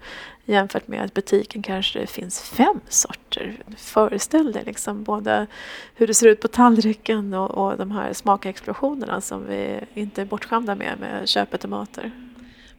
jämfört 0.49 0.89
med 0.89 1.05
att 1.05 1.15
butiken 1.15 1.63
kanske 1.63 2.07
finns 2.07 2.43
fem 2.43 2.81
sorter. 2.89 3.57
Föreställ 3.77 4.53
dig 4.53 4.63
liksom 4.65 5.05
både 5.05 5.47
hur 5.95 6.07
det 6.07 6.15
ser 6.15 6.29
ut 6.29 6.41
på 6.41 6.49
tallriken 6.49 7.35
och, 7.35 7.51
och 7.51 7.77
de 7.77 7.91
här 7.91 8.13
smakexplosionerna 8.13 9.21
som 9.21 9.47
vi 9.47 9.81
inte 9.95 10.23
är 10.23 10.27
bortskämda 10.27 10.75
med 10.75 10.99
med 11.01 11.29
köpetomater. 11.29 12.13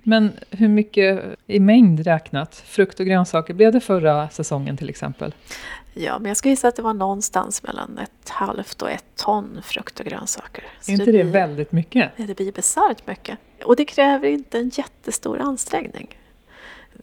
Men 0.03 0.31
hur 0.49 0.67
mycket 0.67 1.23
i 1.47 1.59
mängd 1.59 1.99
räknat, 1.99 2.55
frukt 2.55 2.99
och 2.99 3.05
grönsaker, 3.05 3.53
blev 3.53 3.71
det 3.71 3.79
förra 3.79 4.29
säsongen 4.29 4.77
till 4.77 4.89
exempel? 4.89 5.33
Ja, 5.93 6.19
men 6.19 6.27
jag 6.27 6.37
skulle 6.37 6.51
gissa 6.51 6.67
att 6.67 6.75
det 6.75 6.81
var 6.81 6.93
någonstans 6.93 7.63
mellan 7.63 7.97
ett 7.97 8.29
halvt 8.29 8.81
och 8.81 8.91
ett 8.91 9.05
ton 9.15 9.59
frukt 9.63 9.99
och 9.99 10.05
grönsaker. 10.05 10.63
är 10.87 10.91
inte 10.91 11.05
det, 11.05 11.11
blir, 11.11 11.23
det 11.23 11.29
väldigt 11.29 11.71
mycket? 11.71 12.11
Det 12.17 12.35
blir 12.35 12.51
bisarrt 12.51 13.07
mycket. 13.07 13.37
Och 13.63 13.75
det 13.75 13.85
kräver 13.85 14.27
inte 14.27 14.57
en 14.57 14.69
jättestor 14.69 15.39
ansträngning. 15.39 16.18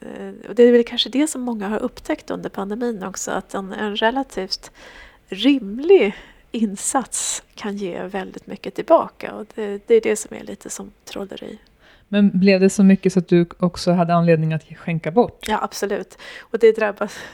Eh, 0.01 0.49
och 0.49 0.55
det 0.55 0.63
är 0.63 0.73
väl 0.73 0.85
kanske 0.85 1.09
det 1.09 1.27
som 1.27 1.41
många 1.41 1.69
har 1.69 1.79
upptäckt 1.79 2.31
under 2.31 2.51
pandemin 2.51 3.03
också, 3.03 3.31
att 3.31 3.55
en, 3.55 3.73
en 3.73 3.97
relativt 3.97 4.71
rimlig 5.29 6.15
insats 6.51 7.43
kan 7.55 7.77
ge 7.77 8.03
väldigt 8.03 8.47
mycket 8.47 8.75
tillbaka. 8.75 9.35
Och 9.35 9.47
det, 9.55 9.87
det 9.87 9.95
är 9.95 10.01
det 10.01 10.17
som 10.17 10.37
är 10.37 10.45
lite 10.45 10.71
som 10.71 10.93
trolleri. 11.05 11.59
Men 12.09 12.39
blev 12.39 12.61
det 12.61 12.71
så 12.71 12.85
mycket 12.85 13.13
så 13.13 13.19
att 13.19 13.29
du 13.29 13.47
också 13.59 13.93
hade 13.93 14.15
anledning 14.15 14.53
att 14.53 14.63
skänka 14.77 15.11
bort? 15.11 15.45
Ja, 15.49 15.59
absolut. 15.63 16.19
Och 16.41 16.59
det 16.59 16.77
drabbas, 16.77 17.19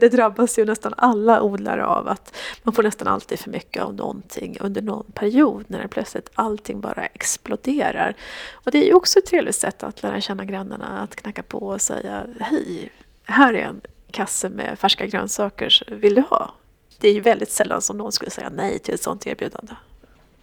det 0.00 0.08
drabbas 0.08 0.58
ju 0.58 0.64
nästan 0.64 0.94
alla 0.96 1.42
odlare 1.42 1.86
av 1.86 2.08
att 2.08 2.36
man 2.62 2.74
får 2.74 2.82
nästan 2.82 3.08
alltid 3.08 3.38
för 3.38 3.50
mycket 3.50 3.82
av 3.82 3.94
någonting 3.94 4.56
under 4.60 4.82
någon 4.82 5.12
period 5.14 5.64
när 5.66 5.82
det 5.82 5.88
plötsligt 5.88 6.30
allting 6.34 6.80
bara 6.80 7.06
exploderar. 7.06 8.14
Och 8.52 8.70
det 8.70 8.78
är 8.78 8.86
ju 8.86 8.94
också 8.94 9.18
ett 9.18 9.26
trevligt 9.26 9.56
sätt 9.56 9.82
att 9.82 10.02
lära 10.02 10.20
känna 10.20 10.44
grannarna, 10.44 11.00
att 11.00 11.16
knacka 11.16 11.42
på 11.42 11.58
och 11.58 11.80
säga 11.80 12.26
hej, 12.40 12.92
här 13.24 13.54
är 13.54 13.62
en 13.62 13.80
kasse 14.10 14.48
med 14.48 14.78
färska 14.78 15.06
grönsaker, 15.06 15.82
vill 15.88 16.14
du 16.14 16.20
ha? 16.20 16.54
Det 16.98 17.08
är 17.08 17.12
ju 17.12 17.20
väldigt 17.20 17.50
sällan 17.50 17.82
som 17.82 17.98
någon 17.98 18.12
skulle 18.12 18.30
säga 18.30 18.50
nej 18.54 18.78
till 18.78 18.94
ett 18.94 19.02
sådant 19.02 19.26
erbjudande. 19.26 19.72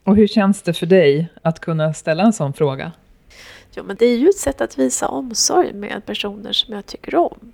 Och 0.04 0.16
hur 0.16 0.28
känns 0.28 0.62
det 0.62 0.74
för 0.74 0.86
dig 0.86 1.30
att 1.42 1.60
kunna 1.60 1.94
ställa 1.94 2.24
en 2.24 2.34
sån 2.34 2.54
fråga? 2.54 2.92
Jo, 3.78 3.84
men 3.84 3.96
det 3.96 4.06
är 4.06 4.18
ju 4.18 4.30
ett 4.30 4.38
sätt 4.38 4.62
att 4.62 4.80
visa 4.80 5.08
omsorg 5.08 5.74
med 5.74 6.06
personer 6.06 6.54
som 6.54 6.74
jag 6.74 6.86
tycker 6.86 7.16
om. 7.16 7.54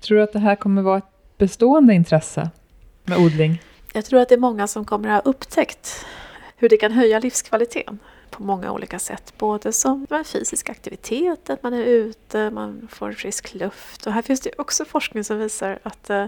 Tror 0.00 0.16
du 0.16 0.22
att 0.22 0.32
det 0.32 0.38
här 0.38 0.56
kommer 0.56 0.82
vara 0.82 0.98
ett 0.98 1.38
bestående 1.38 1.94
intresse 1.94 2.50
med 3.04 3.18
odling? 3.18 3.62
Jag 3.92 4.04
tror 4.04 4.20
att 4.20 4.28
det 4.28 4.34
är 4.34 4.38
många 4.38 4.66
som 4.66 4.84
kommer 4.84 5.08
att 5.08 5.24
ha 5.24 5.30
upptäckt 5.30 6.06
hur 6.56 6.68
det 6.68 6.76
kan 6.76 6.92
höja 6.92 7.18
livskvaliteten 7.18 7.98
på 8.30 8.42
många 8.42 8.72
olika 8.72 8.98
sätt. 8.98 9.34
Både 9.38 9.72
som 9.72 10.06
fysisk 10.24 10.70
aktivitet, 10.70 11.50
att 11.50 11.62
man 11.62 11.74
är 11.74 11.84
ute, 11.84 12.50
man 12.50 12.88
får 12.90 13.12
frisk 13.12 13.54
luft. 13.54 14.06
Och 14.06 14.12
här 14.12 14.22
finns 14.22 14.40
det 14.40 14.50
också 14.58 14.84
forskning 14.84 15.24
som 15.24 15.38
visar 15.38 15.78
att 15.82 16.10
eh, 16.10 16.26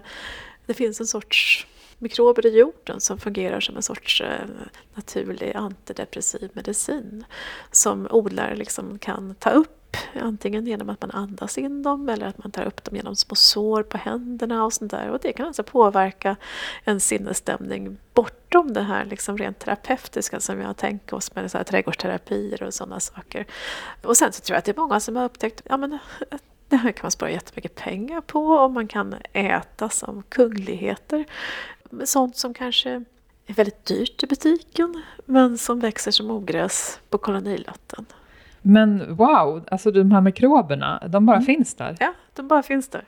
det 0.67 0.75
finns 0.75 1.01
en 1.01 1.07
sorts 1.07 1.67
mikrober 2.01 2.47
i 2.47 2.59
jorden 2.59 3.01
som 3.01 3.19
fungerar 3.19 3.61
som 3.61 3.77
en 3.77 3.83
sorts 3.83 4.21
eh, 4.21 4.47
naturlig 4.95 5.53
antidepressiv 5.57 6.51
medicin 6.53 7.25
som 7.71 8.09
odlare 8.11 8.57
liksom 8.57 8.99
kan 8.99 9.35
ta 9.35 9.51
upp 9.51 9.77
antingen 10.21 10.67
genom 10.67 10.91
att 10.91 11.01
man 11.01 11.11
andas 11.11 11.59
in 11.59 11.83
dem 11.83 12.09
eller 12.09 12.27
att 12.27 12.39
man 12.39 12.51
tar 12.51 12.65
upp 12.65 12.85
dem 12.85 12.97
genom 12.97 13.17
små 13.17 13.35
sår 13.35 13.83
på 13.83 13.99
händerna 13.99 14.65
och 14.65 14.73
sånt 14.73 14.91
där. 14.91 15.11
Och 15.11 15.19
det 15.23 15.33
kan 15.33 15.47
alltså 15.47 15.63
påverka 15.63 16.37
en 16.85 17.01
sinnesstämning 17.01 17.97
bortom 18.15 18.73
det 18.73 18.83
här 18.83 19.05
liksom 19.05 19.39
rent 19.39 19.59
terapeutiska 19.59 20.41
som 20.41 20.61
jag 20.61 20.77
tänker 20.77 21.17
oss 21.17 21.35
med 21.35 21.51
så 21.51 21.59
här 21.59 21.65
trädgårdsterapier 21.65 22.63
och 22.63 22.75
sådana 22.75 23.01
saker. 23.01 23.47
Och 24.03 24.17
sen 24.17 24.33
så 24.33 24.41
tror 24.41 24.55
jag 24.55 24.59
att 24.59 24.65
det 24.65 24.73
är 24.73 24.81
många 24.81 25.01
som 25.01 25.17
har 25.17 25.25
upptäckt 25.25 25.63
ja, 25.65 25.77
men 25.77 25.99
det 26.69 26.77
här 26.77 26.93
kan 26.93 27.05
man 27.05 27.11
spara 27.11 27.31
jättemycket 27.31 27.75
pengar 27.75 28.21
på 28.21 28.47
och 28.47 28.71
man 28.71 28.89
kan 28.89 29.15
äta 29.33 29.89
som 29.89 30.23
kungligheter. 30.29 31.25
Sånt 32.05 32.37
som 32.37 32.55
kanske 32.55 32.91
är 33.47 33.55
väldigt 33.55 33.85
dyrt 33.85 34.23
i 34.23 34.27
butiken 34.27 35.03
men 35.25 35.59
som 35.59 35.81
växer 35.81 36.11
som 36.11 36.31
ogräs 36.31 37.01
på 37.11 37.19
kolonilotten. 37.19 38.07
Men 38.63 39.17
wow, 39.17 39.65
alltså 39.71 39.91
de 39.91 40.13
här 40.13 40.21
mikroberna, 40.21 41.03
de 41.09 41.27
bara 41.27 41.37
mm. 41.37 41.47
finns 41.47 41.75
där? 41.75 41.97
Ja, 42.01 42.15
de 42.35 42.49
bara 42.49 42.63
finns 42.63 42.89
där. 42.89 43.05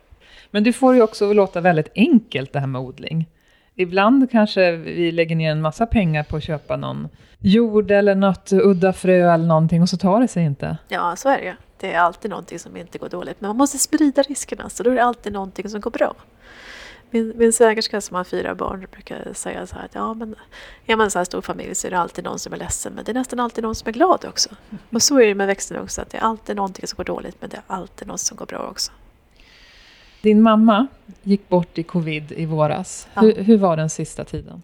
Men 0.51 0.65
du 0.65 0.73
får 0.73 0.95
ju 0.95 1.03
också 1.03 1.33
låta 1.33 1.61
väldigt 1.61 1.93
enkelt 1.95 2.53
det 2.53 2.61
här 2.61 2.67
med 2.67 2.81
odling. 2.81 3.29
Ibland 3.75 4.31
kanske 4.31 4.73
vi 4.77 5.13
lägger 5.13 5.37
ner 5.37 5.51
en 5.53 5.63
massa 5.63 5.87
pengar 5.87 6.23
på 6.23 6.37
att 6.37 6.45
köpa 6.45 6.77
någon 6.77 7.09
jord 7.39 7.91
eller 7.91 8.15
något 8.15 8.53
udda 8.53 8.93
frö 8.93 9.35
eller 9.35 9.47
någonting 9.47 9.83
och 9.83 9.89
så 9.89 9.97
tar 9.97 10.21
det 10.21 10.29
sig 10.29 10.45
inte. 10.45 10.77
Ja, 10.89 11.17
så 11.17 11.29
är 11.29 11.39
det 11.39 11.57
Det 11.79 11.93
är 11.93 11.99
alltid 11.99 12.31
någonting 12.31 12.59
som 12.59 12.77
inte 12.77 12.99
går 12.99 13.09
dåligt. 13.09 13.41
Men 13.41 13.49
man 13.49 13.57
måste 13.57 13.79
sprida 13.79 14.23
riskerna, 14.23 14.69
så 14.69 14.83
då 14.83 14.91
är 14.91 14.95
det 14.95 15.05
alltid 15.05 15.33
någonting 15.33 15.69
som 15.69 15.81
går 15.81 15.91
bra. 15.91 16.15
Min, 17.15 17.33
min 17.37 17.53
svägerska 17.53 18.01
som 18.01 18.17
har 18.17 18.25
fyra 18.25 18.55
barn 18.55 18.87
brukar 18.93 19.33
säga 19.33 19.67
så 19.67 19.77
här 19.77 19.85
att 19.85 19.95
ja, 19.95 20.15
men 20.15 20.35
är 20.87 20.97
man 20.97 21.05
en 21.05 21.11
så 21.11 21.19
här 21.19 21.25
stor 21.25 21.41
familj 21.41 21.75
så 21.75 21.87
är 21.87 21.91
det 21.91 21.99
alltid 21.99 22.25
någon 22.25 22.39
som 22.39 22.53
är 22.53 22.57
ledsen 22.57 22.93
men 22.93 23.05
det 23.05 23.13
är 23.13 23.15
nästan 23.15 23.41
alltid 23.41 23.65
någon 23.65 23.75
som 23.75 23.89
är 23.89 23.93
glad 23.93 24.25
också. 24.25 24.49
Och 24.91 25.03
så 25.03 25.21
är 25.21 25.27
det 25.27 25.35
med 25.35 25.47
växterna 25.47 25.81
också, 25.81 26.03
att 26.03 26.11
det 26.11 26.19
är 26.19 26.23
alltid 26.23 26.57
någonting 26.57 26.87
som 26.87 26.97
går 26.97 27.05
dåligt 27.05 27.37
men 27.41 27.51
det 27.51 27.57
är 27.57 27.63
alltid 27.67 28.09
något 28.09 28.21
som 28.21 28.37
går 28.37 28.47
bra 28.47 28.59
också. 28.59 28.93
Din 30.23 30.43
mamma 30.43 30.87
gick 31.23 31.49
bort 31.49 31.79
i 31.79 31.83
covid 31.83 32.33
i 32.33 32.47
våras. 32.47 33.09
Ja. 33.15 33.21
Hur, 33.21 33.35
hur 33.35 33.59
var 33.59 33.77
den 33.77 33.91
sista 33.91 34.25
tiden? 34.25 34.63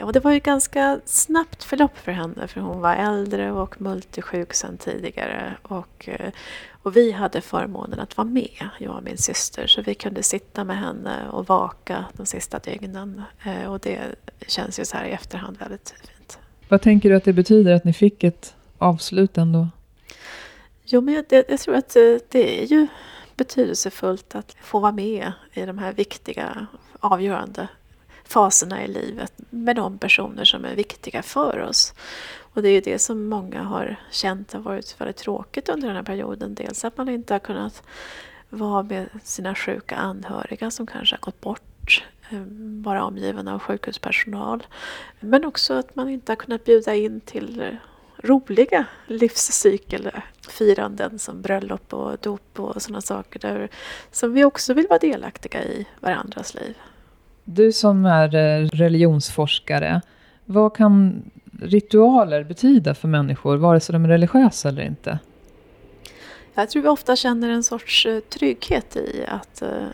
Ja, 0.00 0.12
det 0.12 0.20
var 0.20 0.32
ju 0.32 0.38
ganska 0.38 1.00
snabbt 1.04 1.64
förlopp 1.64 1.98
för 1.98 2.12
henne 2.12 2.48
för 2.48 2.60
hon 2.60 2.80
var 2.80 2.94
äldre 2.94 3.52
och 3.52 3.80
multisjuk 3.80 4.54
sedan 4.54 4.78
tidigare. 4.78 5.54
Och, 5.62 6.08
eh, 6.08 6.30
och 6.82 6.96
vi 6.96 7.12
hade 7.12 7.40
förmånen 7.40 8.00
att 8.00 8.16
vara 8.16 8.28
med, 8.28 8.68
jag 8.78 8.96
och 8.96 9.02
min 9.02 9.18
syster, 9.18 9.66
så 9.66 9.82
vi 9.82 9.94
kunde 9.94 10.22
sitta 10.22 10.64
med 10.64 10.78
henne 10.78 11.28
och 11.28 11.46
vaka 11.46 12.04
de 12.12 12.26
sista 12.26 12.58
dygnen. 12.58 13.22
Eh, 13.44 13.72
och 13.72 13.80
det 13.80 13.98
känns 14.46 14.80
ju 14.80 14.84
så 14.84 14.96
här 14.96 15.04
i 15.04 15.10
efterhand 15.10 15.58
väldigt 15.58 15.90
fint. 15.90 16.38
Vad 16.68 16.82
tänker 16.82 17.10
du 17.10 17.16
att 17.16 17.24
det 17.24 17.32
betyder 17.32 17.74
att 17.74 17.84
ni 17.84 17.92
fick 17.92 18.24
ett 18.24 18.54
avslut 18.78 19.38
ändå? 19.38 19.68
Jo, 20.84 21.00
men 21.00 21.14
jag, 21.14 21.44
jag 21.48 21.60
tror 21.60 21.74
att 21.74 21.96
eh, 21.96 22.16
det 22.28 22.62
är 22.62 22.66
ju 22.66 22.86
betydelsefullt 23.36 24.34
att 24.34 24.56
få 24.62 24.78
vara 24.78 24.92
med 24.92 25.32
i 25.52 25.66
de 25.66 25.78
här 25.78 25.92
viktiga, 25.92 26.66
avgörande 27.00 27.68
faserna 28.30 28.84
i 28.84 28.88
livet 28.88 29.32
med 29.50 29.76
de 29.76 29.98
personer 29.98 30.44
som 30.44 30.64
är 30.64 30.74
viktiga 30.74 31.22
för 31.22 31.60
oss. 31.60 31.94
Och 32.38 32.62
det 32.62 32.68
är 32.68 32.72
ju 32.72 32.80
det 32.80 32.98
som 32.98 33.28
många 33.28 33.62
har 33.62 33.96
känt 34.10 34.52
har 34.52 34.60
varit 34.60 35.00
väldigt 35.00 35.16
tråkigt 35.16 35.68
under 35.68 35.88
den 35.88 35.96
här 35.96 36.02
perioden. 36.02 36.54
Dels 36.54 36.84
att 36.84 36.96
man 36.96 37.08
inte 37.08 37.34
har 37.34 37.38
kunnat 37.38 37.82
vara 38.48 38.82
med 38.82 39.08
sina 39.24 39.54
sjuka 39.54 39.96
anhöriga 39.96 40.70
som 40.70 40.86
kanske 40.86 41.16
har 41.16 41.20
gått 41.20 41.40
bort, 41.40 42.04
bara 42.30 42.94
vara 42.94 43.04
omgiven 43.04 43.48
av 43.48 43.58
sjukhuspersonal. 43.58 44.66
Men 45.20 45.44
också 45.44 45.74
att 45.74 45.96
man 45.96 46.08
inte 46.08 46.32
har 46.32 46.36
kunnat 46.36 46.64
bjuda 46.64 46.94
in 46.94 47.20
till 47.20 47.76
roliga 48.16 48.86
livscykelfiranden 49.06 51.18
som 51.18 51.42
bröllop 51.42 51.94
och 51.94 52.18
dop 52.18 52.60
och 52.60 52.82
sådana 52.82 53.00
saker 53.00 53.40
där, 53.40 53.68
som 54.10 54.32
vi 54.32 54.44
också 54.44 54.74
vill 54.74 54.86
vara 54.86 54.98
delaktiga 54.98 55.64
i 55.64 55.86
varandras 56.00 56.54
liv. 56.54 56.74
Du 57.44 57.72
som 57.72 58.06
är 58.06 58.34
eh, 58.34 58.68
religionsforskare, 58.68 60.00
vad 60.44 60.76
kan 60.76 61.22
ritualer 61.62 62.44
betyda 62.44 62.94
för 62.94 63.08
människor, 63.08 63.56
vare 63.56 63.80
sig 63.80 63.92
de 63.92 64.04
är 64.04 64.08
religiösa 64.08 64.68
eller 64.68 64.82
inte? 64.82 65.18
Jag 66.54 66.70
tror 66.70 66.82
vi 66.82 66.88
ofta 66.88 67.16
känner 67.16 67.50
en 67.50 67.62
sorts 67.62 68.06
eh, 68.06 68.20
trygghet 68.20 68.96
i 68.96 69.24
att 69.28 69.62
eh, 69.62 69.86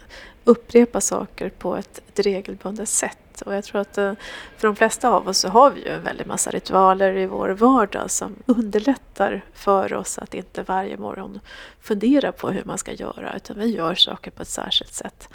upprepa 0.45 1.01
saker 1.01 1.49
på 1.49 1.77
ett, 1.77 2.01
ett 2.09 2.27
regelbundet 2.27 2.89
sätt. 2.89 3.43
Och 3.47 3.55
jag 3.55 3.65
tror 3.65 3.81
att 3.81 3.95
för 4.57 4.63
de 4.69 4.77
flesta 4.77 5.11
av 5.11 5.29
oss 5.29 5.39
så 5.39 5.49
har 5.49 5.71
vi 5.71 5.81
ju 5.81 5.89
en 5.89 6.03
väldig 6.03 6.27
massa 6.27 6.51
ritualer 6.51 7.17
i 7.17 7.27
vår 7.27 7.49
vardag 7.49 8.11
som 8.11 8.37
underlättar 8.47 9.45
för 9.55 9.95
oss 9.95 10.19
att 10.19 10.35
inte 10.35 10.63
varje 10.63 10.97
morgon 10.97 11.41
fundera 11.81 12.33
på 12.33 12.51
hur 12.51 12.65
man 12.65 12.79
ska 12.79 12.93
göra 12.93 13.37
utan 13.37 13.59
vi 13.59 13.67
gör 13.67 13.95
saker 13.95 14.31
på 14.31 14.43
ett 14.43 14.49
särskilt 14.49 14.93
sätt. 14.93 15.29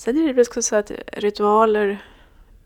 Sen 0.00 0.16
är 0.16 0.26
det 0.26 0.32
väl 0.32 0.46
också 0.46 0.62
så 0.62 0.76
att 0.76 0.92
ritualer 1.12 2.04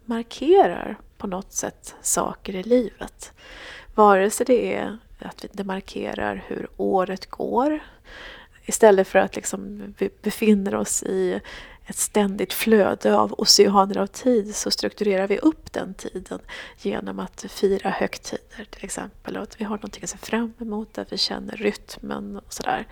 markerar 0.04 0.96
på 1.18 1.26
något 1.26 1.52
sätt 1.52 1.94
saker 2.02 2.54
i 2.54 2.62
livet. 2.62 3.32
Vare 3.94 4.30
sig 4.30 4.46
det 4.46 4.74
är 4.74 4.98
att 5.18 5.44
det 5.52 5.64
markerar 5.64 6.44
hur 6.46 6.68
året 6.76 7.30
går 7.30 7.80
istället 8.64 9.08
för 9.08 9.18
att 9.18 9.36
liksom 9.36 9.94
vi 9.98 10.10
befinner 10.22 10.74
oss 10.74 11.02
i 11.02 11.40
ett 11.86 11.96
ständigt 11.96 12.52
flöde 12.52 13.16
av 13.16 13.34
oceaner 13.38 13.98
av 13.98 14.06
tid 14.06 14.54
så 14.54 14.70
strukturerar 14.70 15.26
vi 15.26 15.38
upp 15.38 15.72
den 15.72 15.94
tiden 15.94 16.38
genom 16.78 17.20
att 17.20 17.44
fira 17.48 17.90
högtider 17.90 18.64
till 18.70 18.84
exempel. 18.84 19.36
Och 19.36 19.42
att 19.42 19.60
vi 19.60 19.64
har 19.64 19.76
någonting 19.76 20.04
att 20.04 20.10
se 20.10 20.18
fram 20.18 20.52
emot, 20.60 20.98
att 20.98 21.12
vi 21.12 21.18
känner 21.18 21.56
rytmen 21.56 22.36
och 22.36 22.52
sådär. 22.52 22.86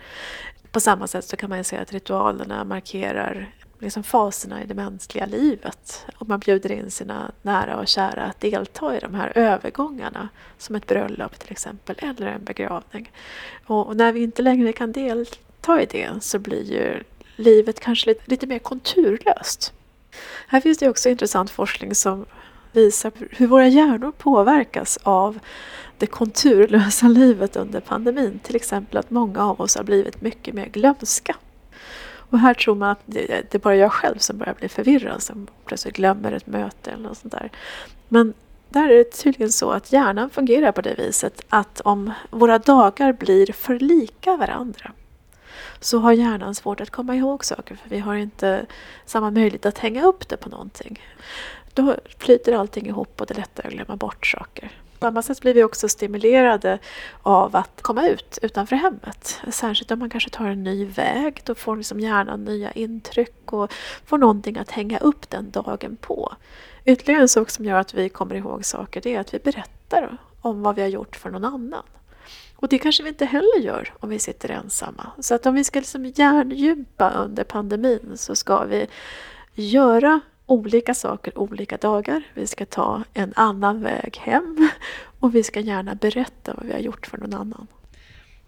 På 0.71 0.79
samma 0.79 1.07
sätt 1.07 1.25
så 1.25 1.37
kan 1.37 1.49
man 1.49 1.63
säga 1.63 1.81
att 1.81 1.93
ritualerna 1.93 2.63
markerar 2.63 3.53
liksom 3.83 4.03
faserna 4.03 4.63
i 4.63 4.65
det 4.65 4.73
mänskliga 4.73 5.25
livet. 5.25 6.05
Och 6.17 6.29
man 6.29 6.39
bjuder 6.39 6.71
in 6.71 6.91
sina 6.91 7.31
nära 7.41 7.77
och 7.77 7.87
kära 7.87 8.23
att 8.23 8.39
delta 8.39 8.97
i 8.97 8.99
de 8.99 9.15
här 9.15 9.31
övergångarna. 9.37 10.29
Som 10.57 10.75
ett 10.75 10.87
bröllop 10.87 11.39
till 11.39 11.51
exempel, 11.51 11.95
eller 11.99 12.27
en 12.27 12.43
begravning. 12.43 13.11
Och, 13.65 13.87
och 13.87 13.95
när 13.95 14.11
vi 14.11 14.23
inte 14.23 14.41
längre 14.41 14.73
kan 14.73 14.91
delta 14.91 15.81
i 15.81 15.85
det 15.85 16.09
så 16.21 16.39
blir 16.39 16.63
ju 16.63 17.03
livet 17.35 17.79
kanske 17.79 18.09
lite, 18.09 18.21
lite 18.25 18.47
mer 18.47 18.59
konturlöst. 18.59 19.73
Här 20.47 20.61
finns 20.61 20.77
det 20.77 20.89
också 20.89 21.09
intressant 21.09 21.49
forskning 21.49 21.95
som 21.95 22.25
visar 22.71 23.11
hur 23.31 23.47
våra 23.47 23.67
hjärnor 23.67 24.11
påverkas 24.11 24.99
av 25.03 25.39
det 25.97 26.07
konturlösa 26.07 27.07
livet 27.07 27.55
under 27.55 27.79
pandemin. 27.79 28.39
Till 28.43 28.55
exempel 28.55 28.97
att 28.97 29.09
många 29.09 29.39
av 29.39 29.61
oss 29.61 29.75
har 29.75 29.83
blivit 29.83 30.21
mycket 30.21 30.53
mer 30.53 30.65
glömska. 30.65 31.35
Och 32.33 32.39
här 32.39 32.53
tror 32.53 32.75
man 32.75 32.89
att 32.89 32.99
det, 33.05 33.27
det 33.27 33.55
är 33.55 33.59
bara 33.59 33.75
jag 33.75 33.91
själv 33.91 34.17
som 34.17 34.37
börjar 34.37 34.53
bli 34.53 34.69
förvirrad 34.69 35.21
som 35.21 35.47
plötsligt 35.65 35.95
glömmer 35.95 36.31
ett 36.31 36.47
möte 36.47 36.91
eller 36.91 37.03
något 37.03 37.17
sånt 37.17 37.33
där. 37.33 37.51
Men 38.07 38.33
där 38.69 38.89
är 38.89 38.97
det 38.97 39.11
tydligen 39.11 39.51
så 39.51 39.71
att 39.71 39.91
hjärnan 39.91 40.29
fungerar 40.29 40.71
på 40.71 40.81
det 40.81 40.95
viset 40.97 41.41
att 41.49 41.81
om 41.81 42.11
våra 42.29 42.59
dagar 42.59 43.13
blir 43.13 43.53
för 43.53 43.79
lika 43.79 44.37
varandra 44.37 44.91
så 45.79 45.99
har 45.99 46.11
hjärnan 46.11 46.55
svårt 46.55 46.81
att 46.81 46.89
komma 46.89 47.15
ihåg 47.15 47.45
saker 47.45 47.75
för 47.75 47.89
vi 47.89 47.99
har 47.99 48.15
inte 48.15 48.65
samma 49.05 49.31
möjlighet 49.31 49.65
att 49.65 49.77
hänga 49.77 50.03
upp 50.03 50.29
det 50.29 50.37
på 50.37 50.49
någonting. 50.49 51.01
Då 51.73 51.95
flyter 52.17 52.53
allting 52.53 52.87
ihop 52.87 53.21
och 53.21 53.27
det 53.27 53.33
är 53.33 53.37
lättare 53.37 53.67
att 53.67 53.73
glömma 53.73 53.95
bort 53.95 54.27
saker. 54.27 54.71
På 55.03 55.07
samma 55.07 55.21
sätt 55.21 55.41
blir 55.41 55.53
vi 55.53 55.63
också 55.63 55.89
stimulerade 55.89 56.79
av 57.21 57.55
att 57.55 57.81
komma 57.81 58.07
ut 58.07 58.39
utanför 58.41 58.75
hemmet. 58.75 59.41
Särskilt 59.51 59.91
om 59.91 59.99
man 59.99 60.09
kanske 60.09 60.29
tar 60.29 60.45
en 60.45 60.63
ny 60.63 60.85
väg. 60.85 61.41
Då 61.45 61.55
får 61.55 61.77
liksom 61.77 61.99
hjärnan 61.99 62.43
nya 62.43 62.71
intryck 62.71 63.53
och 63.53 63.73
får 64.05 64.17
någonting 64.17 64.57
att 64.57 64.71
hänga 64.71 64.99
upp 64.99 65.29
den 65.29 65.51
dagen 65.51 65.97
på. 66.01 66.33
Ytterligare 66.85 67.21
en 67.21 67.27
sak 67.27 67.49
som 67.49 67.65
gör 67.65 67.79
att 67.79 67.93
vi 67.93 68.09
kommer 68.09 68.35
ihåg 68.35 68.65
saker 68.65 69.01
det 69.01 69.15
är 69.15 69.19
att 69.19 69.33
vi 69.33 69.39
berättar 69.39 70.17
om 70.41 70.61
vad 70.61 70.75
vi 70.75 70.81
har 70.81 70.89
gjort 70.89 71.15
för 71.15 71.29
någon 71.29 71.45
annan. 71.45 71.83
Och 72.55 72.67
det 72.67 72.77
kanske 72.77 73.03
vi 73.03 73.09
inte 73.09 73.25
heller 73.25 73.59
gör 73.59 73.93
om 73.99 74.09
vi 74.09 74.19
sitter 74.19 74.51
ensamma. 74.51 75.11
Så 75.19 75.35
att 75.35 75.45
om 75.45 75.55
vi 75.55 75.63
ska 75.63 75.79
liksom 75.79 76.05
hjärndjupa 76.05 77.09
under 77.09 77.43
pandemin 77.43 78.11
så 78.15 78.35
ska 78.35 78.63
vi 78.63 78.87
göra 79.53 80.21
olika 80.45 80.93
saker 80.93 81.37
olika 81.37 81.77
dagar. 81.77 82.23
Vi 82.33 82.47
ska 82.47 82.65
ta 82.65 83.03
en 83.13 83.33
annan 83.35 83.81
väg 83.81 84.17
hem 84.21 84.69
och 85.19 85.35
vi 85.35 85.43
ska 85.43 85.59
gärna 85.59 85.95
berätta 85.95 86.53
vad 86.57 86.65
vi 86.65 86.73
har 86.73 86.79
gjort 86.79 87.07
för 87.07 87.17
någon 87.17 87.33
annan. 87.33 87.67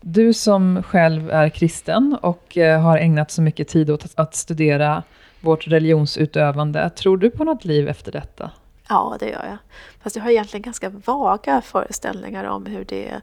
Du 0.02 0.34
som 0.34 0.84
själv 0.84 1.30
är 1.30 1.50
kristen 1.50 2.18
och 2.22 2.58
eh, 2.58 2.82
har 2.82 2.98
ägnat 2.98 3.32
så 3.32 3.42
mycket 3.42 3.68
tid 3.68 3.90
åt 3.90 4.06
att 4.16 4.36
studera 4.36 5.04
vårt 5.42 5.68
religionsutövande, 5.68 6.90
tror 6.90 7.18
du 7.18 7.30
på 7.30 7.44
något 7.44 7.66
liv 7.66 7.88
efter 7.88 8.12
detta? 8.12 8.52
Ja, 8.90 9.18
det 9.20 9.30
gör 9.30 9.46
jag. 9.46 9.58
Fast 10.02 10.16
jag 10.16 10.24
har 10.24 10.32
egentligen 10.32 10.62
ganska 10.62 10.90
vaga 10.90 11.62
föreställningar 11.62 12.44
om 12.44 12.66
hur 12.66 12.86
det 12.86 13.22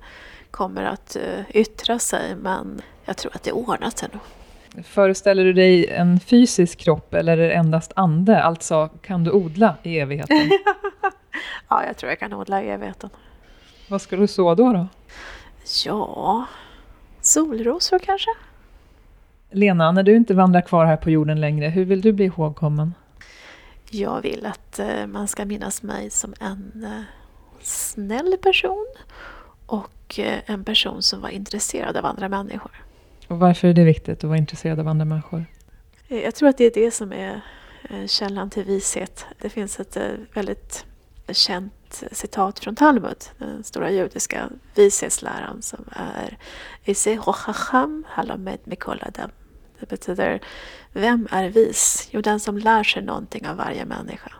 kommer 0.50 0.84
att 0.84 1.16
eh, 1.16 1.56
yttra 1.56 1.98
sig, 1.98 2.36
men 2.36 2.82
jag 3.04 3.16
tror 3.16 3.36
att 3.36 3.42
det 3.42 3.52
ordnar 3.52 3.90
sig 3.90 4.08
nog. 4.12 4.22
Föreställer 4.84 5.44
du 5.44 5.52
dig 5.52 5.86
en 5.86 6.20
fysisk 6.20 6.78
kropp 6.78 7.14
eller 7.14 7.38
är 7.38 7.48
det 7.48 7.52
endast 7.52 7.92
ande? 7.96 8.42
Alltså, 8.42 8.88
kan 8.88 9.24
du 9.24 9.30
odla 9.30 9.76
i 9.82 9.98
evigheten? 9.98 10.36
ja, 11.68 11.84
jag 11.86 11.96
tror 11.96 12.10
jag 12.10 12.18
kan 12.18 12.32
odla 12.32 12.62
i 12.62 12.68
evigheten. 12.68 13.10
Vad 13.88 14.02
ska 14.02 14.16
du 14.16 14.26
så 14.26 14.54
då? 14.54 14.72
då? 14.72 14.86
Ja, 15.84 16.46
solrosor 17.20 17.98
kanske? 17.98 18.30
Lena, 19.50 19.92
när 19.92 20.02
du 20.02 20.16
inte 20.16 20.34
vandrar 20.34 20.60
kvar 20.60 20.84
här 20.84 20.96
på 20.96 21.10
jorden 21.10 21.40
längre, 21.40 21.68
hur 21.68 21.84
vill 21.84 22.00
du 22.00 22.12
bli 22.12 22.24
ihågkommen? 22.24 22.94
Jag 23.90 24.22
vill 24.22 24.46
att 24.46 24.78
eh, 24.78 25.06
man 25.06 25.28
ska 25.28 25.44
minnas 25.44 25.82
mig 25.82 26.10
som 26.10 26.34
en 26.40 26.84
eh, 26.84 27.02
snäll 27.60 28.36
person 28.42 28.86
och 29.66 30.18
eh, 30.18 30.38
en 30.46 30.64
person 30.64 31.02
som 31.02 31.20
var 31.20 31.28
intresserad 31.28 31.96
av 31.96 32.06
andra 32.06 32.28
människor. 32.28 32.72
Och 33.32 33.38
varför 33.38 33.68
är 33.68 33.72
det 33.72 33.84
viktigt 33.84 34.18
att 34.18 34.24
vara 34.24 34.38
intresserad 34.38 34.80
av 34.80 34.88
andra 34.88 35.04
människor? 35.04 35.44
Jag 36.08 36.34
tror 36.34 36.48
att 36.48 36.58
det 36.58 36.64
är 36.64 36.84
det 36.84 36.90
som 36.90 37.12
är 37.12 37.40
eh, 37.90 38.06
källan 38.06 38.50
till 38.50 38.64
vishet. 38.64 39.26
Det 39.38 39.48
finns 39.48 39.80
ett 39.80 39.96
eh, 39.96 40.02
väldigt 40.34 40.84
känt 41.28 42.02
citat 42.12 42.58
från 42.58 42.76
Talmud, 42.76 43.16
den 43.38 43.64
stora 43.64 43.90
judiska 43.90 44.48
vishetsläran 44.74 45.62
som 45.62 45.84
är 45.90 46.38
Ise 46.84 47.18
Halamed 48.06 48.58
mikoladam. 48.64 49.30
Det 49.80 49.88
betyder 49.88 50.40
Vem 50.92 51.28
är 51.30 51.48
vis? 51.48 52.08
Jo, 52.10 52.20
den 52.20 52.40
som 52.40 52.58
lär 52.58 52.82
sig 52.82 53.02
någonting 53.02 53.48
av 53.48 53.56
varje 53.56 53.84
människa. 53.84 54.32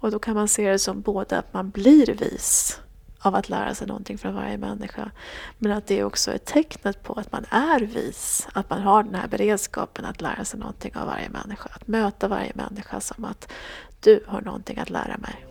Och 0.00 0.10
då 0.10 0.18
kan 0.18 0.34
man 0.34 0.48
se 0.48 0.70
det 0.70 0.78
som 0.78 1.00
både 1.00 1.38
att 1.38 1.52
man 1.54 1.70
blir 1.70 2.06
vis 2.06 2.80
av 3.26 3.34
att 3.34 3.48
lära 3.48 3.74
sig 3.74 3.86
någonting 3.86 4.18
från 4.18 4.34
varje 4.34 4.58
människa. 4.58 5.10
Men 5.58 5.72
att 5.72 5.86
det 5.86 6.04
också 6.04 6.32
är 6.32 6.38
tecknet 6.38 7.02
på 7.02 7.12
att 7.12 7.32
man 7.32 7.44
är 7.50 7.80
vis. 7.80 8.48
Att 8.52 8.70
man 8.70 8.82
har 8.82 9.02
den 9.02 9.14
här 9.14 9.28
beredskapen 9.28 10.04
att 10.04 10.20
lära 10.20 10.44
sig 10.44 10.60
någonting 10.60 10.96
av 10.96 11.06
varje 11.06 11.28
människa. 11.28 11.68
Att 11.74 11.88
möta 11.88 12.28
varje 12.28 12.52
människa 12.54 13.00
som 13.00 13.24
att 13.24 13.52
du 14.00 14.24
har 14.26 14.40
någonting 14.40 14.78
att 14.78 14.90
lära 14.90 15.16
mig. 15.18 15.46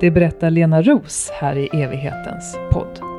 Det 0.00 0.10
berättar 0.10 0.50
Lena 0.50 0.82
Ros 0.82 1.30
här 1.30 1.56
i 1.56 1.82
evighetens 1.82 2.56
podd. 2.72 3.13